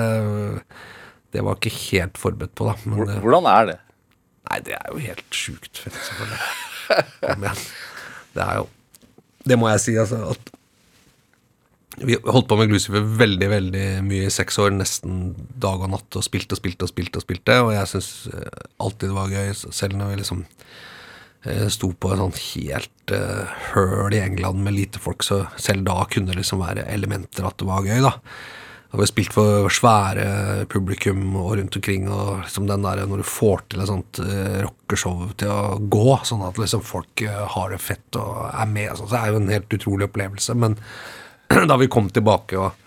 det 1.36 1.44
var 1.46 1.60
ikke 1.60 1.74
helt 1.76 2.18
forberedt 2.18 2.56
på, 2.58 2.66
da. 2.66 2.74
Men, 2.90 3.04
eh, 3.14 3.22
Hvordan 3.22 3.50
er 3.52 3.70
det? 3.70 3.78
Nei, 4.50 4.60
det 4.66 4.74
er 4.78 4.90
jo 4.90 5.04
helt 5.06 5.38
sjukt 5.38 5.84
fett, 5.86 6.02
selvfølgelig. 6.10 6.42
Kom 7.22 7.46
igjen. 7.46 7.64
Det 8.36 8.44
er 8.50 8.58
jo 8.60 8.66
Det 9.46 9.56
må 9.62 9.70
jeg 9.70 9.82
si, 9.86 9.94
altså. 10.02 10.24
At 10.34 10.55
vi 12.04 12.18
holdt 12.26 12.48
på 12.50 12.58
med 12.60 12.72
Glucifer 12.72 13.06
veldig 13.20 13.48
veldig 13.52 13.86
mye 14.06 14.28
i 14.28 14.34
seks 14.34 14.58
år, 14.60 14.74
nesten 14.76 15.30
dag 15.62 15.86
og 15.86 15.94
natt, 15.94 16.10
og 16.18 16.26
spilte 16.26 16.58
og 16.58 16.62
spilte 16.62 16.88
og 16.88 16.92
spilte. 16.92 17.22
Og 17.22 17.26
spilte, 17.26 17.62
og 17.64 17.72
jeg 17.76 17.92
syns 17.92 18.10
alltid 18.82 19.12
det 19.12 19.16
var 19.16 19.32
gøy, 19.32 19.54
selv 19.56 19.96
når 20.00 20.12
vi 20.12 20.20
liksom 20.20 20.44
eh, 21.46 21.66
sto 21.72 21.94
på 21.94 22.12
et 22.12 22.22
sånt 22.22 22.44
helt 22.50 23.16
uh, 23.16 23.56
høl 23.72 24.18
i 24.18 24.22
England 24.26 24.62
med 24.66 24.76
lite 24.76 25.02
folk, 25.02 25.24
så 25.24 25.46
selv 25.56 25.88
da 25.88 26.02
kunne 26.12 26.34
det 26.34 26.42
liksom 26.42 26.64
være 26.66 26.88
elementer 26.92 27.48
at 27.48 27.60
det 27.62 27.70
var 27.70 27.88
gøy, 27.88 28.04
da. 28.04 28.16
Og 28.96 29.02
vi 29.02 29.08
spilte 29.10 29.34
spilt 29.34 29.36
for 29.36 29.74
svære 29.76 30.66
publikum 30.72 31.34
og 31.36 31.58
rundt 31.60 31.76
omkring, 31.76 32.06
og 32.12 32.46
liksom 32.46 32.68
den 32.70 32.86
der 32.86 33.02
når 33.04 33.24
du 33.24 33.28
får 33.28 33.66
til 33.72 33.84
et 33.84 33.92
sånt 33.92 34.22
uh, 34.24 34.62
rockeshow 34.68 35.30
til 35.40 35.52
å 35.52 35.76
gå, 35.80 36.08
sånn 36.28 36.44
at 36.48 36.60
liksom 36.60 36.84
folk 36.86 37.24
uh, 37.28 37.44
har 37.56 37.72
det 37.72 37.84
fett 37.84 38.20
og 38.20 38.50
er 38.52 38.72
med, 38.72 38.94
sånn, 38.96 39.12
så 39.12 39.20
er 39.20 39.30
det 39.30 39.36
jo 39.36 39.46
en 39.46 39.54
helt 39.56 39.80
utrolig 39.80 40.12
opplevelse. 40.12 40.56
Men 40.60 40.80
da 41.70 41.78
vi 41.78 41.88
kom 41.92 42.10
tilbake 42.14 42.58
og, 42.60 42.82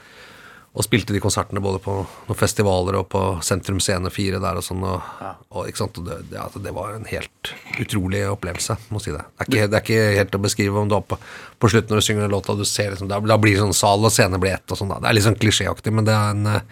og 0.79 0.85
spilte 0.87 1.14
de 1.14 1.23
konsertene 1.23 1.62
både 1.64 1.81
på 1.83 1.94
noen 2.03 2.38
festivaler 2.38 3.01
og 3.01 3.09
på 3.12 3.23
Sentrum 3.47 3.81
Scene 3.83 4.11
4 4.12 4.40
der 4.42 4.61
og 4.61 4.66
sånn, 4.66 4.85
og, 4.87 5.03
og, 5.51 5.68
ikke 5.71 5.83
sant? 5.83 5.99
og 6.01 6.07
det, 6.09 6.21
det, 6.31 6.38
altså, 6.42 6.62
det 6.62 6.75
var 6.77 6.94
en 6.94 7.09
helt 7.11 7.53
utrolig 7.83 8.23
opplevelse, 8.31 8.79
må 8.94 9.03
si 9.03 9.14
det. 9.14 9.25
Det 9.25 9.44
er 9.44 9.51
ikke, 9.51 9.66
det 9.66 9.81
er 9.81 9.87
ikke 9.87 10.16
helt 10.21 10.38
å 10.38 10.42
beskrive 10.47 10.83
om 10.83 10.90
du 10.90 10.97
er 10.99 11.05
på, 11.09 11.18
på 11.59 11.73
slutten 11.73 11.94
når 11.94 12.03
du 12.03 12.09
synger 12.09 12.27
den 12.27 12.37
låta, 12.37 12.57
du 12.59 12.66
ser 12.68 12.94
liksom, 12.94 13.11
da, 13.11 13.21
da 13.33 13.40
blir 13.40 13.57
det 13.57 13.64
sånn 13.64 13.77
sal 13.77 14.07
og 14.07 14.14
scene 14.14 14.40
blir 14.42 14.59
ett 14.59 14.75
og 14.75 14.81
sånn. 14.81 14.94
Det 14.99 15.11
er 15.11 15.18
litt 15.18 15.27
sånn 15.27 15.38
klisjéaktig, 15.40 15.94
men 15.94 16.09
det 16.09 16.16
er 16.16 16.35
en 16.35 16.64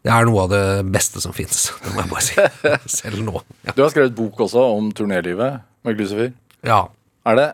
det 0.00 0.08
er 0.08 0.24
noe 0.24 0.46
av 0.46 0.52
det 0.52 0.64
beste 0.88 1.20
som 1.20 1.34
fins, 1.36 1.66
det 1.84 1.92
må 1.92 2.00
jeg 2.00 2.12
bare 2.12 2.24
si. 2.24 2.44
Selv 3.02 3.20
nå. 3.24 3.42
Ja. 3.68 3.74
Du 3.76 3.84
har 3.84 3.92
skrevet 3.92 4.16
bok 4.16 4.40
også 4.46 4.62
om 4.78 4.88
turnélivet 4.96 5.60
med 5.84 5.98
Glucifer. 6.00 6.32
ja. 6.66 6.86
Er 7.28 7.36
det 7.36 7.50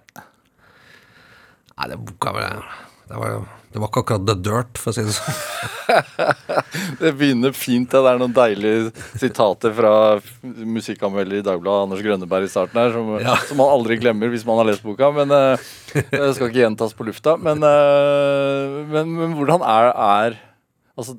Nei, 1.77 1.89
det 1.91 1.97
boka 1.99 2.31
var 2.33 2.61
det 3.09 3.19
var, 3.19 3.33
det 3.73 3.81
var 3.83 3.91
ikke 3.91 4.03
akkurat 4.05 4.25
The 4.29 4.35
Dirt, 4.41 4.79
for 4.81 4.93
å 4.93 4.95
si 4.97 5.03
det 5.05 5.15
sånn. 5.17 5.41
Det 7.01 7.11
begynner 7.19 7.53
fint. 7.57 7.91
Det 7.93 8.01
er 8.11 8.21
noen 8.21 8.35
deilige 8.37 8.93
sitater 9.21 9.75
fra 9.77 9.91
musikkanmelder 10.43 11.41
i 11.41 11.45
Dagbladet, 11.45 11.87
Anders 11.87 12.05
Grønneberg, 12.05 12.47
i 12.47 12.53
starten 12.53 12.81
her, 12.81 12.95
som, 12.95 13.11
Ja. 13.21 13.35
som 13.49 13.61
man 13.61 13.73
aldri 13.75 13.99
glemmer 14.01 14.33
hvis 14.33 14.47
man 14.49 14.61
har 14.63 14.71
lest 14.71 14.85
boka. 14.87 15.11
Men 15.17 15.35
uh, 15.35 15.69
Det 15.93 16.31
skal 16.39 16.49
ikke 16.49 16.63
gjentas 16.63 16.97
på 16.97 17.07
lufta. 17.09 17.37
Men, 17.43 17.61
uh, 17.67 18.81
men, 18.95 19.13
men 19.19 19.37
hvordan 19.39 19.65
er, 19.67 19.93
er 19.93 20.41
Altså, 20.97 21.19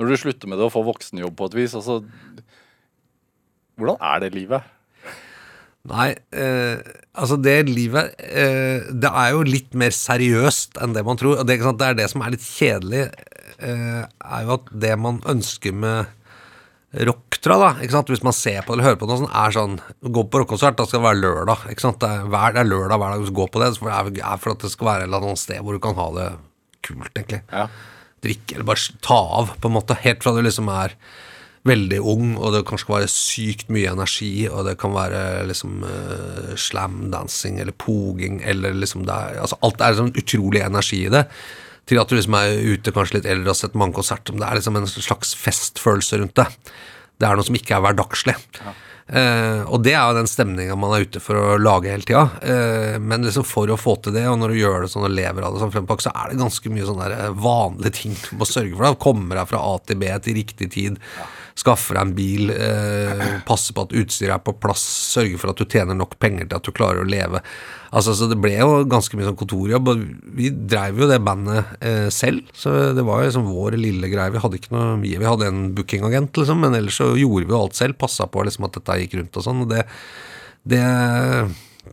når 0.00 0.08
du 0.08 0.16
slutter 0.22 0.48
med 0.48 0.56
det 0.56 0.64
og 0.64 0.72
får 0.72 0.86
voksenjobb 0.86 1.34
på 1.36 1.50
et 1.50 1.56
vis, 1.58 1.74
altså 1.76 1.98
Hvordan 3.76 3.98
er 4.00 4.22
det 4.24 4.30
livet? 4.34 4.64
Nei, 5.88 6.10
eh, 6.36 6.80
altså 7.16 7.38
det 7.40 7.56
livet 7.68 8.12
eh, 8.20 8.84
Det 8.92 9.08
er 9.08 9.30
jo 9.32 9.44
litt 9.46 9.72
mer 9.78 9.94
seriøst 9.94 10.76
enn 10.82 10.92
det 10.96 11.04
man 11.06 11.18
tror. 11.20 11.40
Og 11.40 11.48
det, 11.48 11.58
det 11.64 11.86
er 11.88 11.98
det 11.98 12.08
som 12.12 12.24
er 12.24 12.34
litt 12.34 12.44
kjedelig, 12.44 13.06
eh, 13.64 14.02
er 14.04 14.44
jo 14.44 14.56
at 14.58 14.70
det 14.84 14.94
man 15.00 15.22
ønsker 15.28 15.72
med 15.72 16.14
rock, 17.08 17.36
tror 17.44 17.64
jeg, 17.68 17.92
da, 17.92 18.00
hvis 18.08 18.24
man 18.24 18.32
ser 18.36 18.62
på 18.64 18.72
det 18.72 18.78
eller 18.78 18.86
hører 18.88 19.00
på 19.00 19.08
det, 19.08 19.18
sånn, 19.20 19.32
er 19.36 19.52
sånn 19.52 19.74
Gå 20.08 20.24
på 20.32 20.40
rockekonsert, 20.40 20.78
da 20.78 20.86
skal 20.88 21.02
det 21.02 21.08
være 21.08 21.20
lørdag. 21.20 21.66
Det, 21.68 22.08
er, 22.08 22.24
hver, 22.32 22.54
det 22.56 22.62
er 22.62 22.70
lørdag 22.70 23.02
hver 23.02 23.12
dag 23.12 23.20
du 23.24 23.28
skal 23.28 23.38
gå 23.42 23.48
på 23.52 23.62
det. 23.62 23.70
Det 24.16 24.24
er 24.24 24.40
for 24.42 24.54
at 24.54 24.64
det 24.64 24.72
skal 24.72 24.90
være 24.92 25.04
et 25.04 25.10
eller 25.10 25.28
annet 25.28 25.42
sted 25.42 25.62
hvor 25.64 25.76
du 25.76 25.82
kan 25.84 25.98
ha 25.98 26.08
det 26.16 26.28
kult, 26.86 27.10
egentlig 27.12 27.42
Ja. 27.52 27.66
drikke, 28.24 28.56
eller 28.56 28.66
bare 28.66 28.96
ta 29.04 29.18
av, 29.40 29.52
på 29.60 29.68
en 29.70 29.76
måte. 29.76 29.98
Helt 30.02 30.24
fra 30.24 30.32
du 30.34 30.40
liksom 30.42 30.70
er 30.72 30.96
veldig 31.68 32.00
ung, 32.00 32.34
og 32.36 32.54
det 32.54 32.64
kanskje 32.68 32.88
kan 32.88 32.96
være 32.98 33.12
sykt 33.12 33.70
mye 33.74 33.92
energi, 33.92 34.32
og 34.50 34.66
det 34.68 34.74
kan 34.80 34.94
være 34.96 35.22
liksom 35.50 35.84
uh, 35.84 36.52
slamdancing 36.58 37.60
eller 37.62 37.76
poging, 37.76 38.42
eller 38.42 38.76
liksom 38.76 39.06
det 39.08 39.14
er, 39.14 39.40
altså 39.44 39.60
Alt 39.66 39.84
er 39.84 39.98
sånn 40.00 40.14
utrolig 40.18 40.64
energi 40.64 41.04
i 41.06 41.14
det. 41.14 41.24
Til 41.88 42.02
at 42.02 42.10
du 42.10 42.18
liksom 42.18 42.36
er 42.36 42.58
ute 42.74 42.92
kanskje 42.92 43.20
litt 43.20 43.30
eldre 43.30 43.48
og 43.48 43.54
har 43.54 43.62
sett 43.62 43.78
mange 43.80 43.96
konserter. 43.96 44.34
Men 44.34 44.42
det 44.42 44.50
er 44.50 44.60
liksom 44.60 44.76
en 44.76 44.90
slags 44.90 45.32
festfølelse 45.40 46.20
rundt 46.20 46.36
det. 46.36 46.50
Det 47.18 47.26
er 47.26 47.38
noe 47.38 47.46
som 47.48 47.56
ikke 47.56 47.78
er 47.78 47.84
hverdagslig. 47.86 48.34
Eh, 49.08 49.62
og 49.64 49.80
det 49.86 49.94
er 49.96 50.02
jo 50.04 50.18
den 50.18 50.28
stemninga 50.28 50.74
man 50.76 50.92
er 50.92 51.06
ute 51.08 51.22
for 51.24 51.40
å 51.40 51.56
lage 51.60 51.88
hele 51.88 52.04
tida. 52.04 52.26
Uh, 52.44 52.98
men 53.00 53.24
liksom 53.24 53.46
for 53.48 53.70
å 53.72 53.78
få 53.80 53.96
til 54.04 54.12
det, 54.18 54.26
og 54.28 54.36
når 54.40 54.52
du 54.52 54.60
gjør 54.60 54.84
det 54.84 54.92
sånn 54.92 55.06
og 55.08 55.14
lever 55.16 55.46
av 55.46 55.54
det 55.54 55.62
sånn 55.62 55.72
frempakk, 55.72 56.04
så 56.04 56.12
er 56.12 56.30
det 56.30 56.42
ganske 56.42 56.72
mye 56.74 56.88
sånne 56.90 57.30
vanlige 57.40 57.94
ting 58.02 58.16
du 58.26 58.30
må 58.42 58.48
sørge 58.48 58.74
for. 58.74 58.84
Da. 58.84 59.00
Kommer 59.00 59.40
deg 59.40 59.50
fra 59.50 59.64
A 59.64 59.74
til 59.80 60.00
B 60.02 60.12
til 60.24 60.38
riktig 60.42 60.70
tid. 60.76 61.00
Skaffer 61.58 61.96
deg 61.98 62.04
en 62.04 62.14
bil. 62.14 62.52
Eh, 62.54 63.22
passe 63.48 63.74
på 63.74 63.82
at 63.86 63.94
utstyret 63.98 64.36
er 64.36 64.42
på 64.44 64.54
plass. 64.62 64.84
Sørge 65.16 65.40
for 65.40 65.50
at 65.50 65.58
du 65.58 65.66
tjener 65.66 65.96
nok 65.98 66.14
penger 66.22 66.46
til 66.46 66.58
at 66.60 66.68
du 66.68 66.74
klarer 66.76 67.02
å 67.02 67.08
leve. 67.08 67.42
Altså, 67.88 68.14
så 68.14 68.28
Det 68.30 68.38
ble 68.38 68.54
jo 68.54 68.84
ganske 68.86 69.18
mye 69.18 69.26
sånn 69.26 69.38
kontorjobb. 69.40 69.90
og 69.90 70.04
Vi 70.38 70.52
dreiv 70.54 71.02
jo 71.02 71.10
det 71.10 71.18
bandet 71.26 71.78
eh, 71.82 72.08
selv, 72.14 72.46
så 72.54 72.92
det 72.94 73.04
var 73.06 73.22
jo 73.22 73.30
liksom 73.30 73.48
vår 73.50 73.78
lille 73.80 74.12
greie. 74.12 74.34
Vi 74.34 74.42
hadde 74.44 74.60
ikke 74.60 74.74
noe 74.76 74.98
mye. 75.00 75.18
Vi 75.18 75.30
hadde 75.30 75.48
en 75.50 75.62
bookingagent, 75.74 76.36
liksom, 76.38 76.62
men 76.62 76.78
ellers 76.78 77.00
så 77.00 77.10
gjorde 77.18 77.48
vi 77.48 77.56
jo 77.56 77.62
alt 77.62 77.78
selv. 77.78 77.98
Passa 77.98 78.28
på 78.30 78.44
liksom 78.46 78.68
at 78.68 78.78
dette 78.78 79.00
gikk 79.02 79.18
rundt 79.18 79.40
og 79.40 79.48
sånn. 79.48 79.64
og 79.66 79.72
det, 79.74 79.86
det 80.68 80.84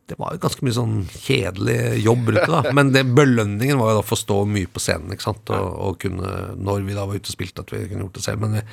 det 0.05 0.17
var 0.19 0.35
jo 0.35 0.41
ganske 0.43 0.65
mye 0.65 0.75
sånn 0.75 0.95
kjedelig 1.07 2.03
jobb 2.03 2.27
rundt 2.29 2.43
det, 2.43 2.51
da. 2.51 2.73
Men 2.75 2.91
det, 2.93 3.05
belønningen 3.15 3.79
var 3.79 3.93
jo 3.93 3.97
da 3.99 4.03
å 4.03 4.05
få 4.05 4.17
stå 4.19 4.41
mye 4.49 4.69
på 4.69 4.81
scenen, 4.83 5.13
ikke 5.15 5.25
sant. 5.29 5.49
Og, 5.55 5.67
og 5.87 5.99
kunne, 6.03 6.33
når 6.59 6.85
vi 6.85 6.97
da 6.97 7.05
var 7.07 7.17
ute 7.17 7.31
og 7.31 7.37
spilte, 7.37 7.63
at 7.65 7.73
vi 7.73 7.85
kunne 7.87 8.05
gjort 8.05 8.19
det 8.19 8.25
selv. 8.25 8.43
Men, 8.43 8.59
vi, 8.59 8.65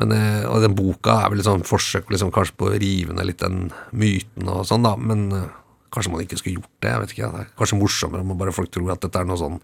men 0.00 0.14
eh, 0.16 0.44
og 0.48 0.62
den 0.64 0.76
boka 0.76 1.18
er 1.22 1.32
vel 1.32 1.42
et 1.42 1.48
sånn 1.48 1.66
forsøk 1.68 2.12
liksom, 2.12 2.32
kanskje 2.34 2.56
på 2.58 2.70
å 2.70 2.76
rive 2.80 3.16
ned 3.16 3.28
litt 3.28 3.42
den 3.42 3.66
myten 3.92 4.48
og 4.48 4.64
sånn, 4.68 4.86
da. 4.86 4.94
Men 4.96 5.26
eh, 5.36 5.50
kanskje 5.92 6.14
man 6.14 6.22
ikke 6.24 6.38
skulle 6.40 6.60
gjort 6.60 6.72
det. 6.80 6.92
jeg 6.92 7.02
vet 7.02 7.16
ikke, 7.16 7.32
Det 7.34 7.42
er 7.42 7.50
kanskje 7.58 7.80
morsommere 7.80 8.24
om 8.24 8.38
bare 8.40 8.54
folk 8.56 8.72
tror 8.72 8.94
at 8.94 9.04
dette 9.04 9.20
er 9.20 9.28
noe 9.28 9.40
sånn 9.40 9.60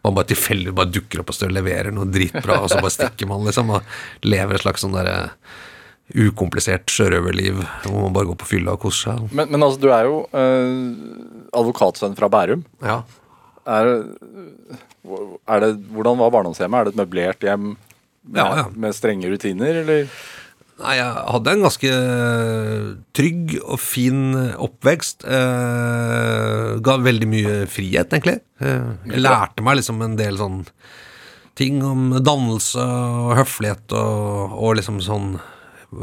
man 0.00 0.16
bare 0.16 0.30
tilfeldig 0.30 0.72
bare 0.76 0.92
dukker 0.92 1.20
opp 1.20 1.32
og 1.32 1.52
leverer 1.52 1.92
noe 1.92 2.08
dritbra, 2.08 2.62
og 2.62 2.70
så 2.72 2.78
bare 2.80 2.94
stikker 2.94 3.28
man, 3.28 3.44
liksom, 3.44 3.72
og 3.76 4.24
lever 4.24 4.56
et 4.56 4.64
slags 4.64 4.84
sånn 4.84 4.96
derre 4.96 5.32
ukomplisert 6.10 6.90
sjørøverliv 6.90 7.60
hvor 7.84 8.00
man 8.06 8.14
bare 8.14 8.30
går 8.30 8.38
på 8.40 8.48
fylla 8.54 8.74
og 8.74 8.82
koser 8.82 9.12
seg. 9.12 9.28
Men, 9.36 9.50
men 9.52 9.62
altså, 9.62 9.78
du 9.82 9.90
er 9.94 10.08
jo 10.08 10.22
eh, 10.34 11.50
advokatsønn 11.60 12.16
fra 12.18 12.30
Bærum. 12.32 12.64
Ja. 12.82 13.02
Er, 13.70 13.92
er 15.46 15.62
det, 15.62 15.70
hvordan 15.92 16.18
var 16.18 16.32
barndomshjemmet? 16.34 16.80
Er 16.80 16.88
det 16.88 16.94
et 16.94 17.00
møblert 17.02 17.46
hjem 17.46 17.68
med, 18.30 18.40
Ja, 18.40 18.46
ja. 18.62 18.66
med 18.74 18.94
strenge 18.96 19.28
rutiner, 19.32 19.82
eller? 19.82 20.06
Nei, 20.80 20.94
jeg 20.96 21.12
hadde 21.34 21.52
en 21.52 21.64
ganske 21.66 21.90
trygg 23.16 23.58
og 23.66 23.76
fin 23.82 24.20
oppvekst. 24.56 25.26
Eh, 25.28 26.78
ga 26.80 26.94
veldig 27.04 27.28
mye 27.28 27.56
frihet, 27.70 28.08
egentlig. 28.16 28.38
Eh, 28.64 28.86
jeg 29.10 29.20
lærte 29.24 29.64
meg 29.66 29.76
liksom 29.80 30.00
en 30.06 30.16
del 30.16 30.38
sånn 30.40 30.62
ting 31.60 31.82
om 31.84 32.14
dannelse 32.24 32.80
og 32.80 33.34
høflighet 33.36 33.92
og, 33.92 34.54
og 34.56 34.76
liksom 34.80 35.02
sånn 35.04 35.34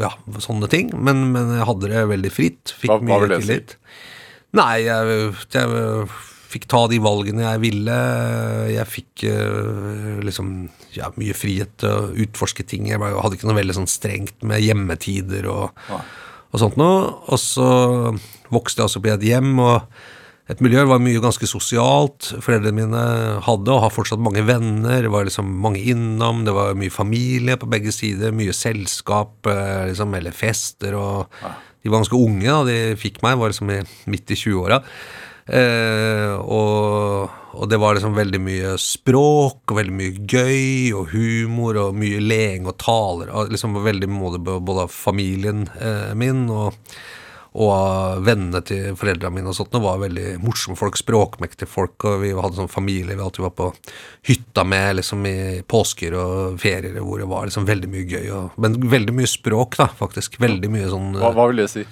Ja, 0.02 0.10
sånne 0.44 0.68
ting. 0.70 0.90
Men, 0.94 1.30
men 1.32 1.54
jeg 1.58 1.66
hadde 1.70 1.88
det 1.94 2.02
veldig 2.12 2.32
fritt. 2.36 2.74
Fikk 2.76 2.92
Hva- 2.92 3.00
hva 3.00 3.22
mye 3.24 3.38
si? 3.40 3.46
tillit. 3.48 3.78
Nei, 4.58 4.82
jeg, 4.84 5.30
jeg 5.56 6.10
fikk 6.52 6.66
ta 6.72 6.82
de 6.92 7.00
valgene 7.00 7.46
jeg 7.46 7.62
ville. 7.64 7.96
Jeg 8.76 8.86
fikk 8.92 9.24
eh, 9.32 10.20
liksom 10.28 10.52
ja, 10.98 11.12
mye 11.20 11.36
frihet 11.38 11.78
til 11.82 11.94
å 11.94 12.12
utforske 12.26 12.66
ting. 12.68 12.90
Jeg 12.90 13.02
hadde 13.02 13.38
ikke 13.38 13.50
noe 13.50 13.60
veldig 13.60 13.78
sånn 13.80 13.92
strengt 13.92 14.44
med 14.46 14.64
hjemmetider 14.64 15.48
og, 15.52 15.88
og 15.94 16.62
sånt 16.62 16.78
noe. 16.80 17.02
Og 17.32 17.42
så 17.42 17.72
vokste 18.54 18.82
jeg 18.82 18.90
også 18.90 19.02
opp 19.02 19.10
i 19.10 19.16
et 19.16 19.28
hjem 19.32 19.58
og 19.64 19.98
et 20.48 20.62
miljø 20.64 20.86
var 20.88 21.02
mye 21.04 21.20
ganske 21.20 21.48
sosialt. 21.50 22.30
Foreldrene 22.40 22.78
mine 22.78 23.04
hadde 23.44 23.74
og 23.74 23.82
har 23.84 23.92
fortsatt 23.92 24.22
mange 24.24 24.46
venner. 24.48 25.02
Det 25.04 25.12
var 25.12 25.28
liksom 25.28 25.50
mange 25.64 25.82
innom. 25.92 26.46
Det 26.48 26.54
var 26.56 26.78
mye 26.80 26.94
familie 26.94 27.58
på 27.60 27.68
begge 27.68 27.92
sider. 27.92 28.32
Mye 28.36 28.56
selskap, 28.56 29.36
eh, 29.52 29.90
liksom, 29.92 30.16
eller 30.16 30.32
fester. 30.32 30.96
og 30.96 31.28
De 31.84 31.92
var 31.92 32.00
ganske 32.00 32.16
unge 32.16 32.48
da 32.48 32.64
de 32.64 32.96
fikk 32.96 33.20
meg. 33.24 33.36
Var 33.38 33.52
liksom 33.52 33.74
midt 34.08 34.32
i 34.32 34.40
20-åra. 34.40 34.80
Eh, 35.48 36.34
og, 36.36 37.30
og 37.56 37.70
det 37.72 37.80
var 37.80 37.96
liksom 37.96 38.18
veldig 38.18 38.40
mye 38.44 38.74
språk 38.82 39.72
og 39.72 39.78
veldig 39.80 39.96
mye 39.96 40.26
gøy 40.28 40.96
og 40.98 41.14
humor 41.14 41.80
og 41.86 42.00
mye 42.00 42.20
leing 42.24 42.68
og 42.68 42.80
taler. 42.84 43.32
Og 43.32 43.54
liksom 43.54 43.78
veldig 43.86 44.10
måte 44.12 44.42
både 44.44 44.88
av 44.88 44.92
familien 44.92 45.68
eh, 45.80 46.12
min 46.20 46.46
og, 46.52 46.76
og 47.58 47.72
av 47.72 48.28
vennene 48.28 48.62
til 48.68 49.00
foreldrene 49.00 49.40
mine 49.40 49.54
og 49.54 49.58
sånt. 49.58 49.72
Det 49.72 49.84
var 49.88 50.04
veldig 50.04 50.36
morsomme 50.44 50.78
folk, 50.80 51.00
språkmektige 51.00 51.72
folk. 51.72 51.96
Og 52.12 52.22
vi 52.26 52.36
hadde 52.36 52.60
sånn 52.60 52.72
familie 52.72 53.16
vi 53.16 53.24
alltid 53.24 53.48
var 53.48 53.56
på 53.58 53.72
hytta 54.28 54.68
med 54.68 55.00
liksom 55.00 55.26
i 55.32 55.40
påsker 55.64 56.20
og 56.20 56.62
ferier 56.62 57.00
hvor 57.00 57.24
det 57.24 57.32
var 57.32 57.48
liksom 57.48 57.68
veldig 57.70 57.96
mye 57.96 58.08
gøy. 58.12 58.30
Og, 58.36 58.62
men 58.62 58.80
veldig 58.92 59.16
mye 59.24 59.32
språk, 59.32 59.80
da, 59.80 59.88
faktisk. 60.04 60.42
Veldig 60.44 60.76
mye 60.76 60.92
sånn 60.92 61.14
Hva, 61.22 61.32
hva 61.32 61.52
vil 61.54 61.64
det 61.64 61.72
si? 61.72 61.88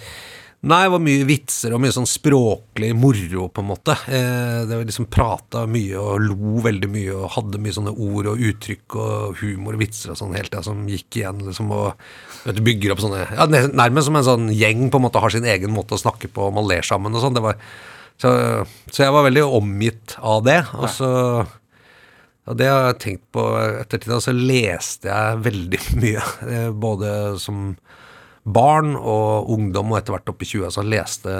Nei, 0.65 0.79
det 0.87 0.91
var 0.95 1.01
mye 1.03 1.25
vitser 1.29 1.73
og 1.75 1.81
mye 1.83 1.93
sånn 1.93 2.07
språklig 2.09 2.87
moro, 2.97 3.47
på 3.53 3.61
en 3.61 3.67
måte. 3.69 3.93
Eh, 4.09 4.61
det 4.65 4.79
var 4.79 4.87
liksom 4.87 5.09
prata 5.13 5.65
mye 5.69 5.99
og 6.01 6.23
lo 6.23 6.61
veldig 6.65 6.89
mye 6.89 7.17
og 7.19 7.33
hadde 7.35 7.61
mye 7.61 7.75
sånne 7.75 7.93
ord 7.93 8.31
og 8.31 8.45
uttrykk 8.49 8.95
og 8.97 9.43
humor 9.43 9.77
og 9.77 9.83
vitser 9.83 10.15
og 10.15 10.17
sånn 10.21 10.33
hele 10.33 10.49
tida 10.49 10.63
som 10.65 10.81
gikk 10.89 11.19
igjen, 11.19 11.43
liksom, 11.45 11.69
og 11.75 12.47
vet 12.47 12.63
bygger 12.65 12.95
opp 12.95 13.03
sånne 13.03 13.27
Ja, 13.27 13.45
nærmest 13.51 14.09
som 14.09 14.17
en 14.17 14.25
sånn 14.25 14.47
gjeng 14.55 14.87
på 14.89 14.97
en 15.01 15.05
måte 15.05 15.21
har 15.21 15.35
sin 15.35 15.45
egen 15.45 15.75
måte 15.75 15.99
å 15.99 16.01
snakke 16.01 16.31
på, 16.33 16.47
og 16.47 16.57
man 16.57 16.65
ler 16.71 16.87
sammen 16.87 17.13
og 17.13 17.21
sånn. 17.21 17.37
Det 17.37 17.45
var 17.45 17.61
så, 18.17 18.31
så 18.89 19.05
jeg 19.05 19.13
var 19.13 19.27
veldig 19.27 19.45
omgitt 19.59 20.17
av 20.23 20.41
det. 20.47 20.63
Og 20.79 20.89
så 20.95 21.11
og 22.45 22.59
det 22.59 22.67
har 22.69 22.83
jeg 22.91 22.99
tenkt 23.01 23.25
på 23.33 23.43
ettertid. 23.81 24.11
Og 24.13 24.23
så 24.23 24.33
leste 24.35 25.09
jeg 25.09 25.41
veldig 25.45 25.81
mye, 26.03 26.25
eh, 26.49 26.69
både 26.69 27.11
som 27.41 27.73
barn 28.45 28.93
og 28.95 29.49
ungdom 29.49 29.89
og 29.91 29.97
etter 29.99 30.13
hvert 30.13 30.29
opp 30.29 30.43
i 30.45 30.47
20 30.47 30.73
så 30.75 30.83
leste 30.85 31.31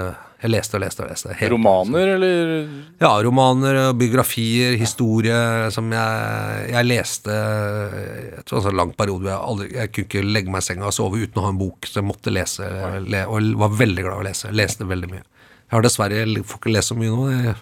jeg 0.45 0.51
leste 0.51 0.75
og 0.77 0.81
leste 0.83 1.01
og 1.01 1.07
leste. 1.09 1.35
Romaner, 1.49 2.09
eller? 2.17 2.65
Ja, 3.01 3.11
romaner, 3.23 3.93
biografier, 3.97 4.75
historie 4.77 5.37
som 5.73 5.87
jeg, 5.95 6.65
jeg 6.69 6.85
leste 6.85 7.33
Jeg 7.33 8.43
tror 8.45 8.59
det 8.59 8.65
var 8.67 8.73
en 8.73 8.81
lang 8.81 8.93
periode 8.99 9.23
hvor 9.23 9.31
jeg, 9.31 9.39
aldri, 9.49 9.67
jeg 9.73 9.91
kunne 9.93 10.09
ikke 10.09 10.33
legge 10.35 10.51
meg 10.53 10.61
i 10.61 10.67
senga 10.67 10.89
og 10.89 10.97
sove 10.97 11.21
uten 11.23 11.39
å 11.41 11.45
ha 11.47 11.51
en 11.53 11.61
bok, 11.61 11.79
så 11.89 11.95
jeg 12.01 12.09
måtte 12.09 12.33
lese, 12.35 12.61
le, 13.07 13.19
og 13.25 13.35
var 13.63 13.79
veldig 13.79 14.03
glad 14.05 14.15
i 14.17 14.21
å 14.21 14.27
lese. 14.27 14.53
Leste 14.53 14.83
veldig 14.89 15.09
mye. 15.15 15.25
Jeg 15.65 15.73
har 15.73 15.83
dessverre 15.87 16.19
jeg 16.19 16.45
får 16.45 16.57
ikke 16.61 16.75
lese 16.75 16.89
så 16.91 16.99
mye 16.99 17.13
nå. 17.15 17.21
Det, 17.31 17.55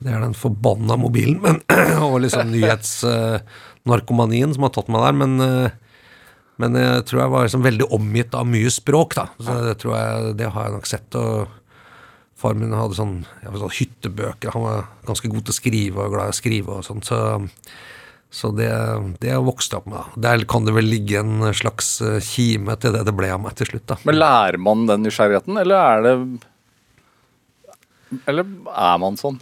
det 0.00 0.10
er 0.16 0.20
den 0.24 0.38
forbanna 0.40 0.94
mobilen 0.98 1.38
men, 1.44 1.56
og 2.08 2.16
liksom 2.24 2.44
nyhetsnarkomanien 2.56 4.50
som 4.56 4.64
har 4.66 4.72
tatt 4.74 4.90
meg 4.90 5.00
der. 5.04 5.14
Men, 5.20 5.32
eh, 5.46 5.70
men 6.60 6.76
jeg 6.76 7.06
tror 7.08 7.22
jeg 7.22 7.32
var 7.32 7.46
liksom 7.46 7.64
veldig 7.64 7.86
omgitt 7.96 8.36
av 8.36 8.48
mye 8.48 8.70
språk, 8.72 9.16
da. 9.16 9.26
Så 9.40 9.56
det 9.64 9.78
tror 9.80 9.96
jeg, 9.96 10.34
det 10.40 10.50
har 10.52 10.68
jeg 10.68 10.76
nok 10.76 10.88
sett. 10.90 11.16
og 11.18 11.56
Far 12.40 12.56
min 12.56 12.72
hadde 12.72 12.96
sånn, 12.96 13.18
sånn 13.44 13.76
hyttebøker. 13.76 14.54
Han 14.54 14.64
var 14.64 14.84
ganske 15.08 15.28
god 15.28 15.44
til 15.44 15.52
å 15.52 15.58
skrive 15.58 16.04
og 16.06 16.14
glad 16.14 16.30
i 16.30 16.34
å 16.34 16.38
skrive 16.38 16.78
og 16.78 16.86
sånn. 16.86 17.02
Så, 17.04 17.18
så 18.32 18.52
det, 18.56 18.70
det 19.20 19.34
vokste 19.44 19.76
opp 19.76 19.90
med. 19.90 19.98
da. 19.98 20.22
Der 20.28 20.46
kan 20.48 20.64
det 20.64 20.72
vel 20.76 20.88
ligge 20.88 21.20
en 21.20 21.50
slags 21.56 21.98
eh, 22.00 22.16
kime 22.24 22.78
til 22.80 22.96
det 22.96 23.04
det 23.08 23.16
ble 23.18 23.28
av 23.34 23.42
meg 23.44 23.58
til 23.60 23.68
slutt. 23.74 23.84
da. 23.92 23.98
Men 24.08 24.20
lærer 24.22 24.60
man 24.62 24.86
den 24.88 25.04
nysgjerrigheten, 25.04 25.60
eller 25.60 25.76
er 25.84 26.06
det 26.06 26.16
Eller 28.30 28.48
er 28.72 28.96
man 29.04 29.20
sånn? 29.20 29.38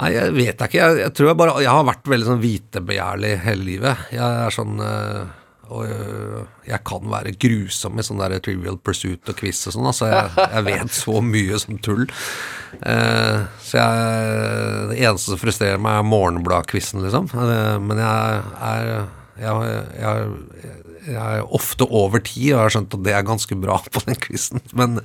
Nei, 0.00 0.10
jeg 0.10 0.34
vet 0.34 0.62
ikke. 0.66 0.80
Jeg, 0.80 0.98
jeg 1.04 1.14
tror 1.14 1.28
jeg 1.30 1.38
bare 1.38 1.62
Jeg 1.62 1.70
har 1.70 1.86
vært 1.86 2.08
veldig 2.10 2.26
sånn 2.26 2.42
vitebegjærlig 2.42 3.32
hele 3.44 3.66
livet. 3.68 4.06
Jeg 4.10 4.44
er 4.46 4.54
sånn 4.54 4.80
øh, 4.82 5.20
Og 5.70 5.84
øh, 5.86 6.40
jeg 6.66 6.80
kan 6.90 7.06
være 7.12 7.34
grusom 7.44 8.00
i 8.00 8.04
sånn 8.06 8.22
der 8.22 8.34
Trivial 8.42 8.78
Pursuit 8.82 9.30
og 9.30 9.38
quiz 9.38 9.60
og 9.70 9.76
sånn. 9.76 9.86
Altså, 9.92 10.08
jeg, 10.10 10.32
jeg 10.56 10.66
vet 10.66 10.96
så 10.98 11.20
mye 11.24 11.60
som 11.62 11.78
tull. 11.84 12.06
Eh, 12.82 13.44
så 13.62 13.78
jeg 13.78 14.88
Det 14.90 14.98
eneste 14.98 15.30
som 15.30 15.40
frustrerer 15.40 15.78
meg, 15.82 16.00
er 16.00 16.08
Morgenblad-quizen, 16.10 17.04
liksom. 17.06 17.30
Eh, 17.30 17.76
men 17.84 18.02
jeg 18.02 18.42
er 18.70 18.90
jeg, 19.34 19.70
jeg, 19.98 20.74
jeg 21.08 21.18
er 21.18 21.54
ofte 21.58 21.86
over 21.90 22.22
tid, 22.22 22.52
og 22.52 22.52
jeg 22.52 22.60
har 22.60 22.74
skjønt 22.76 22.94
at 22.94 23.02
det 23.06 23.14
er 23.16 23.24
ganske 23.26 23.56
bra 23.58 23.80
på 23.94 24.02
den 24.06 24.18
quizen. 24.22 24.62
Men 24.78 25.00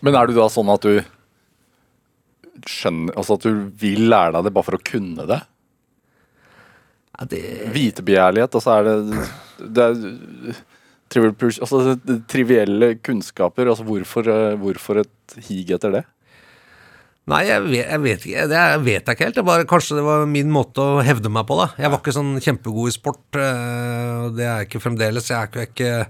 Men 0.00 0.16
er 0.16 0.30
du 0.30 0.32
da 0.38 0.46
sånn 0.48 0.70
at 0.72 0.84
du 0.86 1.00
skjønner 2.68 3.16
Altså 3.16 3.36
at 3.38 3.46
du 3.46 3.70
vil 3.80 4.08
lære 4.10 4.32
deg 4.36 4.44
det 4.48 4.52
bare 4.56 4.66
for 4.68 4.78
å 4.78 4.84
kunne 4.84 5.26
det? 5.30 5.40
ja, 7.18 7.26
det 7.30 7.42
Vitebegjærlighet, 7.74 8.54
og 8.56 8.62
så 8.64 8.78
er 8.78 8.88
det 8.88 9.26
Det 9.76 9.84
er 9.84 10.54
altså, 11.60 11.96
trivielle 12.30 12.94
kunnskaper. 13.02 13.66
Altså 13.72 13.84
hvorfor, 13.84 14.28
hvorfor 14.62 15.00
et 15.02 15.34
hig 15.48 15.72
etter 15.74 15.90
det? 15.98 16.04
Nei, 17.30 17.42
jeg 17.46 17.62
vet, 17.66 17.84
jeg 17.90 18.00
vet 18.02 18.24
ikke. 18.26 18.44
Det 18.50 18.56
er- 18.58 18.78
vet 18.78 19.06
jeg 19.06 19.16
ikke 19.16 19.24
helt. 19.26 19.34
Det 19.36 19.44
var, 19.44 19.64
kanskje 19.64 19.96
det 19.98 20.04
var 20.06 20.24
min 20.26 20.50
måte 20.50 20.80
å 20.82 21.02
hevde 21.04 21.30
meg 21.30 21.46
på, 21.46 21.58
da. 21.60 21.66
Jeg 21.78 21.90
var 21.90 21.98
ikke 22.00 22.14
sånn 22.16 22.40
kjempegod 22.40 22.88
i 22.88 22.94
sport. 22.96 23.26
eh, 23.36 24.30
Det 24.34 24.44
er 24.46 24.64
jeg 24.64 24.68
ikke 24.70 24.80
fremdeles. 24.82 25.28
Jeg 25.28 25.36
er 25.38 25.46
ikke, 25.46 25.66
ikke 25.74 26.06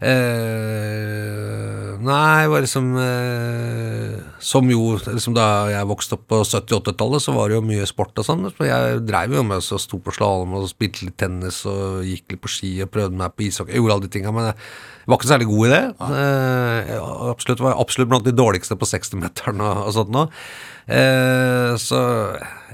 eh, 0.00 1.76
Nei, 2.06 2.42
det 2.44 2.50
var 2.52 2.64
liksom 2.64 2.88
eh, 3.00 4.16
Som 4.42 4.68
jo 4.70 4.96
liksom 5.00 5.36
Da 5.36 5.46
jeg 5.72 5.88
vokste 5.88 6.18
opp 6.18 6.26
på 6.30 6.40
70-80-tallet, 6.44 7.24
så 7.24 7.34
var 7.36 7.48
det 7.48 7.56
jo 7.56 7.64
mye 7.66 7.86
sport 7.88 8.18
og 8.20 8.26
sånn. 8.26 8.44
Så 8.52 8.66
jeg 8.68 9.00
dreiv 9.08 9.34
jo 9.36 9.44
med 9.46 9.62
å 9.62 9.80
sto 9.80 9.98
på 10.02 10.14
slalåm 10.14 10.54
og 10.58 10.68
spilte 10.70 11.06
litt 11.06 11.16
tennis 11.20 11.62
og 11.68 12.04
gikk 12.06 12.34
litt 12.34 12.42
på 12.44 12.52
ski 12.52 12.72
og 12.84 12.92
prøvde 12.94 13.18
meg 13.18 13.34
på 13.34 13.46
ishockey. 13.48 13.74
Jeg 13.74 13.82
gjorde 13.82 13.96
alle 13.96 14.06
de 14.06 14.12
tinga, 14.12 14.34
men 14.34 14.48
jeg 14.50 14.56
var 15.06 15.20
ikke 15.20 15.30
særlig 15.32 15.48
god 15.50 15.66
i 15.66 15.72
det. 15.72 15.82
Eh, 16.20 16.92
absolutt, 17.32 17.64
var 17.64 17.80
absolutt 17.80 18.12
blant 18.12 18.28
de 18.28 18.36
dårligste 18.36 18.78
på 18.78 18.90
60-meteren 18.92 19.64
og, 19.64 19.82
og 19.88 19.92
sånt 19.96 20.14
nå. 20.14 20.26
Eh, 20.86 21.74
så 21.82 22.00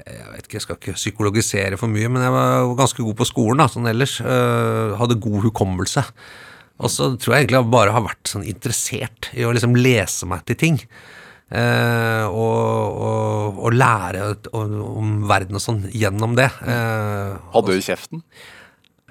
jeg 0.03 0.31
vet 0.35 0.47
ikke, 0.47 0.59
jeg 0.59 0.66
skal 0.66 0.81
ikke 0.81 0.99
psykologisere 0.99 1.81
for 1.81 1.93
mye, 1.93 2.11
men 2.12 2.27
jeg 2.27 2.35
var 2.35 2.73
ganske 2.81 3.05
god 3.07 3.20
på 3.20 3.29
skolen 3.29 3.62
da, 3.62 3.68
sånn 3.70 3.91
ellers. 3.93 4.18
Hadde 4.99 5.20
god 5.23 5.47
hukommelse. 5.47 6.09
Og 6.81 6.91
så 6.91 7.11
tror 7.20 7.35
jeg 7.37 7.45
egentlig 7.45 7.61
jeg 7.61 7.73
bare 7.75 7.95
har 7.95 8.07
vært 8.07 8.31
sånn 8.33 8.47
interessert 8.49 9.29
i 9.37 9.45
å 9.47 9.53
liksom 9.55 9.77
lese 9.79 10.29
meg 10.31 10.47
til 10.49 10.59
ting. 10.59 10.81
Eh, 11.53 12.25
og, 12.33 12.97
og, 12.97 13.61
og 13.66 13.77
lære 13.77 14.25
om, 14.57 14.75
om 14.89 15.12
verden 15.29 15.59
og 15.59 15.62
sånn 15.62 15.85
gjennom 15.93 16.35
det. 16.39 16.49
Eh, 16.64 17.37
Hadde 17.53 17.77
du 17.77 17.85
kjeften? 17.85 18.25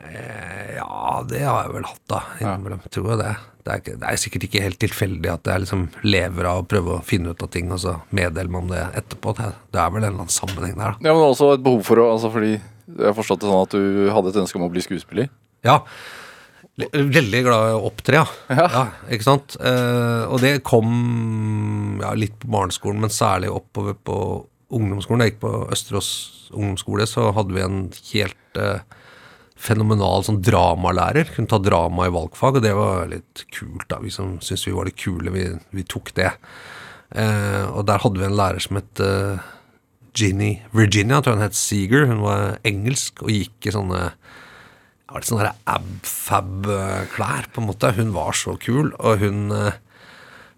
ja, 0.01 1.22
det 1.30 1.43
har 1.45 1.68
jeg 1.68 1.74
vel 1.76 1.84
hatt, 1.86 2.03
da. 2.09 2.20
Innimellom. 2.41 2.80
Tror 2.89 3.12
jeg 3.12 3.20
det. 3.20 3.34
Det 3.62 3.70
er, 3.70 3.82
ikke, 3.84 3.95
det 4.01 4.07
er 4.09 4.18
sikkert 4.18 4.45
ikke 4.47 4.64
helt 4.64 4.80
tilfeldig 4.82 5.30
at 5.30 5.49
jeg 5.51 5.62
liksom 5.62 5.84
lever 6.07 6.47
av 6.49 6.64
å 6.64 6.66
prøve 6.66 6.95
å 6.95 7.03
finne 7.05 7.36
ut 7.36 7.43
av 7.45 7.51
ting, 7.53 7.70
og 7.70 7.82
så 7.84 7.93
meddeler 8.09 8.57
om 8.57 8.72
det 8.72 8.82
etterpå. 8.97 9.36
Det, 9.38 9.51
det 9.76 9.82
er 9.84 9.91
vel 9.93 10.01
en 10.01 10.07
eller 10.07 10.24
annen 10.24 10.34
sammenheng 10.34 10.74
der, 10.74 10.95
da. 10.95 11.05
Ja, 11.05 11.14
men 11.14 11.28
også 11.28 11.51
et 11.53 11.66
behov 11.66 11.84
for 11.86 12.01
å 12.01 12.07
altså 12.16 12.32
Fordi 12.34 12.55
jeg 12.55 13.05
har 13.05 13.14
forstått 13.16 13.43
det 13.43 13.51
sånn 13.51 13.68
at 13.68 13.76
du 13.78 14.09
hadde 14.16 14.34
et 14.34 14.41
ønske 14.41 14.57
om 14.57 14.66
å 14.66 14.72
bli 14.74 14.82
skuespiller. 14.84 15.30
Ja. 15.68 15.78
Veldig 16.91 17.41
glad 17.45 17.69
i 17.69 17.75
å 17.75 17.84
opptre, 17.89 18.21
ja. 18.21 18.25
ja. 18.57 18.86
ikke 19.11 19.27
sant? 19.27 19.57
Eh, 19.59 20.23
og 20.27 20.41
det 20.43 20.57
kom 20.67 21.99
ja, 22.01 22.13
litt 22.17 22.38
på 22.41 22.51
barneskolen, 22.53 23.03
men 23.03 23.13
særlig 23.13 23.51
oppover 23.53 23.97
på 23.97 24.17
ungdomsskolen. 24.71 25.21
Da 25.21 25.27
jeg 25.27 25.36
gikk 25.36 25.43
på 25.43 25.53
Østerås 25.75 26.09
ungdomsskole, 26.51 27.07
så 27.09 27.29
hadde 27.36 27.55
vi 27.55 27.63
en 27.65 27.79
helt 28.11 28.59
eh, 28.59 28.84
fenomenal 29.61 30.25
sånn 30.25 30.41
dramalærer. 30.43 31.32
Kunne 31.36 31.51
ta 31.51 31.61
drama 31.61 32.07
i 32.07 32.13
valgfag, 32.13 32.59
og 32.59 32.65
det 32.65 32.75
var 32.77 33.09
litt 33.11 33.45
kult. 33.53 33.88
da, 33.91 34.01
Vi 34.03 34.13
som 34.13 34.38
syntes 34.39 34.67
vi 34.67 34.75
var 34.75 34.89
litt 34.89 34.99
kule, 35.01 35.34
vi, 35.34 35.47
vi 35.75 35.88
tok 35.88 36.13
det. 36.17 36.32
Eh, 37.11 37.65
og 37.69 37.86
der 37.89 38.01
hadde 38.03 38.21
vi 38.21 38.27
en 38.27 38.38
lærer 38.39 38.63
som 38.63 38.79
het 38.79 39.03
eh, 39.03 39.49
Ginny 40.17 40.53
Virginia, 40.75 41.21
tror 41.21 41.36
jeg 41.36 41.41
hun 41.41 41.47
het 41.47 41.59
Seeger. 41.59 42.07
Hun 42.09 42.23
var 42.25 42.59
engelsk 42.67 43.23
og 43.25 43.34
gikk 43.34 43.69
i 43.69 43.75
sånne 43.75 44.11
ja, 45.12 45.20
litt 45.20 45.28
sånne 45.28 45.51
abfab-klær, 45.68 47.49
på 47.53 47.62
en 47.62 47.68
måte. 47.70 47.91
Hun 47.97 48.14
var 48.16 48.32
så 48.38 48.55
kul, 48.62 48.93
og 48.99 49.20
hun, 49.22 49.51
eh, 49.51 49.74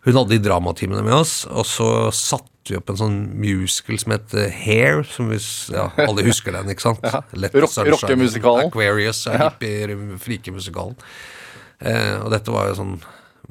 hun 0.05 0.17
hadde 0.19 0.35
de 0.35 0.41
dramatimene 0.45 1.03
med 1.05 1.13
oss. 1.17 1.45
Og 1.49 1.65
så 1.65 1.87
satte 2.13 2.49
vi 2.71 2.77
opp 2.79 2.89
en 2.93 2.99
sånn 2.99 3.17
musical 3.35 3.97
som 3.99 4.13
het 4.15 4.31
Hair, 4.63 5.01
som 5.03 5.27
hvis 5.33 5.69
ja, 5.73 5.89
alle 6.05 6.23
husker 6.29 6.55
den, 6.55 6.69
ikke 6.71 6.85
sant? 6.85 7.01
Ja. 7.09 7.23
Rock- 7.33 7.73
rockemusikalen. 7.97 8.69
Aquarius, 8.71 9.25
ja, 9.27 9.49
hippie, 9.49 9.97
frikemusikalen. 10.23 10.95
Eh, 11.83 12.15
og 12.23 12.29
dette 12.31 12.53
var 12.53 12.69
jo 12.69 12.77
sånn 12.79 12.93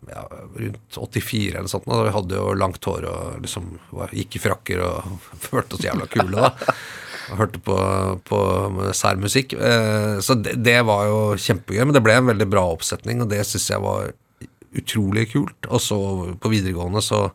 ja, 0.09 0.23
rundt 0.57 0.97
84 0.97 1.59
eller 1.59 1.69
sånt. 1.69 1.85
da 1.87 1.99
vi 2.07 2.15
hadde 2.15 2.39
jo 2.39 2.55
langt 2.57 2.85
hår 2.89 3.05
og 3.11 3.43
liksom 3.45 3.67
var, 3.93 4.09
gikk 4.17 4.39
i 4.39 4.43
frakker 4.47 4.81
og 4.87 5.19
følte 5.51 5.77
oss 5.77 5.85
jævla 5.85 6.09
kule, 6.11 6.41
da. 6.49 6.77
Hørte 7.39 7.61
på, 7.65 7.77
på 8.29 8.41
særmusikk. 8.97 9.57
Eh, 9.57 10.19
så 10.25 10.37
det, 10.39 10.59
det 10.65 10.81
var 10.89 11.07
jo 11.09 11.21
kjempegøy. 11.41 11.85
Men 11.87 11.97
det 11.97 12.05
ble 12.05 12.19
en 12.21 12.31
veldig 12.33 12.49
bra 12.53 12.67
oppsetning, 12.75 13.23
og 13.25 13.33
det 13.33 13.43
syns 13.49 13.71
jeg 13.73 13.83
var 13.85 14.13
utrolig 14.79 15.29
kult. 15.33 15.69
Og 15.69 15.83
så 15.85 15.99
på 16.41 16.53
videregående 16.53 17.03
så 17.05 17.27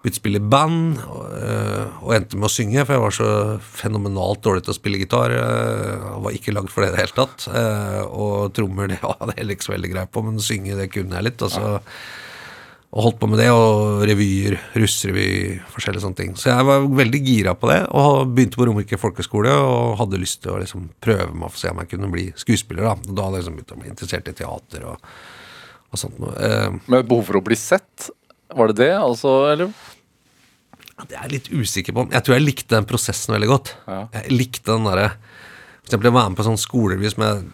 begynte 0.00 0.16
å 0.16 0.22
spille 0.22 0.40
i 0.40 0.48
band, 0.52 1.00
og, 1.12 1.24
eh, 1.36 1.98
og 2.00 2.14
endte 2.16 2.38
med 2.38 2.48
å 2.48 2.52
synge, 2.52 2.84
for 2.86 2.96
jeg 2.96 3.02
var 3.02 3.16
så 3.16 3.32
fenomenalt 3.60 4.40
dårlig 4.46 4.64
til 4.64 4.72
å 4.72 4.78
spille 4.78 5.00
gitar. 5.02 5.34
Jeg 5.36 6.00
og 6.14 6.24
var 6.24 6.38
ikke 6.38 6.54
lagd 6.56 6.72
for 6.72 6.84
det 6.84 6.90
i 6.90 6.96
det 6.96 7.02
hele 7.04 7.18
tatt. 7.18 7.46
Eh, 7.52 8.00
og 8.08 8.54
trommer, 8.56 8.88
det 8.92 9.02
var 9.04 9.34
jeg 9.36 9.50
ikke 9.56 9.68
så 9.68 9.76
veldig 9.76 9.92
grei 9.92 10.08
på, 10.08 10.24
men 10.24 10.40
synge, 10.44 10.78
det 10.78 10.88
kunne 10.94 11.18
jeg 11.18 11.28
litt. 11.28 11.44
Og 11.44 11.52
så 11.52 11.76
og 12.90 13.04
holdt 13.04 13.18
på 13.20 13.28
med 13.30 13.38
det, 13.38 13.46
og 13.54 14.00
revyer, 14.08 14.56
russrevy, 14.74 15.26
forskjellige 15.70 16.02
sånne 16.02 16.18
ting. 16.18 16.32
Så 16.34 16.48
jeg 16.50 16.66
var 16.66 16.86
veldig 16.98 17.20
gira 17.22 17.52
på 17.54 17.68
det, 17.70 17.84
og 17.94 18.32
begynte 18.34 18.58
på 18.58 18.66
Romerike 18.66 18.98
folkeskole 18.98 19.52
og 19.62 19.92
hadde 20.00 20.18
lyst 20.18 20.40
til 20.42 20.56
å 20.56 20.58
liksom 20.58 20.88
prøve 20.98 21.28
meg 21.30 21.52
for 21.52 21.60
å 21.60 21.62
se 21.62 21.70
om 21.70 21.78
jeg 21.84 21.90
kunne 21.92 22.10
bli 22.10 22.24
skuespiller. 22.40 22.88
Da, 22.88 22.96
da 23.14 23.28
hadde 23.28 23.38
jeg 23.38 23.44
liksom 23.44 23.60
begynt 23.60 23.76
å 23.76 23.78
bli 23.84 23.92
interessert 23.92 24.32
i 24.32 24.34
teater 24.40 24.88
og, 24.90 25.06
og 25.92 26.02
sånt 26.02 26.18
noe. 26.18 26.34
Eh, 26.42 26.66
Med 26.90 27.06
behov 27.12 27.28
for 27.30 27.38
å 27.38 27.44
bli 27.46 27.58
sett? 27.62 28.10
Var 28.58 28.72
det 28.72 28.78
det? 28.82 28.90
Altså, 28.98 29.36
eller? 29.52 29.70
Det 31.06 31.14
er 31.14 31.22
jeg 31.28 31.34
litt 31.36 31.52
usikker 31.62 31.94
på. 31.96 32.08
Jeg 32.10 32.26
tror 32.26 32.36
jeg 32.40 32.44
likte 32.48 32.74
den 32.74 32.90
prosessen 32.90 33.36
veldig 33.36 33.52
godt. 33.54 33.70
Ja. 33.86 34.00
Jeg 34.18 34.34
likte 34.34 34.74
den 34.74 34.90
derre 34.90 35.12
For 35.14 35.92
eksempel 35.92 36.10
å 36.10 36.16
være 36.18 36.32
med 36.34 36.40
på 36.42 36.44
sånn 36.50 36.58
skolerevy 36.60 37.14
som, 37.14 37.46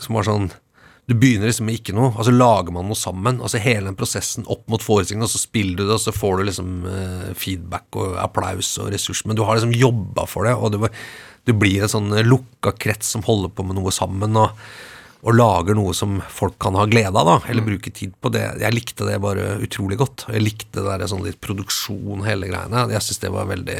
som 0.00 0.16
var 0.16 0.26
sånn 0.26 0.48
Du 1.10 1.16
begynner 1.18 1.50
liksom 1.50 1.66
med 1.66 1.80
ikke 1.80 1.94
noe, 1.96 2.12
og 2.12 2.22
så 2.26 2.30
lager 2.30 2.70
man 2.74 2.86
noe 2.86 2.98
sammen. 2.98 3.40
Altså 3.42 3.58
Hele 3.58 3.88
den 3.88 3.98
prosessen 3.98 4.46
opp 4.46 4.68
mot 4.70 4.84
forestillingen, 4.84 5.26
og 5.26 5.32
så 5.32 5.40
spiller 5.42 5.80
du 5.80 5.82
det, 5.82 5.96
og 5.96 6.04
så 6.04 6.14
får 6.14 6.38
du 6.38 6.44
liksom 6.46 6.76
eh, 6.86 7.32
feedback 7.34 7.98
og 7.98 8.14
applaus 8.22 8.76
og 8.78 8.92
ressurs. 8.94 9.24
Men 9.26 9.38
du 9.38 9.42
har 9.42 9.58
liksom 9.58 9.74
jobba 9.74 10.28
for 10.30 10.46
det, 10.46 10.54
og 10.54 10.76
du, 10.76 10.86
du 11.50 11.52
blir 11.58 11.82
en 11.82 11.90
sånn 11.90 12.14
lukka 12.28 12.76
krets 12.78 13.10
som 13.16 13.26
holder 13.26 13.50
på 13.50 13.66
med 13.66 13.80
noe 13.80 13.94
sammen. 13.94 14.38
og 14.38 14.54
og 15.20 15.36
lager 15.36 15.76
noe 15.76 15.92
som 15.92 16.14
folk 16.32 16.54
kan 16.62 16.76
ha 16.80 16.86
glede 16.88 17.12
av, 17.12 17.26
da, 17.28 17.34
eller 17.52 17.66
bruke 17.66 17.90
tid 17.92 18.14
på. 18.24 18.30
det. 18.32 18.46
Jeg 18.62 18.72
likte 18.72 19.04
det 19.04 19.18
bare 19.20 19.58
utrolig 19.60 19.98
godt. 20.00 20.24
Jeg 20.32 20.44
likte 20.46 20.80
det 20.80 20.86
der 20.88 21.10
sånn 21.10 21.26
litt 21.26 21.40
produksjon, 21.44 22.24
hele 22.24 22.48
greiene. 22.48 22.86
Jeg 22.94 23.04
syns 23.04 23.20
det 23.20 23.32
var 23.34 23.50
veldig 23.50 23.76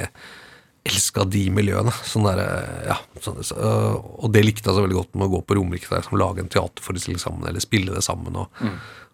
Elska 0.88 1.26
de 1.28 1.42
miljøene. 1.52 1.92
Sånn 2.08 2.24
der, 2.24 2.40
ja, 2.88 2.96
sånn, 3.20 3.42
så, 3.44 3.56
og 4.00 4.30
det 4.32 4.44
likte 4.46 4.70
jeg 4.70 4.78
så 4.78 4.84
veldig 4.84 4.96
godt 4.96 5.18
med 5.18 5.28
å 5.28 5.34
gå 5.34 5.42
på 5.44 5.58
Romerike, 5.58 5.90
der, 5.90 6.06
som 6.06 6.16
lage 6.20 6.44
en 6.44 6.52
teaterforestilling 6.52 7.20
sammen, 7.20 7.44
eller 7.48 7.62
spille 7.64 7.92
det 7.92 8.04
sammen 8.06 8.38
og, 8.40 8.62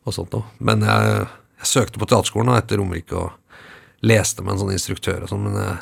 og 0.06 0.14
sånt 0.14 0.36
noe. 0.36 0.46
Men 0.62 0.84
jeg, 0.86 1.26
jeg 1.62 1.72
søkte 1.72 2.02
på 2.02 2.08
teaterskolen 2.10 2.52
da, 2.52 2.60
etter 2.62 2.80
Romerike 2.82 3.18
og 3.18 3.34
leste 4.06 4.44
med 4.44 4.54
en 4.54 4.62
sånn 4.62 4.76
instruktør 4.76 5.24
og 5.24 5.32
sånn, 5.32 5.48
men 5.48 5.58
jeg, 5.58 5.78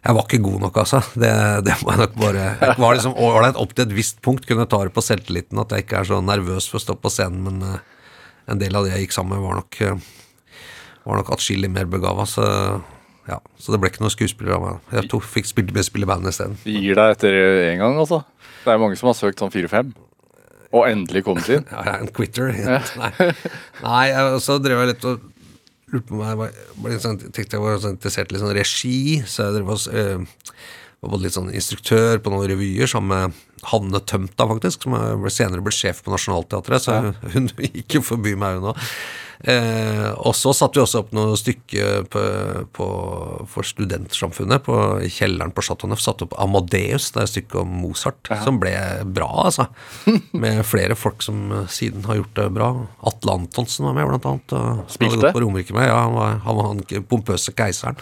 jeg 0.00 0.16
var 0.16 0.24
ikke 0.24 0.40
god 0.46 0.62
nok, 0.64 0.78
altså. 0.80 1.02
Det, 1.20 1.32
det 1.66 1.74
må 1.82 1.92
jeg 1.92 2.00
nok 2.00 2.14
bare 2.22 2.44
Jeg 2.54 2.78
var 2.80 2.96
liksom 2.96 3.18
ålreit 3.20 3.58
opp 3.60 3.74
til 3.74 3.84
et 3.84 3.96
visst 3.98 4.22
punkt, 4.24 4.46
kunne 4.48 4.68
ta 4.70 4.80
det 4.86 4.94
på 4.96 5.04
selvtilliten, 5.04 5.60
at 5.60 5.74
jeg 5.74 5.84
ikke 5.84 6.00
er 6.00 6.08
så 6.08 6.22
nervøs 6.24 6.70
for 6.70 6.80
å 6.80 6.84
stå 6.86 6.96
på 6.96 7.12
scenen, 7.12 7.44
men 7.44 7.66
eh, 7.68 7.82
en 8.54 8.62
del 8.62 8.78
av 8.78 8.86
det 8.86 8.94
jeg 8.94 9.04
gikk 9.04 9.18
sammen 9.18 9.36
med, 9.36 9.44
var 9.44 9.60
nok 9.60 9.80
eh, 9.84 10.08
var 11.04 11.20
nok 11.20 11.32
atskillig 11.34 11.70
mer 11.72 11.88
begava, 11.90 12.26
så 12.28 12.46
ja, 13.28 13.38
så 13.60 13.74
det 13.74 13.80
ble 13.82 13.90
ikke 13.92 14.02
noe 14.04 14.12
skuespiller 14.12 14.56
av 14.56 14.62
meg. 14.64 14.78
Jeg 14.96 15.10
tok, 15.12 15.26
fikk 15.28 15.50
spille, 15.50 15.84
spille 15.86 16.08
band 16.08 16.28
isteden. 16.30 16.56
Vi 16.64 16.78
gir 16.80 16.98
deg 16.98 17.16
etter 17.16 17.36
én 17.70 17.82
gang, 17.82 17.98
altså. 18.00 18.22
Det 18.64 18.72
er 18.72 18.80
mange 18.80 18.98
som 19.00 19.10
har 19.10 19.18
søkt 19.18 19.42
sånn 19.42 19.52
fire-fem. 19.52 19.92
Og 20.70 20.86
endelig 20.86 21.24
kommet 21.26 21.50
inn. 21.50 21.66
Ja, 21.72 21.82
jeg 21.86 21.92
er 21.92 22.06
en 22.06 22.14
quitter. 22.14 22.52
Nei, 23.02 23.12
Nei 23.84 24.06
så 24.42 24.58
drev 24.62 24.84
jeg 24.84 24.92
litt 24.94 25.06
og 25.10 25.28
lurte 25.90 26.06
på 26.06 26.18
meg 26.20 26.30
Jeg 26.30 26.40
var, 26.40 26.98
sånn, 27.02 27.22
tenkte 27.34 27.56
jeg 27.58 27.64
var 27.64 27.80
sånn 27.82 27.96
interessert 27.96 28.30
i 28.30 28.36
litt 28.36 28.44
sånn 28.44 28.56
regi, 28.56 28.98
så 29.26 29.48
jeg 29.48 29.58
drev 29.58 29.72
og 29.74 29.88
øh, 29.90 30.52
var 31.00 31.14
både 31.14 31.24
litt 31.26 31.36
sånn 31.36 31.50
instruktør 31.56 32.20
på 32.22 32.32
noen 32.32 32.46
revyer 32.52 32.90
sammen 32.90 33.10
med 33.14 33.64
Hanne 33.70 34.00
Tømta, 34.08 34.46
faktisk, 34.48 34.86
som 34.86 35.26
senere 35.32 35.64
ble 35.64 35.72
sjef 35.74 36.04
på 36.04 36.12
Nationaltheatret, 36.12 36.84
så 36.84 37.00
hun 37.34 37.50
gikk 37.58 37.98
jo 37.98 38.04
forbi 38.04 38.36
meg, 38.38 38.60
hun 38.60 38.70
òg. 38.72 38.86
Eh, 39.40 40.10
og 40.20 40.34
så 40.36 40.52
satte 40.52 40.76
vi 40.76 40.82
også 40.82 41.00
opp 41.00 41.14
noe 41.16 41.36
stykke 41.38 42.02
på, 42.12 42.24
på, 42.76 42.88
for 43.48 43.64
Studentsamfunnet 43.64 44.66
på, 44.66 44.76
kjelleren 45.08 45.54
på 45.56 45.64
Chateau 45.64 45.88
Neuf. 45.88 46.02
Satte 46.04 46.26
opp 46.26 46.36
Amadeus, 46.40 47.08
det 47.14 47.22
er 47.22 47.28
et 47.28 47.32
stykke 47.32 47.62
om 47.62 47.72
Mozart, 47.80 48.30
som 48.44 48.60
ble 48.60 48.74
bra, 49.08 49.30
altså. 49.46 49.70
Med 50.42 50.60
flere 50.68 50.98
folk 50.98 51.24
som 51.24 51.48
siden 51.72 52.04
har 52.08 52.20
gjort 52.20 52.36
det 52.36 52.48
bra. 52.58 52.70
Atle 53.08 53.38
Antonsen 53.40 53.88
var 53.88 53.96
med, 53.96 54.10
blant 54.12 54.28
annet. 54.28 54.56
Og, 54.58 54.84
Spilte? 54.92 55.32
på 55.32 55.44
Romerike 55.44 55.76
med. 55.76 55.88
Ja, 55.88 56.04
han 56.04 56.16
var 56.18 56.38
han, 56.44 56.60
var 56.60 56.72
han 56.74 57.04
pompøse 57.08 57.56
keiseren. 57.56 58.00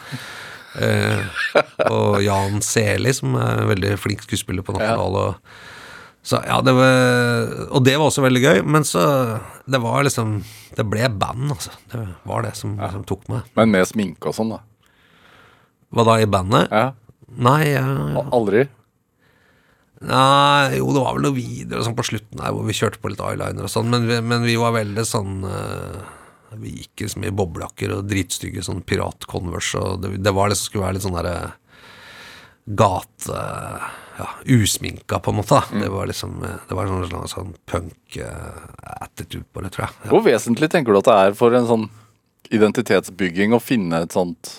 Eh, 0.78 1.22
og 1.88 2.18
Jan 2.22 2.62
Seli, 2.64 3.14
som 3.14 3.38
er 3.38 3.62
en 3.62 3.70
veldig 3.70 3.94
flink 4.00 4.26
skuespiller 4.26 4.66
på 4.66 4.74
Nasjonal. 4.74 5.20
Og, 5.22 5.54
så 6.28 6.42
ja, 6.44 6.58
det 6.66 6.74
var, 6.76 7.54
og 7.70 7.86
det 7.86 7.94
var 7.96 8.10
også 8.10 8.26
veldig 8.26 8.42
gøy, 8.42 8.58
men 8.66 8.84
så 8.84 9.04
Det 9.68 9.80
var 9.82 10.06
liksom 10.06 10.38
Det 10.76 10.86
ble 10.88 11.10
band, 11.12 11.52
altså. 11.52 11.74
Det 11.92 12.06
var 12.28 12.46
det 12.46 12.54
som, 12.56 12.76
som 12.78 13.04
tok 13.08 13.28
meg. 13.32 13.48
Men 13.58 13.74
med 13.74 13.88
sminke 13.90 14.30
og 14.30 14.36
sånn, 14.36 14.54
da. 14.54 14.62
Hva 15.94 16.04
da, 16.08 16.18
i 16.20 16.28
bandet? 16.28 16.68
Ja. 16.72 16.90
Nei, 17.28 17.62
jeg, 17.68 17.84
Aldri. 18.32 18.62
nei, 20.00 20.78
jo, 20.78 20.88
det 20.96 21.02
var 21.04 21.16
vel 21.16 21.26
noe 21.26 21.36
videoer 21.36 21.84
sånn 21.84 21.96
på 21.98 22.06
slutten 22.08 22.40
her 22.40 22.54
hvor 22.56 22.64
vi 22.64 22.76
kjørte 22.76 23.00
på 23.02 23.12
litt 23.12 23.20
eyeliner 23.20 23.66
og 23.68 23.72
sånn, 23.72 23.90
men, 23.92 24.08
men 24.24 24.46
vi 24.48 24.56
var 24.60 24.72
veldig 24.78 25.04
sånn 25.04 25.44
uh, 25.44 26.00
Vi 26.56 26.72
gikk 26.78 27.04
liksom 27.04 27.26
i 27.28 27.34
boblejakker 27.36 27.92
og 27.98 28.08
dritstygge 28.08 28.64
sånn 28.64 28.80
pirat-converse, 28.88 29.80
og 29.80 30.04
det, 30.04 30.14
det 30.24 30.32
var 30.32 30.48
liksom, 30.48 30.70
skulle 30.70 30.86
være 30.86 30.96
litt 30.96 31.04
sånn 31.04 31.18
derre 31.18 31.36
gate 32.80 33.42
ja, 34.18 34.28
usminka, 34.44 35.18
på 35.22 35.30
en 35.30 35.38
måte. 35.38 35.60
Mm. 35.72 35.82
Det 35.84 35.88
var 35.94 36.06
liksom 36.10 36.38
Det 36.42 36.76
var 36.76 36.90
sånn, 36.90 37.06
sånn, 37.10 37.30
sånn 37.30 37.52
punk-attitude 37.70 39.46
på 39.52 39.62
det, 39.64 39.72
tror 39.74 39.86
jeg. 39.86 39.96
Ja. 40.02 40.10
Hvor 40.12 40.24
vesentlig 40.26 40.70
tenker 40.72 40.92
du 40.92 41.00
at 41.00 41.10
det 41.10 41.18
er 41.22 41.38
for 41.38 41.54
en 41.54 41.68
sånn 41.68 41.86
identitetsbygging 42.54 43.54
å 43.54 43.62
finne 43.62 44.04
et 44.04 44.16
sånt 44.16 44.58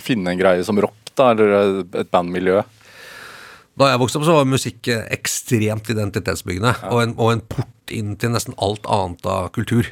Finne 0.00 0.30
en 0.30 0.38
greie 0.38 0.62
som 0.62 0.78
rock, 0.78 1.08
da, 1.18 1.32
eller 1.32 1.80
et 1.98 2.10
bandmiljø? 2.14 2.60
Da 3.80 3.88
jeg 3.90 3.98
vokste 3.98 4.20
opp, 4.20 4.26
så 4.28 4.36
var 4.36 4.46
musikk 4.46 4.86
eh, 4.92 5.02
ekstremt 5.16 5.88
identitetsbyggende, 5.90 6.76
og, 6.92 7.00
en, 7.02 7.14
og 7.18 7.32
en 7.32 7.42
port 7.42 7.94
inn 7.94 8.12
til 8.20 8.30
nesten 8.30 8.54
alt 8.62 8.86
annet 8.86 9.26
av 9.26 9.48
kultur. 9.56 9.88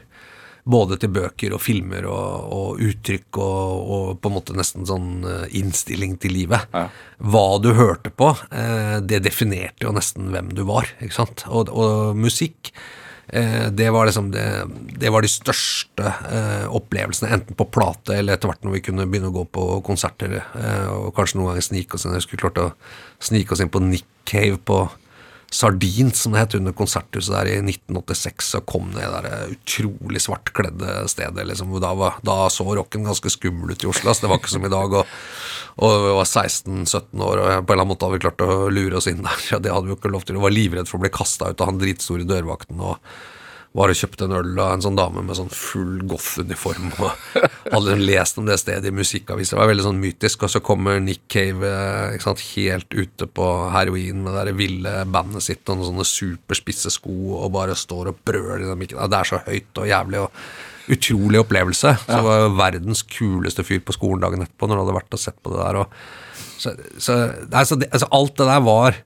Både 0.68 0.98
til 1.00 1.12
bøker 1.14 1.54
og 1.56 1.62
filmer 1.64 2.04
og, 2.10 2.52
og 2.52 2.82
uttrykk 2.84 3.40
og, 3.40 3.90
og 3.96 4.06
på 4.20 4.30
en 4.30 4.36
måte 4.36 4.56
nesten 4.56 4.84
sånn 4.88 5.24
eh, 5.24 5.46
innstilling 5.60 6.18
til 6.20 6.34
livet. 6.36 6.68
Ja. 6.74 6.88
Hva 7.24 7.46
du 7.64 7.70
hørte 7.78 8.12
på, 8.12 8.34
eh, 8.52 8.98
det 9.00 9.22
definerte 9.24 9.86
jo 9.88 9.94
nesten 9.96 10.28
hvem 10.34 10.52
du 10.52 10.66
var. 10.68 10.90
ikke 11.00 11.16
sant? 11.16 11.46
Og, 11.48 11.72
og 11.72 12.20
musikk, 12.20 12.72
eh, 13.32 13.70
det 13.72 13.88
var 13.96 14.10
liksom 14.10 14.28
det, 14.34 14.44
det 15.00 15.12
var 15.14 15.24
de 15.24 15.32
største 15.32 16.12
opplevelsene, 16.68 17.32
enten 17.38 17.56
på 17.56 17.70
plate 17.72 18.18
eller 18.20 18.36
etter 18.36 18.52
hvert 18.52 18.68
når 18.68 18.76
vi 18.76 18.84
kunne 18.90 19.08
begynne 19.08 19.32
å 19.32 19.38
gå 19.40 19.48
på 19.56 19.66
konserter, 19.88 20.40
og 20.92 21.14
kanskje 21.16 21.40
noen 21.40 21.54
ganger 21.54 21.70
snike 21.70 21.96
oss 21.96 22.04
inn. 22.04 22.16
Jeg 22.18 22.28
skulle 22.28 22.44
klart 22.44 22.60
å 22.60 22.70
snike 23.24 23.56
oss 23.56 23.64
inn 23.64 23.72
på 23.72 23.82
Nick 23.88 24.08
Cave 24.28 24.60
på 24.60 24.84
Sardin, 25.50 26.10
som 26.12 26.34
det 26.34 26.42
het, 26.42 26.56
under 26.58 26.74
konserthuset 26.76 27.32
der 27.32 27.48
i 27.48 27.54
1986, 27.62 28.50
så 28.52 28.60
kom 28.68 28.90
det 28.92 29.06
utrolig 29.54 30.20
svartkledde 30.20 31.06
stedet. 31.08 31.46
liksom, 31.48 31.72
da, 31.80 31.94
var, 31.96 32.18
da 32.22 32.50
så 32.52 32.66
rocken 32.68 33.08
ganske 33.08 33.32
skummel 33.32 33.72
ut 33.72 33.84
i 33.84 33.88
Oslo. 33.88 34.10
ass. 34.12 34.20
Det 34.20 34.28
var 34.28 34.42
ikke 34.42 34.52
som 34.52 34.66
i 34.68 34.72
dag. 34.72 34.98
Og, 35.00 35.16
Og 35.78 35.92
vi 36.02 36.14
var 36.16 36.26
16-17 36.26 37.22
år, 37.22 37.38
og 37.38 37.46
på 37.46 37.48
en 37.48 37.62
eller 37.62 37.74
annen 37.78 37.90
måte 37.92 38.06
hadde 38.06 38.16
vi 38.16 38.22
klart 38.24 38.42
å 38.42 38.68
lure 38.72 38.98
oss 38.98 39.06
inn 39.06 39.22
der. 39.22 39.42
Ja, 39.52 39.60
det 39.62 39.70
hadde 39.70 39.86
vi 39.86 39.94
jo 39.94 39.98
ikke 40.00 40.10
lov 40.10 40.24
til. 40.26 40.34
Vi 40.34 40.42
var 40.42 40.54
livredd 40.54 40.90
for 40.90 40.98
å 40.98 41.04
bli 41.04 41.12
kasta 41.14 41.52
ut 41.52 41.62
av 41.62 41.70
han 41.70 41.78
dritstore 41.78 42.26
dørvakten. 42.26 42.80
og 42.82 42.98
var 43.76 43.92
og 43.92 43.98
kjøpte 43.98 44.26
en 44.26 44.36
øl 44.38 44.60
av 44.62 44.72
en 44.74 44.82
sånn 44.84 44.96
dame 44.96 45.22
med 45.24 45.36
sånn 45.36 45.50
full 45.52 46.00
goff-uniform. 46.08 46.88
Og 47.04 47.74
hadde 47.74 47.96
lest 48.00 48.38
om 48.40 48.46
det 48.48 48.56
stedet 48.60 48.88
i 48.88 48.94
musikkaviser. 48.94 49.54
Det 49.54 49.60
var 49.60 49.70
veldig 49.70 49.84
sånn 49.84 50.00
mytisk. 50.00 50.46
Og 50.46 50.52
så 50.54 50.62
kommer 50.64 51.02
Nick 51.04 51.26
Cave 51.30 51.68
eh, 51.68 52.16
sant, 52.22 52.42
helt 52.56 52.88
ute 52.94 53.28
på 53.28 53.48
heroin 53.74 54.24
med 54.24 54.38
det 54.48 54.56
ville 54.58 54.94
bandet 55.12 55.44
sitt 55.44 55.68
og 55.68 55.78
noen 55.78 55.90
sånne 55.90 56.08
superspisse 56.08 56.92
sko 56.94 57.36
og 57.42 57.52
bare 57.54 57.76
står 57.78 58.12
og 58.12 58.24
brøler 58.26 58.64
i 58.64 58.70
den 58.70 58.80
mikken. 58.80 59.02
Det 59.04 59.20
er 59.20 59.32
så 59.32 59.42
høyt 59.44 59.82
og 59.82 59.92
jævlig. 59.92 60.24
og 60.24 60.88
Utrolig 60.88 61.42
opplevelse. 61.42 61.90
Så 62.00 62.08
det 62.08 62.24
var 62.24 62.38
jo 62.46 62.52
verdens 62.56 63.02
kuleste 63.04 63.64
fyr 63.66 63.82
på 63.84 63.92
skolen 63.92 64.22
dagen 64.24 64.40
etterpå 64.46 64.64
når 64.64 64.78
du 64.78 64.82
hadde 64.86 64.96
vært 64.96 65.18
og 65.18 65.20
sett 65.20 65.36
på 65.44 65.52
det 65.52 65.60
der. 65.60 65.82
Og, 65.82 65.98
så, 66.56 66.72
så, 66.96 67.18
altså, 67.52 67.76
det, 67.76 67.90
altså, 67.92 68.08
alt 68.16 68.38
det 68.40 68.46
der 68.48 68.64
var 68.64 68.96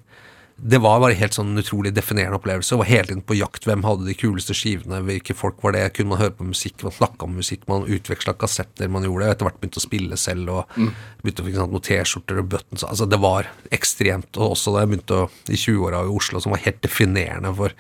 det 0.63 0.79
var 0.79 1.01
bare 1.03 1.17
helt 1.19 1.35
sånn 1.35 1.59
utrolig 1.59 1.91
definerende 1.95 2.39
opplevelse. 2.39 2.71
Jeg 2.71 2.79
var 2.79 2.87
hele 2.87 3.07
tiden 3.09 3.25
på 3.27 3.35
jakt. 3.35 3.65
Hvem 3.67 3.83
hadde 3.83 4.07
de 4.07 4.15
kuleste 4.15 4.55
skivene? 4.55 5.01
Hvilke 5.09 5.35
folk 5.35 5.59
var 5.65 5.75
det? 5.75 5.89
Kunne 5.97 6.13
man 6.13 6.21
høre 6.21 6.37
på 6.39 6.47
musikk? 6.47 6.85
Man 6.87 6.95
snakka 6.95 7.27
om 7.27 7.35
musikk, 7.41 7.65
man 7.71 7.89
utveksla 7.91 8.37
kassetter. 8.39 8.93
Man 8.93 9.03
gjorde 9.09 9.27
det. 9.27 9.35
Etter 9.35 9.49
hvert 9.49 9.59
begynte 9.59 9.83
å 9.83 9.85
spille 9.85 10.19
selv 10.21 10.53
og 10.55 10.77
mm. 10.79 10.93
begynte 11.25 11.43
å 11.43 11.49
få 11.49 11.67
noen 11.67 11.85
T-skjorter 11.89 12.39
og 12.45 12.53
buttons. 12.55 12.87
Altså, 12.87 13.11
det 13.11 13.19
var 13.25 13.51
ekstremt. 13.75 14.31
Og 14.39 14.55
også 14.55 14.77
da 14.77 14.85
jeg 14.85 14.93
begynte 14.93 15.19
å, 15.25 15.27
i 15.51 15.59
20-åra 15.59 16.05
i 16.07 16.15
Oslo, 16.15 16.45
som 16.45 16.55
var 16.55 16.63
helt 16.69 16.81
definerende 16.87 17.55
for 17.59 17.75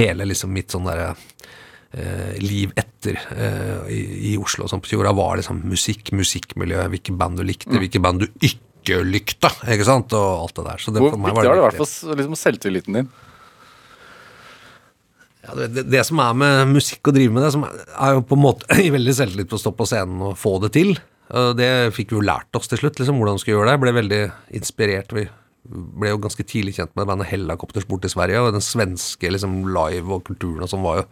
hele 0.00 0.30
liksom, 0.32 0.56
mitt 0.56 0.72
sånn 0.72 0.88
derre 0.88 1.12
eh, 1.92 2.34
liv 2.40 2.72
etter 2.80 3.20
eh, 3.36 3.92
i, 3.92 4.02
i, 4.32 4.34
Oslo. 4.40 4.72
Sånn 4.72 4.80
på 4.80 4.94
20-åra 4.94 5.12
var 5.20 5.36
liksom 5.42 5.60
musikk, 5.68 6.14
musikkmiljø, 6.16 6.80
hvilke 6.96 7.12
band 7.12 7.42
du 7.42 7.44
likte, 7.44 7.74
mm. 7.76 7.82
hvilke 7.84 8.00
band 8.08 8.24
du 8.24 8.30
ikke 8.40 8.71
lykkelykta, 8.82 9.50
ikke 9.74 9.86
sant, 9.88 10.14
og 10.16 10.46
alt 10.46 10.56
det 10.58 10.64
der. 10.68 10.86
Det, 10.86 11.02
Hvor 11.04 11.14
viktig 11.16 11.44
er 11.44 11.50
det 11.50 11.60
i 11.60 11.66
hvert 11.66 11.78
fall 11.80 12.18
liksom, 12.20 12.38
selvtilliten 12.38 12.98
din? 12.98 13.12
Ja, 15.42 15.54
det, 15.58 15.68
det, 15.74 15.86
det, 15.90 16.02
som 16.06 16.20
er 16.22 16.34
med 16.38 16.74
musikk 16.76 17.10
å 17.10 17.14
drive 17.14 17.34
med 17.34 17.42
det, 17.42 17.52
som 17.54 17.66
er 17.66 18.16
jo 18.16 18.26
på 18.26 18.38
en 18.38 18.44
måte 18.44 18.78
i 18.82 18.90
veldig 18.96 19.14
selvtillit 19.18 19.50
på 19.50 19.58
å 19.58 19.64
stå 19.64 19.74
på 19.78 19.88
scenen 19.90 20.22
og 20.30 20.36
få 20.38 20.58
det 20.62 20.72
til. 20.78 20.94
Det 21.56 21.68
fikk 21.96 22.12
vi 22.12 22.18
jo 22.18 22.26
lært 22.28 22.58
oss 22.58 22.68
til 22.68 22.82
slutt, 22.82 22.98
liksom, 23.00 23.16
hvordan 23.18 23.38
vi 23.38 23.44
skulle 23.44 23.56
gjøre 23.56 23.70
det. 23.70 23.76
Jeg 23.76 23.82
ble 23.86 23.94
veldig 23.96 24.20
inspirert. 24.58 25.14
Vi 25.16 25.24
ble 25.64 26.12
jo 26.12 26.20
ganske 26.22 26.44
tidlig 26.44 26.76
kjent 26.76 26.92
med 26.98 27.08
bandet 27.08 27.30
Hellacopters 27.30 27.86
borte 27.88 28.10
i 28.10 28.12
Sverige, 28.12 28.42
og 28.42 28.54
den 28.54 28.64
svenske 28.64 29.30
liksom, 29.32 29.62
live 29.72 30.12
og 30.12 30.26
kulturen 30.28 30.68
som 30.70 30.84
var 30.84 31.02
jo 31.02 31.08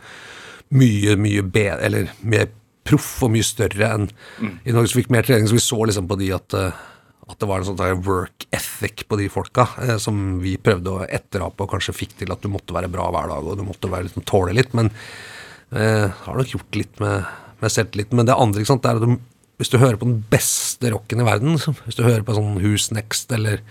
mye, 0.77 1.17
mye 1.19 1.43
bedre, 1.47 1.81
eller 1.89 2.13
mer 2.21 2.51
proff 2.87 3.09
og 3.27 3.33
mye 3.35 3.47
større 3.47 3.91
enn 3.95 4.07
mm. 4.11 4.55
i 4.65 4.75
Norge 4.75 4.93
som 4.93 5.01
fikk 5.01 5.13
mer 5.15 5.27
trening. 5.27 5.49
Så 5.49 5.59
vi 5.59 5.65
så 5.65 5.79
liksom 5.89 6.09
på 6.11 6.19
de 6.21 6.31
at 6.37 6.57
uh, 6.59 6.85
at 7.31 7.41
det 7.41 7.49
var 7.49 7.63
en 7.63 7.69
sånn 7.71 8.03
work 8.07 8.47
ethic 8.55 9.07
på 9.09 9.19
de 9.21 9.29
folka 9.33 9.69
eh, 9.83 9.97
som 10.03 10.41
vi 10.43 10.57
prøvde 10.61 10.93
å 10.93 11.07
etterape 11.07 11.65
og 11.65 11.73
kanskje 11.75 11.97
fikk 11.97 12.17
til 12.21 12.35
at 12.35 12.43
du 12.43 12.51
måtte 12.53 12.75
være 12.77 12.91
bra 12.93 13.09
hver 13.15 13.31
dag 13.33 13.47
og 13.47 13.59
du 13.59 13.65
måtte 13.67 13.91
være 13.91 14.09
liksom, 14.09 14.27
tåle 14.29 14.57
litt. 14.57 14.75
Men 14.77 14.93
eh, 15.73 16.09
har 16.11 16.39
nok 16.39 16.55
gjort 16.57 16.79
litt 16.79 17.01
med, 17.03 17.31
med 17.63 17.75
selvtilliten. 17.75 18.19
Men 18.19 18.29
det 18.29 18.39
andre 18.39 18.67
sant, 18.69 18.85
det 18.85 18.93
er 18.93 19.01
at 19.01 19.07
du, 19.07 19.17
hvis 19.61 19.73
du 19.73 19.81
hører 19.81 19.99
på 20.01 20.09
den 20.09 20.21
beste 20.33 20.93
rocken 20.93 21.23
i 21.23 21.29
verden, 21.29 21.59
hvis 21.87 21.99
du 21.99 22.05
hører 22.07 22.27
på 22.27 22.37
sånn 22.37 22.61
Who's 22.61 22.91
Next 22.97 23.33
eller 23.37 23.65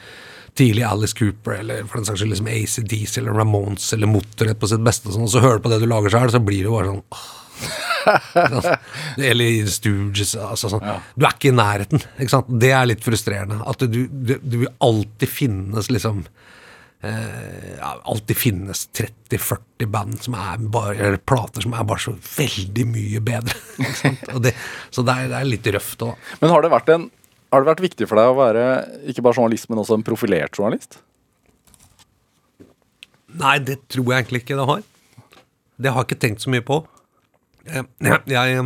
tidlig 0.59 0.83
Alice 0.83 1.15
Cooper 1.15 1.59
eller 1.61 1.85
for 1.87 1.99
den 1.99 2.07
saks 2.07 2.19
skyld 2.21 2.33
liksom 2.33 2.49
ACDC 2.51 3.19
eller 3.21 3.37
Ramones 3.37 3.93
eller 3.95 4.09
Motorhead 4.11 4.59
på 4.59 4.67
sitt 4.67 4.83
beste, 4.83 5.07
og, 5.07 5.15
sånn, 5.15 5.27
og 5.27 5.33
så 5.33 5.43
hører 5.43 5.59
du 5.59 5.65
på 5.67 5.71
det 5.71 5.79
du 5.83 5.87
lager 5.87 6.13
sjøl, 6.13 6.31
så 6.33 6.41
blir 6.43 6.63
det 6.63 6.67
jo 6.67 6.75
bare 6.75 6.89
sånn 6.89 7.05
åh, 7.15 7.29
eller 9.31 9.69
Stooges. 9.71 10.35
Altså 10.39 10.71
sånn. 10.73 10.85
Ja. 10.85 10.97
Du 11.15 11.25
er 11.25 11.35
ikke 11.35 11.51
i 11.51 11.55
nærheten. 11.55 12.03
Ikke? 12.21 12.43
Det 12.61 12.71
er 12.75 12.87
litt 12.89 13.03
frustrerende. 13.05 13.59
At 13.69 13.83
du, 13.85 14.05
du, 14.09 14.35
du 14.41 14.57
vil 14.63 14.71
alltid 14.85 15.31
finnes 15.31 15.89
liksom 15.91 16.23
eh, 17.01 17.75
ja, 17.77 17.93
Alltid 18.03 18.37
finnes 18.37 18.85
30-40 18.97 19.91
band 19.91 20.19
som 20.25 20.37
er 20.39 20.65
bare, 20.71 20.97
eller 20.97 21.21
plater 21.21 21.65
som 21.65 21.75
er 21.75 21.87
bare 21.87 22.05
så 22.07 22.15
veldig 22.15 22.87
mye 22.89 23.23
bedre. 23.23 23.57
det, 24.45 24.55
så 24.89 25.05
det 25.05 25.15
er, 25.15 25.31
det 25.31 25.41
er, 25.41 25.49
litt 25.49 25.71
røft 25.77 26.07
òg. 26.07 26.31
Men 26.41 26.53
har 26.55 26.65
det, 26.65 26.73
vært 26.73 26.93
en, 26.95 27.09
har 27.53 27.63
det 27.63 27.71
vært 27.73 27.85
viktig 27.89 28.09
for 28.09 28.21
deg 28.21 28.31
å 28.31 28.39
være 28.39 28.65
ikke 29.11 29.25
bare 29.25 29.41
journalist, 29.41 29.69
men 29.71 29.83
også 29.83 29.99
en 29.99 30.07
profilert 30.07 30.59
journalist? 30.59 31.01
Nei, 33.39 33.59
det 33.61 33.83
tror 33.91 34.09
jeg 34.09 34.23
egentlig 34.23 34.41
ikke 34.43 34.57
det 34.57 34.65
har. 34.71 34.87
Det 35.79 35.91
har 35.93 36.03
jeg 36.03 36.09
ikke 36.09 36.23
tenkt 36.25 36.43
så 36.43 36.51
mye 36.51 36.65
på. 36.65 36.81
Jeg, 37.67 38.63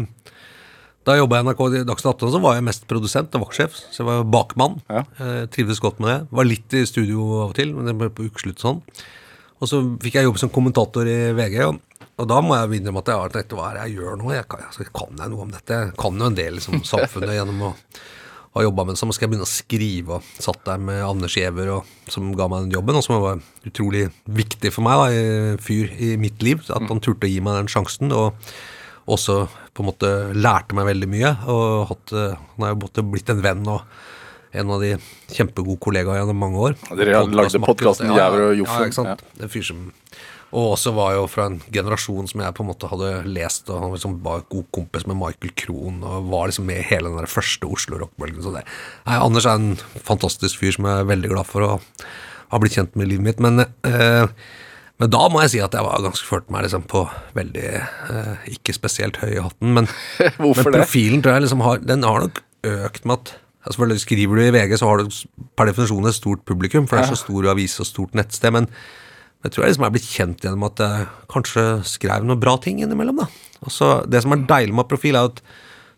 da 1.04 1.16
jeg 1.18 1.20
jobba 1.20 1.40
i 1.40 1.44
NRK 1.44 1.62
Dagsnytt 1.84 2.14
18, 2.14 2.30
så 2.32 2.40
var 2.44 2.56
jeg 2.56 2.64
mest 2.64 2.86
produsent 2.88 3.34
og 3.36 3.44
vaktsjef. 3.44 3.76
Så 3.76 4.02
jeg 4.02 4.08
var 4.08 4.30
bakmann. 4.32 4.78
Ja. 4.88 5.04
Jeg 5.20 5.50
trivdes 5.56 5.82
godt 5.84 6.00
med 6.00 6.14
det. 6.14 6.20
Var 6.32 6.48
litt 6.48 6.76
i 6.80 6.86
studio 6.88 7.26
av 7.42 7.52
og 7.52 7.58
til, 7.58 7.74
men 7.76 7.90
det 7.90 7.98
ble 8.00 8.08
på 8.14 8.30
ukeslutt 8.30 8.64
sånn. 8.64 8.80
Og 9.60 9.68
så 9.68 9.82
fikk 10.04 10.20
jeg 10.20 10.30
jobb 10.30 10.40
som 10.40 10.52
kommentator 10.54 11.08
i 11.12 11.18
VG. 11.36 11.58
Og, 11.68 12.08
og 12.24 12.30
da 12.32 12.40
må 12.44 12.56
jeg 12.56 12.80
innrømme 12.80 13.04
at 13.04 13.12
jeg 13.12 13.20
har 13.20 13.36
tenkt 13.36 13.56
hva 13.58 13.70
er 13.70 13.78
det 13.78 13.86
jeg 13.90 14.00
gjør 14.00 14.20
nå? 14.22 14.32
Jeg 14.32 14.48
kan, 14.52 14.64
altså, 14.70 14.88
kan 14.96 15.20
jeg 15.20 15.34
noe 15.34 15.46
om 15.46 15.52
dette? 15.52 15.80
Jeg 15.90 15.96
kan 16.00 16.20
jo 16.24 16.30
en 16.30 16.38
del 16.40 16.60
liksom, 16.60 16.84
samfunnet 16.88 17.36
gjennom 17.36 17.66
å 17.68 17.72
ha 18.54 18.64
jobba 18.64 18.86
med 18.86 18.96
det. 18.96 19.02
Så 19.02 19.10
skal 19.18 19.26
jeg 19.28 19.34
begynne 19.34 19.48
å 19.50 19.52
skrive. 19.52 20.20
Og 20.22 20.46
satt 20.46 20.62
der 20.70 20.80
med 20.88 21.04
Anders 21.04 21.36
Giæver, 21.36 21.74
som 22.16 22.32
ga 22.38 22.48
meg 22.48 22.70
den 22.70 22.78
jobben, 22.78 23.00
og 23.00 23.04
som 23.04 23.20
var 23.20 23.44
utrolig 23.68 24.06
viktig 24.40 24.72
for 24.72 24.88
meg, 24.88 25.04
da, 25.04 25.58
fyr 25.68 25.92
i 26.00 26.14
mitt 26.22 26.40
liv. 26.46 26.64
At 26.70 26.88
han 26.88 27.04
turte 27.04 27.28
å 27.28 27.34
gi 27.34 27.44
meg 27.44 27.60
den 27.60 27.74
sjansen. 27.76 28.16
og 28.16 28.40
også 29.06 29.38
på 29.74 29.84
en 29.84 29.90
måte 29.90 30.10
lærte 30.38 30.78
meg 30.78 30.90
veldig 30.92 31.10
mye. 31.12 31.32
Og 31.52 31.88
hatt, 31.92 32.14
han 32.14 32.68
er 32.68 32.76
jo 32.76 33.08
blitt 33.12 33.32
en 33.34 33.44
venn 33.44 33.64
og 33.68 33.86
en 34.54 34.70
av 34.70 34.84
de 34.84 34.94
kjempegode 35.34 35.82
kollegaene 35.82 36.20
gjennom 36.22 36.44
mange 36.46 36.62
år. 36.68 36.78
Dere 36.94 37.18
har 37.18 37.32
lagde 37.42 37.62
podkasten 37.64 38.12
ja, 38.12 38.20
Jæver 38.22 38.46
og 38.52 38.60
Joffen. 38.62 38.84
Ja, 38.84 38.90
ikke 38.92 39.00
sant. 39.00 39.26
Ja. 39.26 39.46
En 39.46 39.54
fyr 39.54 39.66
som 39.72 39.88
og 40.54 40.76
også 40.76 40.92
var 40.94 41.16
jo 41.16 41.24
fra 41.26 41.48
en 41.50 41.56
generasjon 41.74 42.28
som 42.30 42.44
jeg 42.44 42.54
på 42.54 42.62
en 42.62 42.68
måte 42.70 42.90
hadde 42.92 43.08
lest, 43.26 43.72
og 43.74 43.80
han 43.82 43.94
liksom 43.96 44.20
var 44.22 44.44
god 44.52 44.68
kompis 44.76 45.08
med 45.10 45.18
Michael 45.18 45.54
Krohn, 45.58 46.04
og 46.06 46.28
var 46.30 46.52
liksom 46.52 46.68
med 46.70 46.84
i 46.84 46.86
hele 46.92 47.10
den 47.10 47.24
der 47.24 47.32
første 47.32 47.66
Oslo 47.66 47.98
rockbølgen. 47.98 48.44
Så 48.46 48.54
det. 48.54 48.62
Nei, 49.08 49.18
Anders 49.18 49.48
er 49.50 49.58
en 49.58 50.04
fantastisk 50.06 50.62
fyr 50.62 50.76
som 50.76 50.86
jeg 50.86 51.02
er 51.02 51.10
veldig 51.10 51.32
glad 51.34 51.50
for 51.50 51.66
å 51.66 51.72
ha 52.54 52.62
blitt 52.62 52.78
kjent 52.78 52.94
med 52.94 53.08
i 53.08 53.16
livet 53.16 53.26
mitt. 53.26 53.42
Men 53.42 53.66
eh, 53.66 54.30
men 55.02 55.10
da 55.12 55.22
må 55.32 55.42
jeg 55.42 55.56
si 55.56 55.62
at 55.64 55.74
jeg 55.74 55.86
var 55.86 56.04
ganske 56.06 56.28
følte 56.28 56.54
meg 56.54 56.68
liksom 56.68 56.84
på 56.90 57.02
veldig 57.34 57.70
eh, 57.74 58.50
Ikke 58.54 58.76
spesielt 58.76 59.18
høy 59.24 59.32
i 59.34 59.42
hatten, 59.42 59.72
men, 59.76 59.88
men 60.40 60.54
profilen 60.54 61.24
tror 61.24 61.38
jeg 61.38 61.48
liksom 61.48 61.64
har 61.66 61.82
Den 61.82 62.06
har 62.06 62.28
nok 62.28 62.44
økt 62.70 63.08
med 63.10 63.18
at 63.18 63.34
altså 63.64 63.98
Skriver 64.00 64.38
du 64.38 64.44
i 64.44 64.54
VG, 64.54 64.78
så 64.80 64.90
har 64.90 65.02
du 65.02 65.10
per 65.58 65.70
definisjon 65.70 66.08
et 66.10 66.18
stort 66.18 66.44
publikum, 66.46 66.88
for 66.88 67.00
det 67.00 67.06
er 67.06 67.16
så 67.16 67.24
stor 67.24 67.50
avis 67.54 67.78
og 67.80 67.88
stort 67.88 68.16
nettsted. 68.18 68.52
Men 68.52 68.68
jeg 69.44 69.54
tror 69.54 69.64
jeg 69.64 69.74
liksom 69.74 69.86
er 69.88 69.94
blitt 69.96 70.10
kjent 70.10 70.44
gjennom 70.44 70.66
at 70.68 70.82
jeg 70.84 71.06
kanskje 71.32 71.64
skrev 71.88 72.28
noen 72.28 72.42
bra 72.42 72.58
ting 72.60 72.82
innimellom. 72.84 73.22
da. 73.24 73.30
Også, 73.64 73.94
det 74.12 74.24
som 74.26 74.36
er 74.36 74.44
deilig 74.50 74.76
med 74.76 74.90
profil, 74.92 75.16
er 75.16 75.32
at 75.32 75.40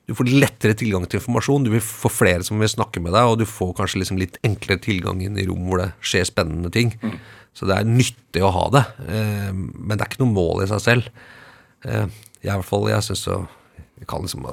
du 0.05 0.13
får 0.13 0.29
lettere 0.29 0.77
tilgang 0.77 1.07
til 1.09 1.17
informasjon. 1.17 1.65
Du 1.65 1.71
vil 1.73 1.81
få 1.81 2.11
flere 2.13 2.45
som 2.45 2.61
vil 2.61 2.69
snakke 2.69 3.01
med 3.01 3.15
deg, 3.17 3.31
og 3.31 3.39
du 3.41 3.47
får 3.49 3.73
kanskje 3.79 4.03
liksom 4.03 4.21
litt 4.21 4.37
enklere 4.45 4.83
tilgang 4.85 5.23
inn 5.25 5.41
i 5.41 5.47
rom 5.49 5.65
hvor 5.65 5.81
det 5.81 5.89
skjer 6.05 6.29
spennende 6.29 6.69
ting. 6.73 6.93
Mm. 7.01 7.17
Så 7.55 7.67
det 7.69 7.77
er 7.77 7.87
nyttig 7.87 8.43
å 8.43 8.51
ha 8.51 8.65
det, 8.73 8.83
eh, 9.07 9.51
men 9.53 9.95
det 9.95 10.03
er 10.03 10.09
ikke 10.09 10.25
noe 10.25 10.35
mål 10.35 10.65
i 10.65 10.71
seg 10.71 10.81
selv. 10.83 11.11
Eh, 11.87 12.07
jeg, 12.41 12.49
i 12.49 12.51
hvert 12.51 12.67
fall, 12.67 12.89
jeg 12.91 13.05
syns 13.05 13.27
jo 13.29 13.45
Jeg 13.95 14.09
kan 14.11 14.25
liksom 14.25 14.43
ha 14.43 14.51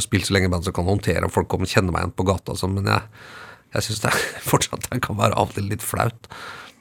spilt 0.00 0.24
så 0.24 0.32
lenge 0.32 0.48
band 0.48 0.64
som 0.64 0.72
kan 0.72 0.86
håndtere 0.88 1.26
om 1.26 1.32
folk 1.32 1.48
kommer 1.52 1.68
og 1.68 1.72
kjenner 1.74 1.92
meg 1.92 2.06
igjen 2.06 2.14
på 2.16 2.24
gata, 2.24 2.54
sånn, 2.56 2.78
men 2.78 2.88
jeg, 2.88 3.02
jeg 3.74 3.84
syns 3.84 4.00
det 4.06 4.12
fortsatt 4.50 4.86
det 4.88 5.02
kan 5.04 5.18
være 5.18 5.36
av 5.36 5.50
og 5.50 5.58
til 5.58 5.68
litt 5.68 5.84
flaut. 5.84 6.30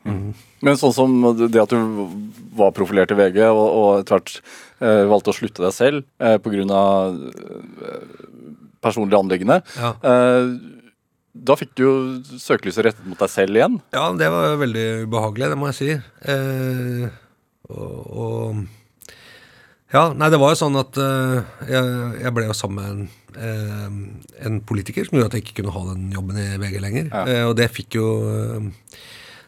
Mm. 0.07 0.31
Men 0.63 0.79
sånn 0.79 0.95
som 0.95 1.17
det 1.35 1.59
at 1.59 1.73
du 1.73 2.07
var 2.55 2.71
profilert 2.77 3.11
i 3.11 3.17
VG, 3.19 3.41
og, 3.49 3.65
og 3.67 3.89
etter 3.99 4.15
hvert 4.15 4.33
eh, 4.39 5.03
valgte 5.11 5.33
å 5.33 5.35
slutte 5.35 5.65
deg 5.65 5.75
selv 5.75 6.05
eh, 6.23 6.37
pga. 6.39 6.87
Eh, 7.83 8.27
personlige 8.81 9.19
anliggende. 9.19 9.61
Ja. 9.77 9.93
Eh, 10.01 10.49
da 11.45 11.57
fikk 11.59 11.75
du 11.77 11.83
jo 11.83 11.93
søkelyset 12.41 12.85
rettet 12.87 13.05
mot 13.07 13.19
deg 13.19 13.31
selv 13.31 13.59
igjen. 13.59 13.77
Ja, 13.95 14.09
det 14.17 14.29
var 14.33 14.57
veldig 14.61 14.87
ubehagelig, 15.07 15.51
det 15.51 15.59
må 15.59 15.69
jeg 15.71 15.77
si. 15.77 15.89
Eh, 16.33 17.07
og, 17.71 17.95
og, 18.23 18.65
Ja, 19.93 20.09
nei, 20.11 20.27
det 20.33 20.39
var 20.41 20.51
jo 20.51 20.59
sånn 20.59 20.79
at 20.79 20.97
eh, 20.99 21.37
jeg, 21.71 21.91
jeg, 22.19 22.33
ble 22.35 22.47
jo 22.49 22.55
sammen 22.57 22.77
med 22.77 22.89
en, 22.91 23.05
eh, 23.39 24.47
en, 24.49 24.59
politiker 24.67 25.07
som 25.07 25.15
gjorde 25.15 25.31
at 25.31 25.37
jeg 25.37 25.45
ikke 25.45 25.61
kunne 25.61 25.75
ha 25.77 25.83
den 25.93 26.09
jobben 26.11 26.41
i 26.43 26.47
VG 26.59 26.81
lenger. 26.83 27.07
Ja. 27.11 27.23
Uh, 27.23 27.43
og 27.51 27.57
det 27.59 27.69
fikk 27.71 27.99
jo 27.99 28.07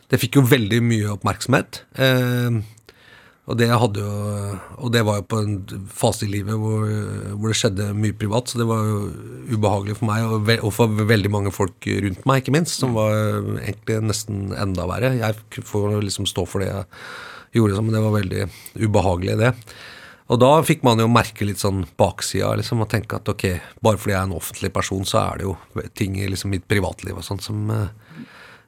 Det 0.09 0.17
fikk 0.17 0.39
jo 0.39 0.47
veldig 0.47 0.79
mye 0.81 1.11
oppmerksomhet. 1.17 1.83
Uh, 1.99 2.63
og 3.49 3.57
det, 3.57 3.65
jo, 3.71 4.09
og 4.77 4.91
det, 4.93 5.01
var 5.07 5.19
jo 5.19 5.25
på 5.25 5.39
en 5.41 5.85
fase 5.89 6.27
i 6.27 6.29
livet 6.29 6.53
hvor, 6.59 6.83
hvor, 7.33 7.49
det 7.49 7.57
skjedde 7.57 7.87
mye 7.97 8.13
privat, 8.13 8.51
så 8.51 8.61
det 8.61 8.67
var 8.69 8.83
jo 8.85 8.99
ubehagelig 9.49 9.97
for 9.97 10.09
meg, 10.11 10.25
og, 10.27 10.43
ve 10.45 10.59
og, 10.61 10.73
for 10.75 11.09
veldig 11.09 11.31
mange 11.33 11.53
folk 11.55 11.87
rundt 12.05 12.27
meg, 12.29 12.43
ikke 12.43 12.53
minst, 12.53 12.77
som 12.77 12.93
var 12.97 13.15
egentlig 13.63 13.97
nesten 14.05 14.51
enda 14.53 14.85
verre. 14.89 15.15
Jeg 15.17 15.65
får 15.65 15.97
liksom 16.05 16.29
stå 16.29 16.45
for 16.49 16.61
det 16.61 16.69
jeg 16.69 16.85
gjorde, 17.57 17.81
men 17.81 17.97
det 17.97 18.03
var 18.05 18.19
veldig 18.19 18.43
ubehagelig, 18.85 19.39
det. 19.41 19.55
Og 20.29 20.37
da 20.37 20.51
fikk 20.61 20.83
man 20.85 21.01
jo 21.01 21.09
merke 21.09 21.47
litt 21.47 21.61
sånn 21.61 21.81
baksida, 21.97 22.51
liksom, 22.59 22.83
og 22.85 22.91
tenke 22.91 23.17
at 23.17 23.29
ok, 23.33 23.47
bare 23.81 23.97
fordi 23.97 24.13
jeg 24.13 24.19
er 24.19 24.29
en 24.29 24.37
offentlig 24.37 24.69
person, 24.75 25.07
så 25.09 25.23
er 25.23 25.41
det 25.41 25.47
jo 25.47 25.55
ting 25.97 26.19
i 26.21 26.29
liksom 26.29 26.53
mitt 26.53 26.69
privatliv 26.69 27.17
og 27.17 27.25
sånn 27.25 27.41
som 27.41 27.71
eh, 27.73 28.08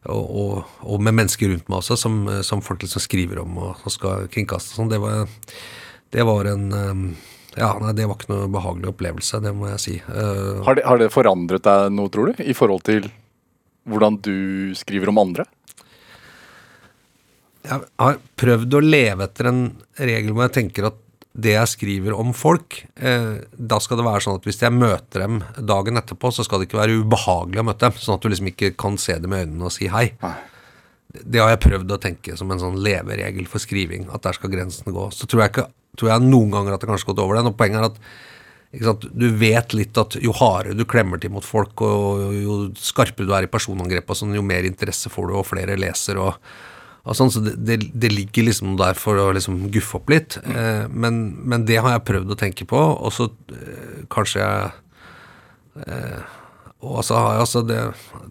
og, 0.10 0.24
og, 0.42 0.78
og 0.82 1.04
med 1.04 1.14
mennesker 1.20 1.52
rundt 1.52 1.68
meg 1.70 1.82
også, 1.82 1.98
som, 2.00 2.24
som 2.46 2.64
folk 2.66 2.82
liksom 2.82 3.04
skriver 3.04 3.44
om 3.44 3.60
og, 3.62 3.84
og 3.86 3.94
skal 3.94 4.26
kringkaste 4.34 4.74
sånn. 4.74 4.90
Det 4.90 4.98
var, 5.02 5.30
det 6.16 6.26
var 6.28 6.50
en 6.50 6.66
eh, 6.74 7.04
Ja, 7.60 7.74
nei, 7.84 7.92
det 7.98 8.08
var 8.08 8.18
ikke 8.18 8.32
noe 8.32 8.50
behagelig 8.52 8.94
opplevelse, 8.94 9.42
det 9.44 9.52
må 9.54 9.68
jeg 9.74 9.84
si. 9.84 9.96
Uh, 10.08 10.62
Har 10.64 10.78
det, 10.80 10.86
har 10.88 11.02
det 11.02 11.12
forandret 11.12 11.66
deg 11.68 11.90
noe, 11.92 12.10
tror 12.10 12.32
du, 12.32 12.44
i 12.48 12.56
forhold 12.56 12.86
til 12.88 13.10
hvordan 13.90 14.22
du 14.24 14.72
skriver 14.78 15.12
om 15.12 15.20
andre? 15.20 15.46
jeg 17.62 17.84
har 18.02 18.20
prøvd 18.42 18.74
å 18.74 18.82
leve 18.82 19.26
etter 19.28 19.50
en 19.52 19.62
regel 20.00 20.34
hvor 20.34 20.48
jeg 20.48 20.56
tenker 20.56 20.88
at 20.90 21.01
det 21.32 21.54
jeg 21.54 21.72
skriver 21.72 22.16
om 22.18 22.34
folk, 22.36 22.82
eh, 23.00 23.44
da 23.56 23.80
skal 23.80 24.00
det 24.00 24.06
være 24.08 24.24
sånn 24.26 24.40
at 24.40 24.48
hvis 24.48 24.60
jeg 24.62 24.76
møter 24.76 25.24
dem 25.24 25.38
dagen 25.56 26.00
etterpå, 26.00 26.32
så 26.36 26.44
skal 26.44 26.60
det 26.60 26.68
ikke 26.68 26.82
være 26.82 26.98
ubehagelig 27.06 27.62
å 27.62 27.68
møte 27.70 27.88
dem. 27.88 28.00
Sånn 28.04 28.18
at 28.18 28.26
du 28.26 28.32
liksom 28.32 28.50
ikke 28.52 28.74
kan 28.80 28.98
se 29.00 29.16
dem 29.22 29.32
i 29.32 29.44
øynene 29.46 29.70
og 29.70 29.72
si 29.72 29.88
hei. 29.92 30.10
Det 31.12 31.40
har 31.40 31.54
jeg 31.54 31.64
prøvd 31.64 31.96
å 31.96 32.00
tenke 32.04 32.36
som 32.40 32.52
en 32.52 32.60
sånn 32.60 32.82
leveregel 32.84 33.48
for 33.52 33.64
skriving, 33.64 34.10
at 34.12 34.28
der 34.28 34.36
skal 34.36 34.52
grensen 34.52 34.92
gå. 34.92 35.08
Så 35.16 35.28
tror 35.28 35.46
jeg, 35.46 35.54
ikke, 35.54 35.66
tror 36.00 36.12
jeg 36.12 36.28
noen 36.28 36.52
ganger 36.52 36.76
at 36.76 36.84
det 36.84 36.92
kanskje 36.92 37.08
har 37.08 37.14
gått 37.14 37.24
over 37.24 37.40
den. 37.40 37.52
Og 37.52 37.58
poenget 37.60 37.80
er 37.80 37.88
at 37.88 38.84
sant, 38.90 39.08
du 39.16 39.28
vet 39.40 39.76
litt 39.76 40.02
at 40.04 40.20
jo 40.20 40.36
hardere 40.36 40.76
du 40.76 40.84
klemmer 40.88 41.20
til 41.20 41.32
mot 41.32 41.48
folk, 41.48 41.80
og 41.80 42.36
jo 42.36 42.60
skarpere 42.80 43.28
du 43.28 43.34
er 43.36 43.48
i 43.48 43.52
personangrep, 43.52 44.12
og 44.12 44.20
sånn, 44.20 44.36
jo 44.36 44.44
mer 44.44 44.68
interesse 44.68 45.12
får 45.12 45.32
du, 45.32 45.38
og 45.40 45.48
flere 45.48 45.80
leser. 45.80 46.20
og 46.20 46.36
sånn, 47.02 47.32
så 47.34 47.42
det, 47.42 47.56
det, 47.66 47.80
det 47.98 48.12
ligger 48.14 48.46
liksom 48.46 48.76
der 48.80 48.98
for 48.98 49.18
å 49.18 49.32
liksom 49.34 49.64
guffe 49.74 49.98
opp 49.98 50.12
litt. 50.14 50.38
Eh, 50.46 50.86
men, 50.90 51.24
men 51.50 51.66
det 51.66 51.80
har 51.82 51.96
jeg 51.96 52.06
prøvd 52.12 52.34
å 52.34 52.38
tenke 52.38 52.68
på, 52.70 52.78
og 52.78 53.14
så 53.16 53.32
eh, 53.56 54.04
kanskje 54.14 54.44
jeg 54.44 54.70
eh, 55.88 56.38
Og 56.82 57.02
så 57.06 57.18
har 57.18 57.36
jeg 57.36 57.46
altså 57.48 57.64
det, 57.66 57.82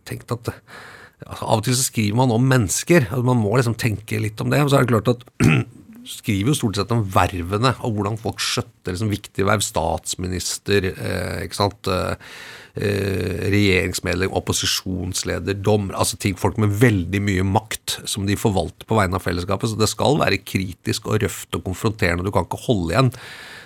tenkt 0.07 0.33
at 0.35 0.53
altså, 0.53 1.45
Av 1.47 1.59
og 1.59 1.67
til 1.67 1.77
så 1.79 1.87
skriver 1.87 2.17
man 2.23 2.35
om 2.35 2.47
mennesker. 2.47 3.09
Altså, 3.11 3.27
man 3.27 3.43
må 3.43 3.57
liksom 3.57 3.77
tenke 3.79 4.23
litt 4.23 4.41
om 4.43 4.51
det. 4.51 4.63
Og 4.65 4.71
så 4.71 4.79
er 4.79 4.87
det 4.87 4.95
klart 4.95 5.13
at 5.13 5.27
skriver 6.11 6.53
jo 6.53 6.57
stort 6.59 6.79
sett 6.79 6.93
om 6.95 7.05
vervene 7.15 7.73
og 7.87 7.97
hvordan 7.97 8.19
folk 8.21 8.41
skjøtter 8.43 8.95
liksom, 8.95 9.13
viktige 9.13 9.47
verv. 9.49 9.63
Statsminister, 9.65 10.89
eh, 10.91 11.45
ikke 11.47 11.59
sant. 11.59 11.91
Eh, 11.91 12.33
eh, 12.81 13.47
regjeringsmedlem, 13.53 14.35
opposisjonsleder, 14.41 15.59
dommer. 15.61 15.97
Altså 16.01 16.19
ting, 16.21 16.39
folk 16.41 16.59
med 16.61 16.75
veldig 16.81 17.23
mye 17.27 17.47
makt 17.47 18.01
som 18.11 18.27
de 18.29 18.39
forvalter 18.41 18.89
på 18.89 18.99
vegne 18.99 19.19
av 19.19 19.25
fellesskapet. 19.27 19.73
Så 19.73 19.81
det 19.81 19.91
skal 19.93 20.19
være 20.21 20.43
kritisk 20.43 21.11
og 21.11 21.23
røft 21.25 21.57
og 21.59 21.65
konfronterende. 21.71 22.27
Du 22.27 22.35
kan 22.35 22.49
ikke 22.49 22.65
holde 22.67 22.95
igjen. 22.95 23.15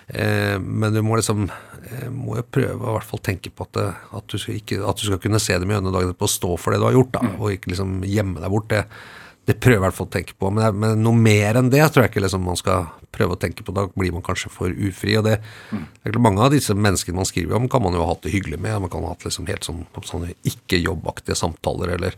Eh, 0.09 0.59
men 0.61 0.92
du 0.92 1.01
må 1.05 1.16
liksom 1.16 1.47
eh, 1.49 2.09
må 2.12 2.36
jo 2.36 2.45
prøve 2.53 2.76
å 2.76 2.97
hvert 2.99 3.09
fall 3.09 3.22
tenke 3.24 3.49
på 3.49 3.64
at, 3.64 3.72
det, 3.78 3.86
at, 4.18 4.28
du 4.28 4.53
ikke, 4.53 4.82
at 4.84 5.01
du 5.01 5.07
skal 5.09 5.20
kunne 5.22 5.40
se 5.40 5.57
dem 5.57 5.70
i 5.70 5.76
øynene 5.76 5.95
dagen 5.95 6.12
etterpå 6.12 6.28
og 6.28 6.34
stå 6.34 6.51
for 6.61 6.74
det 6.74 6.82
du 6.82 6.88
har 6.90 6.97
gjort, 6.99 7.14
da, 7.16 7.22
og 7.38 7.55
ikke 7.55 7.72
liksom 7.72 8.03
gjemme 8.09 8.42
deg 8.42 8.53
bort. 8.53 8.68
Det, 8.72 8.84
det 9.45 9.59
prøver 9.61 9.76
jeg 9.76 9.80
i 9.80 9.84
hvert 9.84 9.97
fall 9.99 10.09
å 10.09 10.14
tenke 10.14 10.36
på. 10.40 10.51
Men, 10.57 10.78
men 10.80 11.03
noe 11.05 11.16
mer 11.18 11.59
enn 11.61 11.70
det 11.72 11.82
tror 11.92 12.07
jeg 12.07 12.14
ikke 12.14 12.24
liksom 12.24 12.47
man 12.49 12.59
skal 12.61 12.86
prøve 13.14 13.36
å 13.36 13.40
tenke 13.40 13.64
på. 13.66 13.74
Da 13.76 13.86
blir 13.92 14.14
man 14.14 14.24
kanskje 14.24 14.51
for 14.53 14.72
ufri. 14.72 15.16
og 15.18 15.26
det, 15.28 15.38
det 15.70 15.80
er 16.09 16.14
klart 16.14 16.24
Mange 16.24 16.47
av 16.47 16.55
disse 16.55 16.76
menneskene 16.76 17.20
man 17.20 17.28
skriver 17.28 17.59
om, 17.59 17.68
kan 17.70 17.84
man 17.84 17.97
jo 17.97 18.03
ha 18.03 18.11
hatt 18.12 18.24
det 18.24 18.32
hyggelig 18.34 18.59
med. 18.59 18.80
Man 18.86 18.92
kan 18.92 19.05
ha 19.05 19.12
hatt 19.12 19.26
liksom 19.26 19.49
helt 19.51 19.66
sånn, 19.66 19.84
sånne 20.01 20.32
ikke-jobbaktige 20.49 21.36
samtaler, 21.38 21.92
eller, 21.99 22.16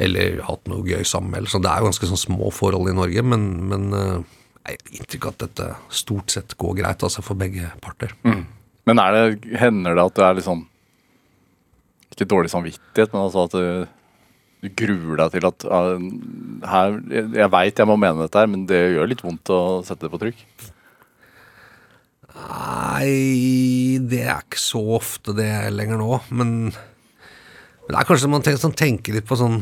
eller 0.00 0.42
hatt 0.46 0.68
noe 0.70 0.84
gøy 0.86 1.06
sammen. 1.08 1.38
Eller, 1.38 1.50
så 1.50 1.62
det 1.62 1.72
er 1.72 1.80
jo 1.80 1.88
ganske 1.90 2.10
sånn 2.12 2.24
små 2.28 2.52
forhold 2.54 2.92
i 2.92 2.96
Norge, 2.98 3.24
men, 3.32 3.48
men 3.72 3.88
eh, 3.96 4.36
jeg 4.60 4.76
har 4.76 4.98
inntrykk 5.00 5.26
av 5.26 5.36
at 5.36 5.44
dette 5.46 5.70
stort 6.02 6.34
sett 6.34 6.56
går 6.60 6.76
greit 6.82 7.06
altså 7.06 7.24
for 7.24 7.40
begge 7.40 7.72
parter. 7.82 8.12
Men 8.88 9.00
er 9.00 9.16
det, 9.16 9.56
hender 9.60 9.96
det 9.96 10.04
at 10.04 10.16
du 10.16 10.22
er 10.24 10.36
litt 10.36 10.46
sånn 10.46 10.62
Ikke 12.10 12.26
dårlig 12.28 12.50
samvittighet, 12.52 13.12
men 13.12 13.22
altså 13.22 13.44
at 13.46 13.54
du, 13.54 13.64
du 14.60 14.68
gruer 14.76 15.22
deg 15.22 15.36
til 15.36 15.48
at 15.48 15.64
uh, 15.68 15.96
her, 16.68 16.98
Jeg, 17.12 17.30
jeg 17.38 17.52
veit 17.52 17.80
jeg 17.80 17.88
må 17.88 17.96
mene 18.00 18.26
dette, 18.26 18.42
her, 18.42 18.50
men 18.50 18.66
det 18.68 18.80
gjør 18.94 19.10
litt 19.10 19.24
vondt 19.24 19.52
å 19.54 19.60
sette 19.86 20.06
det 20.06 20.12
på 20.12 20.20
trykk. 20.20 20.44
Nei, 22.40 23.98
det 24.10 24.22
er 24.26 24.44
ikke 24.44 24.60
så 24.60 24.80
ofte 25.00 25.34
det 25.36 25.50
lenger 25.74 26.00
nå, 26.00 26.20
men, 26.30 26.56
men 26.70 27.90
det 27.90 27.98
er 27.98 28.08
kanskje 28.08 28.30
man 28.32 28.44
tenker, 28.44 28.62
sånn, 28.62 28.76
tenker 28.76 29.16
litt 29.16 29.28
på 29.28 29.38
sånn 29.40 29.60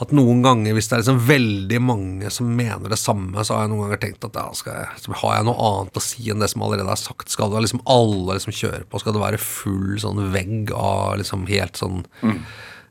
at 0.00 0.14
noen 0.16 0.40
ganger, 0.40 0.72
hvis 0.72 0.88
det 0.88 0.94
er 0.96 1.02
liksom 1.02 1.18
veldig 1.28 1.78
mange 1.84 2.30
som 2.32 2.48
mener 2.56 2.88
det 2.88 2.96
samme, 2.96 3.42
så 3.44 3.52
har 3.52 3.66
jeg 3.66 3.72
noen 3.74 3.82
ganger 3.84 4.00
tenkt 4.00 4.24
at 4.30 4.38
ja, 4.38 4.46
skal 4.56 4.78
jeg, 4.78 5.16
har 5.20 5.34
jeg 5.36 5.46
noe 5.50 5.66
annet 5.66 6.00
å 6.00 6.02
si 6.04 6.30
enn 6.32 6.40
det 6.40 6.48
som 6.48 6.64
allerede 6.64 6.94
er 6.94 7.00
sagt. 7.00 7.28
Skal 7.28 7.52
det 7.52 7.60
liksom 7.66 7.82
alle 7.84 8.38
liksom 8.38 8.54
kjøre 8.56 8.86
på? 8.88 9.02
Skal 9.02 9.16
det 9.16 9.22
være 9.26 9.42
full 9.44 9.98
sånn 10.00 10.22
vegg 10.32 10.72
av 10.72 11.18
liksom 11.20 11.44
helt 11.50 11.76
sånn 11.76 12.00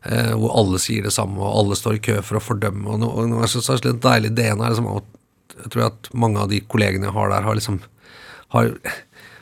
eh, 0.06 0.34
Hvor 0.36 0.56
alle 0.62 0.80
sier 0.82 1.06
det 1.06 1.14
samme, 1.16 1.40
og 1.42 1.62
alle 1.64 1.78
står 1.80 2.00
i 2.00 2.04
kø 2.10 2.20
for 2.26 2.40
å 2.40 2.44
fordømme? 2.44 2.88
Og 2.88 3.02
noe, 3.04 3.14
og 3.14 3.30
noe 3.32 3.46
jeg 3.46 3.56
synes 3.58 3.70
er 3.74 3.86
litt 3.90 4.04
deilig 4.06 4.34
det 4.38 4.50
ene 4.52 4.66
er 4.66 4.76
liksom 4.76 4.92
at 4.96 5.16
jeg 5.60 5.74
tror 5.74 5.88
at 5.90 6.10
mange 6.16 6.40
av 6.40 6.52
de 6.52 6.62
kollegene 6.72 7.10
jeg 7.10 7.16
har 7.18 7.32
der, 7.34 7.44
har 7.44 7.58
liksom 7.58 7.82
har, 8.54 8.70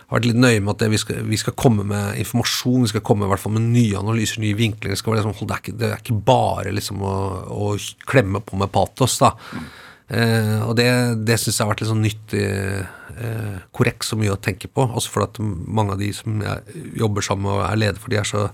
har 0.07 0.17
vært 0.17 0.29
litt 0.29 0.39
nøye 0.39 0.61
med 0.63 0.73
at 0.73 0.91
vi, 0.91 0.99
skal, 1.01 1.19
vi 1.27 1.39
skal 1.39 1.55
komme 1.59 1.85
med 1.87 2.17
informasjon, 2.23 2.85
vi 2.87 2.93
skal 2.93 3.03
komme 3.05 3.27
i 3.27 3.31
hvert 3.31 3.43
fall 3.43 3.53
med 3.55 3.67
nye 3.69 3.99
analyser, 3.99 4.41
nye 4.43 4.57
vinklinger. 4.57 4.97
Liksom, 4.97 5.35
det, 5.37 5.53
er 5.53 5.61
ikke, 5.61 5.75
det 5.77 5.91
er 5.91 6.01
ikke 6.01 6.21
bare 6.27 6.73
liksom 6.75 7.03
å, 7.05 7.17
å 7.53 7.69
klemme 8.09 8.41
på 8.43 8.59
med 8.59 8.73
patos, 8.73 9.19
da. 9.21 9.33
Eh, 10.07 10.61
og 10.63 10.77
det, 10.79 10.87
det 11.27 11.35
syns 11.39 11.57
jeg 11.57 11.65
har 11.65 11.73
vært 11.73 11.83
litt 11.83 11.91
sånn 11.91 12.05
nyttig, 12.05 12.43
eh, 13.17 13.57
korrekt 13.75 14.07
så 14.07 14.19
mye 14.19 14.33
å 14.35 14.39
tenke 14.39 14.71
på. 14.71 14.87
Også 14.87 15.11
fordi 15.13 15.29
at 15.29 15.41
mange 15.79 15.95
av 15.95 16.01
de 16.01 16.11
som 16.15 16.41
jeg 16.43 16.83
jobber 17.03 17.25
sammen 17.25 17.49
med 17.49 17.57
og 17.57 17.65
er 17.67 17.81
leder 17.83 18.01
for, 18.01 18.13
de 18.13 18.21
er 18.21 18.27
så 18.27 18.47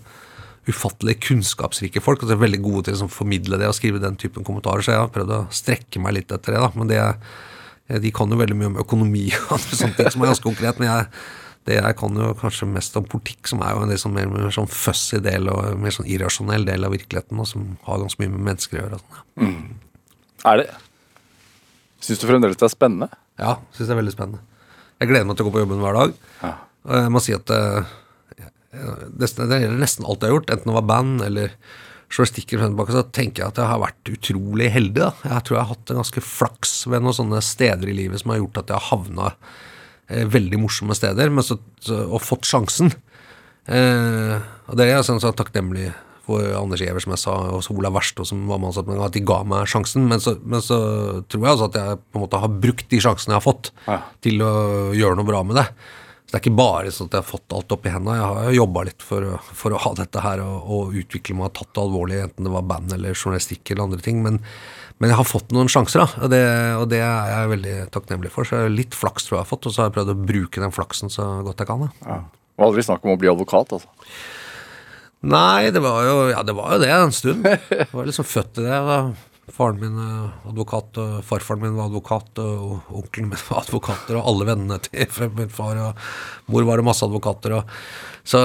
ufattelig 0.69 1.17
kunnskapsrike 1.27 2.01
folk. 2.03 2.23
Og 2.23 2.29
så 2.29 2.35
er 2.35 2.43
veldig 2.43 2.61
gode 2.63 2.87
til 2.87 2.93
å 2.93 2.97
liksom, 2.97 3.11
formidle 3.13 3.59
det 3.61 3.69
og 3.69 3.77
skrive 3.77 4.01
den 4.03 4.17
typen 4.19 4.45
kommentarer. 4.47 4.85
Så 4.85 4.95
jeg 4.95 5.01
har 5.03 5.13
prøvd 5.13 5.35
å 5.35 5.45
strekke 5.53 6.01
meg 6.03 6.17
litt 6.19 6.33
etter 6.33 6.55
det, 6.55 6.63
da. 6.63 6.71
Men 6.79 6.91
det, 6.91 6.99
eh, 7.03 8.01
de 8.03 8.11
kan 8.15 8.31
jo 8.31 8.39
veldig 8.39 8.59
mye 8.59 8.71
om 8.73 8.81
økonomi 8.83 9.29
og 9.53 9.63
sånne 9.63 9.97
ting 9.99 10.13
som 10.13 10.23
er 10.23 10.33
ganske 10.33 10.47
konkret. 10.47 10.79
Men 10.81 10.89
jeg, 10.89 11.09
det 11.69 11.79
jeg 11.79 11.99
kan 11.99 12.21
jo 12.23 12.31
kanskje 12.39 12.69
mest 12.71 12.97
om 12.99 13.07
politikk, 13.07 13.47
som 13.51 13.63
er 13.63 13.75
jo 13.75 13.83
en 13.83 13.93
litt 13.93 14.03
sånn 14.03 14.15
mer, 14.15 14.31
mer 14.31 14.55
sånn 14.55 14.71
fussy 14.71 15.21
del 15.23 15.51
og 15.51 15.77
mer 15.79 15.95
sånn 15.95 16.09
irrasjonell 16.11 16.67
del 16.67 16.87
av 16.87 16.95
virkeligheten, 16.95 17.39
og 17.39 17.49
som 17.49 17.69
har 17.87 18.01
ganske 18.03 18.23
mye 18.23 18.33
med 18.33 18.47
mennesker 18.51 18.79
å 18.79 18.83
gjøre. 18.83 18.99
og 18.99 19.21
Sånn, 19.43 19.53
ja. 20.43 20.49
Er 20.53 20.59
det 20.59 20.71
Syns 22.03 22.19
du 22.19 22.25
fremdeles 22.27 22.59
det 22.59 22.65
er 22.67 22.71
spennende? 22.73 23.07
Ja, 23.39 23.53
syns 23.71 23.87
det 23.87 23.93
er 23.95 23.99
veldig 24.01 24.11
spennende. 24.11 24.41
Jeg 24.99 25.07
gleder 25.07 25.27
meg 25.27 25.37
til 25.39 25.45
å 25.45 25.47
gå 25.47 25.53
på 25.55 25.61
jobben 25.63 25.79
hver 25.79 25.95
dag. 25.95 26.15
Ja. 26.41 26.49
Jeg 26.91 27.11
må 27.15 27.21
si 27.23 27.31
at 27.35 27.51
eh, 27.55 27.93
det, 28.73 29.29
det 29.37 29.59
gjelder 29.61 29.81
nesten 29.81 30.05
alt 30.09 30.23
jeg 30.23 30.31
har 30.31 30.37
gjort, 30.39 30.53
enten 30.53 30.71
det 30.71 30.77
var 30.79 30.87
band 30.89 31.25
eller 31.25 31.53
tilbake, 32.13 32.93
så 32.93 33.01
tenker 33.09 33.41
jeg 33.41 33.49
at 33.53 33.57
jeg 33.57 33.69
har 33.71 33.79
vært 33.81 34.09
utrolig 34.13 34.67
heldig. 34.69 34.99
Da. 34.99 35.11
Jeg 35.25 35.45
tror 35.47 35.57
jeg 35.57 35.63
har 35.63 35.71
hatt 35.73 35.93
en 35.93 36.01
ganske 36.03 36.21
flaks 36.21 36.73
ved 36.85 37.01
noen 37.01 37.15
sånne 37.17 37.39
steder 37.41 37.89
i 37.89 37.95
livet 38.03 38.21
som 38.21 38.33
har 38.33 38.41
gjort 38.43 38.59
at 38.61 38.69
jeg 38.69 38.77
har 38.77 38.89
havna 38.91 39.31
eh, 40.09 40.25
veldig 40.29 40.59
morsomme 40.61 40.93
steder, 40.97 41.31
men 41.33 41.45
så, 41.45 41.57
så, 41.81 42.03
og 42.05 42.21
fått 42.21 42.45
sjansen. 42.45 42.93
Eh, 43.65 44.35
og 44.67 44.77
det 44.77 44.85
er 44.85 44.97
jeg 44.97 45.07
sånn, 45.09 45.21
så 45.23 45.33
takknemlig 45.33 45.89
for 46.23 46.45
Anders 46.55 46.79
Giæver, 46.79 47.03
som 47.03 47.15
jeg 47.15 47.23
sa, 47.23 47.33
og 47.51 47.63
så 47.65 47.73
Olav 47.75 47.97
Verstå, 47.97 48.23
som 48.27 48.45
var 48.47 48.61
med 48.61 48.69
ansatt, 48.71 48.87
at 48.93 49.15
de 49.17 49.23
ga 49.27 49.41
meg 49.47 49.67
sjansen. 49.67 50.05
Men 50.07 50.21
så, 50.23 50.37
men 50.39 50.63
så 50.63 50.77
tror 51.27 51.41
jeg 51.43 51.51
altså 51.51 51.67
at 51.71 51.79
jeg 51.81 51.99
på 52.05 52.19
en 52.19 52.23
måte 52.23 52.39
har 52.45 52.53
brukt 52.63 52.87
de 52.93 53.01
sjansene 53.03 53.33
jeg 53.35 53.41
har 53.41 53.47
fått, 53.47 53.73
Ja. 53.89 53.99
til 54.23 54.39
å 54.45 54.53
gjøre 54.95 55.19
noe 55.19 55.27
bra 55.27 55.41
med 55.43 55.59
det. 55.59 55.65
Det 56.33 56.39
er 56.39 56.41
ikke 56.47 56.57
bare 56.57 56.89
sånn 56.89 57.11
at 57.11 57.13
jeg 57.13 57.21
har 57.21 57.29
fått 57.29 57.53
alt 57.53 57.73
opp 57.75 57.83
i 57.85 57.91
hendene. 57.93 58.15
Jeg 58.17 58.25
har 58.25 58.47
jo 58.47 58.57
jobba 58.57 58.81
litt 58.87 59.03
for, 59.05 59.25
for 59.53 59.75
å 59.75 59.81
ha 59.83 59.91
dette 59.99 60.21
her 60.23 60.39
og, 60.41 60.63
og 60.65 60.95
utvikle 60.97 61.35
meg 61.37 61.51
og 61.51 61.53
tatt 61.59 61.69
det 61.75 61.83
alvorlig, 61.83 62.21
enten 62.23 62.47
det 62.47 62.53
var 62.55 62.65
band 62.71 62.95
eller 62.95 63.13
journalistikk 63.13 63.69
eller 63.69 63.85
andre 63.85 64.01
ting. 64.01 64.23
Men, 64.25 64.39
men 64.97 65.13
jeg 65.13 65.19
har 65.19 65.27
fått 65.29 65.53
noen 65.53 65.69
sjanser, 65.69 66.01
da, 66.01 66.23
og 66.25 66.31
det, 66.33 66.39
og 66.79 66.87
det 66.89 67.03
er 67.05 67.29
jeg 67.35 67.51
veldig 67.51 67.75
takknemlig 67.93 68.31
for. 68.33 68.49
Så 68.49 68.63
litt 68.73 68.97
flaks 68.97 69.27
tror 69.27 69.35
jeg 69.35 69.43
jeg 69.43 69.45
har 69.45 69.51
fått, 69.51 69.67
og 69.69 69.75
så 69.75 69.83
har 69.83 69.91
jeg 69.91 69.95
prøvd 69.99 70.15
å 70.15 70.17
bruke 70.33 70.63
den 70.65 70.73
flaksen 70.73 71.13
så 71.13 71.27
godt 71.45 71.61
jeg 71.61 71.69
kan. 71.69 71.85
Da. 71.85 72.07
Ja. 72.07 72.17
Og 72.57 72.65
aldri 72.71 72.87
snakk 72.89 73.05
om 73.05 73.13
å 73.13 73.19
bli 73.21 73.29
advokat, 73.29 73.77
altså. 73.77 74.09
Nei, 75.29 75.69
det 75.69 75.85
var 75.85 76.01
jo 76.03 76.17
ja, 76.33 76.41
det 76.43 76.57
var 76.57 76.73
jo 76.73 76.81
det 76.81 76.89
en 76.97 77.13
stund. 77.13 77.45
Jeg 77.45 77.91
var 77.93 78.09
liksom 78.09 78.25
født 78.25 78.55
til 78.57 78.65
det. 78.71 78.81
Da. 78.89 78.97
Faren 79.51 79.79
min 79.81 79.97
er 79.99 80.29
advokat, 80.47 80.95
og 81.01 81.15
farfaren 81.27 81.59
min 81.65 81.75
var 81.75 81.89
advokat, 81.89 82.39
og 82.39 82.93
onkelen 82.95 83.27
min 83.33 83.41
var 83.49 83.65
advokater, 83.65 84.15
og 84.15 84.29
alle 84.31 84.47
vennene 84.47 84.79
til 84.85 85.35
min 85.35 85.51
far 85.51 85.81
og 85.83 86.05
mor 86.47 86.67
var 86.69 86.79
det 86.79 86.87
masse 86.87 87.03
advokater. 87.03 87.57
Og, 87.59 87.75
så, 88.23 88.39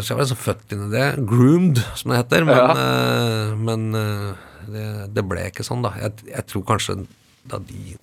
så 0.00 0.14
jeg 0.14 0.16
var 0.16 0.24
liksom 0.24 0.40
født 0.46 0.74
inn 0.74 0.86
i 0.86 0.90
det. 0.94 1.06
Groomed, 1.28 1.82
som 2.00 2.14
det 2.14 2.22
heter. 2.22 2.48
Men, 2.48 2.62
ja. 2.64 3.54
men 3.60 3.86
eh, 4.00 4.50
det, 4.72 4.88
det 5.18 5.26
ble 5.28 5.48
ikke 5.50 5.66
sånn, 5.66 5.84
da. 5.84 5.92
Jeg, 6.00 6.30
jeg 6.32 6.48
tror 6.48 6.68
kanskje 6.72 7.00
da 7.48 7.60
de 7.68 7.98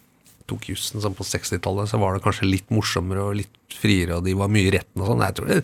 tok 0.45 0.69
jussen 0.69 1.01
sånn 1.01 1.17
på 1.17 1.25
60-tallet, 1.25 1.89
så 1.89 1.97
var 2.01 2.13
det 2.13 2.25
kanskje 2.25 2.49
litt 2.49 2.69
morsommere 2.73 3.25
og 3.25 3.39
litt 3.41 3.55
friere, 3.73 4.19
og 4.19 4.27
de 4.27 4.35
var 4.37 4.51
mye 4.53 4.69
i 4.69 4.73
retten 4.77 5.01
og 5.01 5.09
sånn. 5.09 5.25
Jeg 5.25 5.37
tror 5.39 5.49
det 5.49 5.61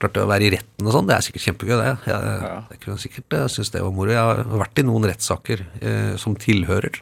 klart 0.00 0.18
å 0.22 0.26
være 0.30 0.48
i 0.48 0.50
retten 0.56 0.88
og 0.88 0.94
sånn, 0.96 1.06
det 1.10 1.14
er 1.16 1.24
sikkert 1.26 1.46
kjempegøy, 1.48 1.76
det. 1.80 1.94
Jeg, 2.10 2.50
jeg 2.74 2.82
kunne 2.84 2.98
sikkert 3.02 3.38
synes 3.54 3.70
det 3.74 3.84
var 3.84 3.94
moro. 3.94 4.10
Jeg 4.14 4.20
har 4.24 4.42
vært 4.64 4.82
i 4.82 4.86
noen 4.88 5.08
rettssaker 5.12 5.64
eh, 5.80 6.12
som 6.20 6.36
tilhører, 6.40 7.00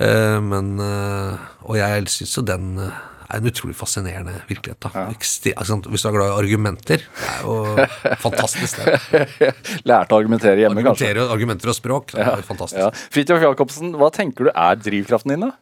Eh, 0.00 0.38
men 0.40 0.78
eh, 0.80 1.34
Og 1.68 1.76
jeg 1.76 2.06
syns 2.08 2.30
jo 2.38 2.42
den 2.48 2.78
eh, 2.80 2.94
er 3.28 3.42
en 3.42 3.48
utrolig 3.50 3.74
fascinerende 3.76 4.32
virkelighet. 4.48 4.78
da. 4.86 5.02
Ekstre- 5.12 5.52
altså, 5.52 5.76
hvis 5.84 6.00
du 6.04 6.08
er 6.08 6.14
glad 6.16 6.30
i 6.30 6.38
argumenter, 6.40 7.04
det 7.04 7.28
er 7.28 7.44
jo 7.44 8.16
fantastisk. 8.24 8.80
det. 8.80 9.28
Lærte 9.88 10.16
å 10.16 10.22
argumentere 10.22 10.64
hjemme, 10.64 10.80
kanskje. 10.84 11.12
Argumenter, 11.26 11.68
og 11.72 11.76
språk, 11.76 12.12
det 12.16 12.24
er 12.24 12.44
fantastisk. 12.44 12.80
Ja. 12.80 12.88
Fridtjof 13.12 13.44
Jacobsen, 13.44 13.92
hva 14.00 14.08
tenker 14.16 14.48
du 14.48 14.50
er 14.54 14.80
drivkraften 14.80 15.34
din, 15.36 15.44
da? 15.44 15.52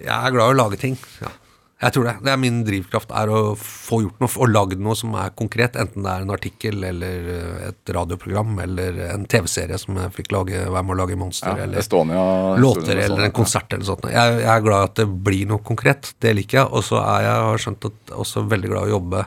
Jeg 0.00 0.16
er 0.16 0.32
glad 0.36 0.52
i 0.52 0.54
å 0.54 0.58
lage 0.60 0.80
ting. 0.80 0.96
ja. 1.20 1.32
Jeg 1.80 1.94
tror 1.94 2.04
det. 2.04 2.14
det 2.26 2.32
er 2.32 2.40
Min 2.40 2.58
drivkraft 2.66 3.12
er 3.16 3.30
å 3.32 3.40
få 3.56 4.02
gjort 4.04 4.18
noe, 4.20 4.30
og 4.36 4.50
lagd 4.52 4.82
noe 4.84 4.96
som 4.98 5.14
er 5.16 5.32
konkret. 5.36 5.78
Enten 5.80 6.04
det 6.04 6.12
er 6.12 6.26
en 6.26 6.34
artikkel 6.34 6.84
eller 6.84 7.30
eh, 7.34 7.66
et 7.70 7.92
radioprogram 7.96 8.58
eller 8.66 9.00
en 9.08 9.24
TV-serie 9.24 9.78
som 9.80 9.96
jeg 9.96 10.14
fikk 10.18 10.34
lage, 10.36 10.60
være 10.66 10.84
med 10.84 10.96
å 10.96 11.00
lage 11.00 11.18
Monster. 11.20 11.56
Ja, 11.56 11.64
eller 11.64 11.80
Estonia, 11.80 12.22
låter 12.60 13.00
eller 13.06 13.30
en 13.30 13.36
konsert 13.36 13.72
eller 13.72 13.88
sånt. 13.88 14.10
Jeg, 14.12 14.38
jeg 14.42 14.52
er 14.52 14.64
glad 14.66 14.84
i 14.84 14.90
at 14.90 15.00
det 15.00 15.08
blir 15.30 15.48
noe 15.48 15.64
konkret. 15.64 16.12
Det 16.20 16.36
liker 16.36 16.62
jeg. 16.62 16.68
Og 16.68 16.84
så 16.84 17.00
er 17.00 17.28
jeg 17.30 17.48
har 17.48 17.64
skjønt 17.64 17.88
at 17.88 18.16
også 18.26 18.44
veldig 18.50 18.72
glad 18.74 18.88
i 18.88 18.92
å 18.92 18.98
jobbe 18.98 19.26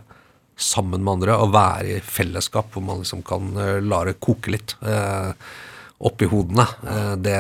sammen 0.64 1.02
med 1.02 1.16
andre 1.18 1.36
og 1.42 1.54
være 1.54 1.96
i 1.96 2.02
fellesskap 2.06 2.74
hvor 2.74 2.84
man 2.86 3.02
liksom 3.02 3.24
kan 3.26 3.50
eh, 3.58 3.80
la 3.82 4.04
det 4.06 4.20
koke 4.22 4.54
litt 4.54 4.76
eh, 4.86 5.32
oppi 6.04 6.30
hodene. 6.30 6.68
Eh, 6.86 7.14
det, 7.24 7.40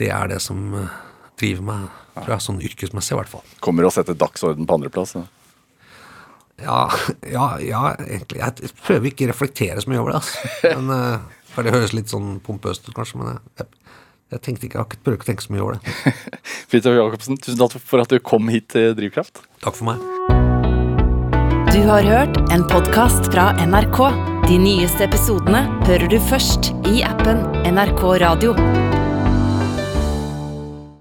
det 0.00 0.10
er 0.14 0.32
det 0.32 0.40
som 0.44 0.62
eh, 0.78 0.96
driver 1.40 1.68
meg, 1.70 2.02
tror 2.22 2.36
jeg, 2.36 2.44
sånn 2.46 2.62
yrkesmessig 2.64 3.14
i 3.14 3.18
hvert 3.20 3.32
fall. 3.32 3.44
Kommer 3.64 3.86
å 3.86 3.92
sette 3.94 4.16
dagsorden 4.18 4.68
på 4.68 4.78
andreplass. 4.78 5.16
Ja. 5.18 5.26
Ja, 6.62 6.90
ja, 7.28 7.48
ja, 7.60 7.82
egentlig. 8.00 8.40
Jeg 8.40 8.70
prøver 8.86 9.10
ikke 9.10 9.26
å 9.26 9.32
reflektere 9.32 9.82
så 9.82 9.92
mye 9.92 10.00
over 10.00 10.14
det. 10.14 10.22
Altså. 10.22 10.78
Men, 10.78 10.94
eh, 10.96 11.42
for 11.52 11.66
det 11.66 11.74
høres 11.74 11.92
litt 11.96 12.12
sånn 12.12 12.38
pompøst 12.44 12.88
ut, 12.88 12.94
kanskje. 12.96 13.20
Men 13.20 13.38
jeg, 13.60 13.68
jeg, 14.32 14.40
tenkte 14.40 14.68
ikke, 14.68 14.78
jeg 14.78 14.82
har 14.82 14.88
ikke 14.88 15.04
prøvd 15.04 15.18
ikke 15.18 15.28
å 15.28 15.30
tenke 15.32 15.46
så 15.46 15.52
mye 15.52 15.66
over 15.66 15.76
det. 15.76 16.14
Fridtjof 16.72 16.98
Jacobsen, 17.00 17.40
tusen 17.44 17.60
takk 17.60 17.76
for 17.92 18.04
at 18.04 18.12
du 18.12 18.20
kom 18.24 18.48
hit 18.52 18.70
til 18.72 18.96
Drivkraft. 18.96 19.44
Takk 19.64 19.76
for 19.76 19.92
meg. 19.92 20.00
Du 21.76 21.82
har 21.84 22.06
hørt 22.08 22.38
en 22.54 22.64
podkast 22.70 23.28
fra 23.34 23.50
NRK. 23.60 24.00
De 24.46 24.56
nyeste 24.62 25.04
episodene 25.04 25.66
hører 25.84 26.08
du 26.08 26.20
først 26.30 26.72
i 26.88 27.02
appen 27.04 27.42
NRK 27.68 28.06
Radio. 28.24 28.56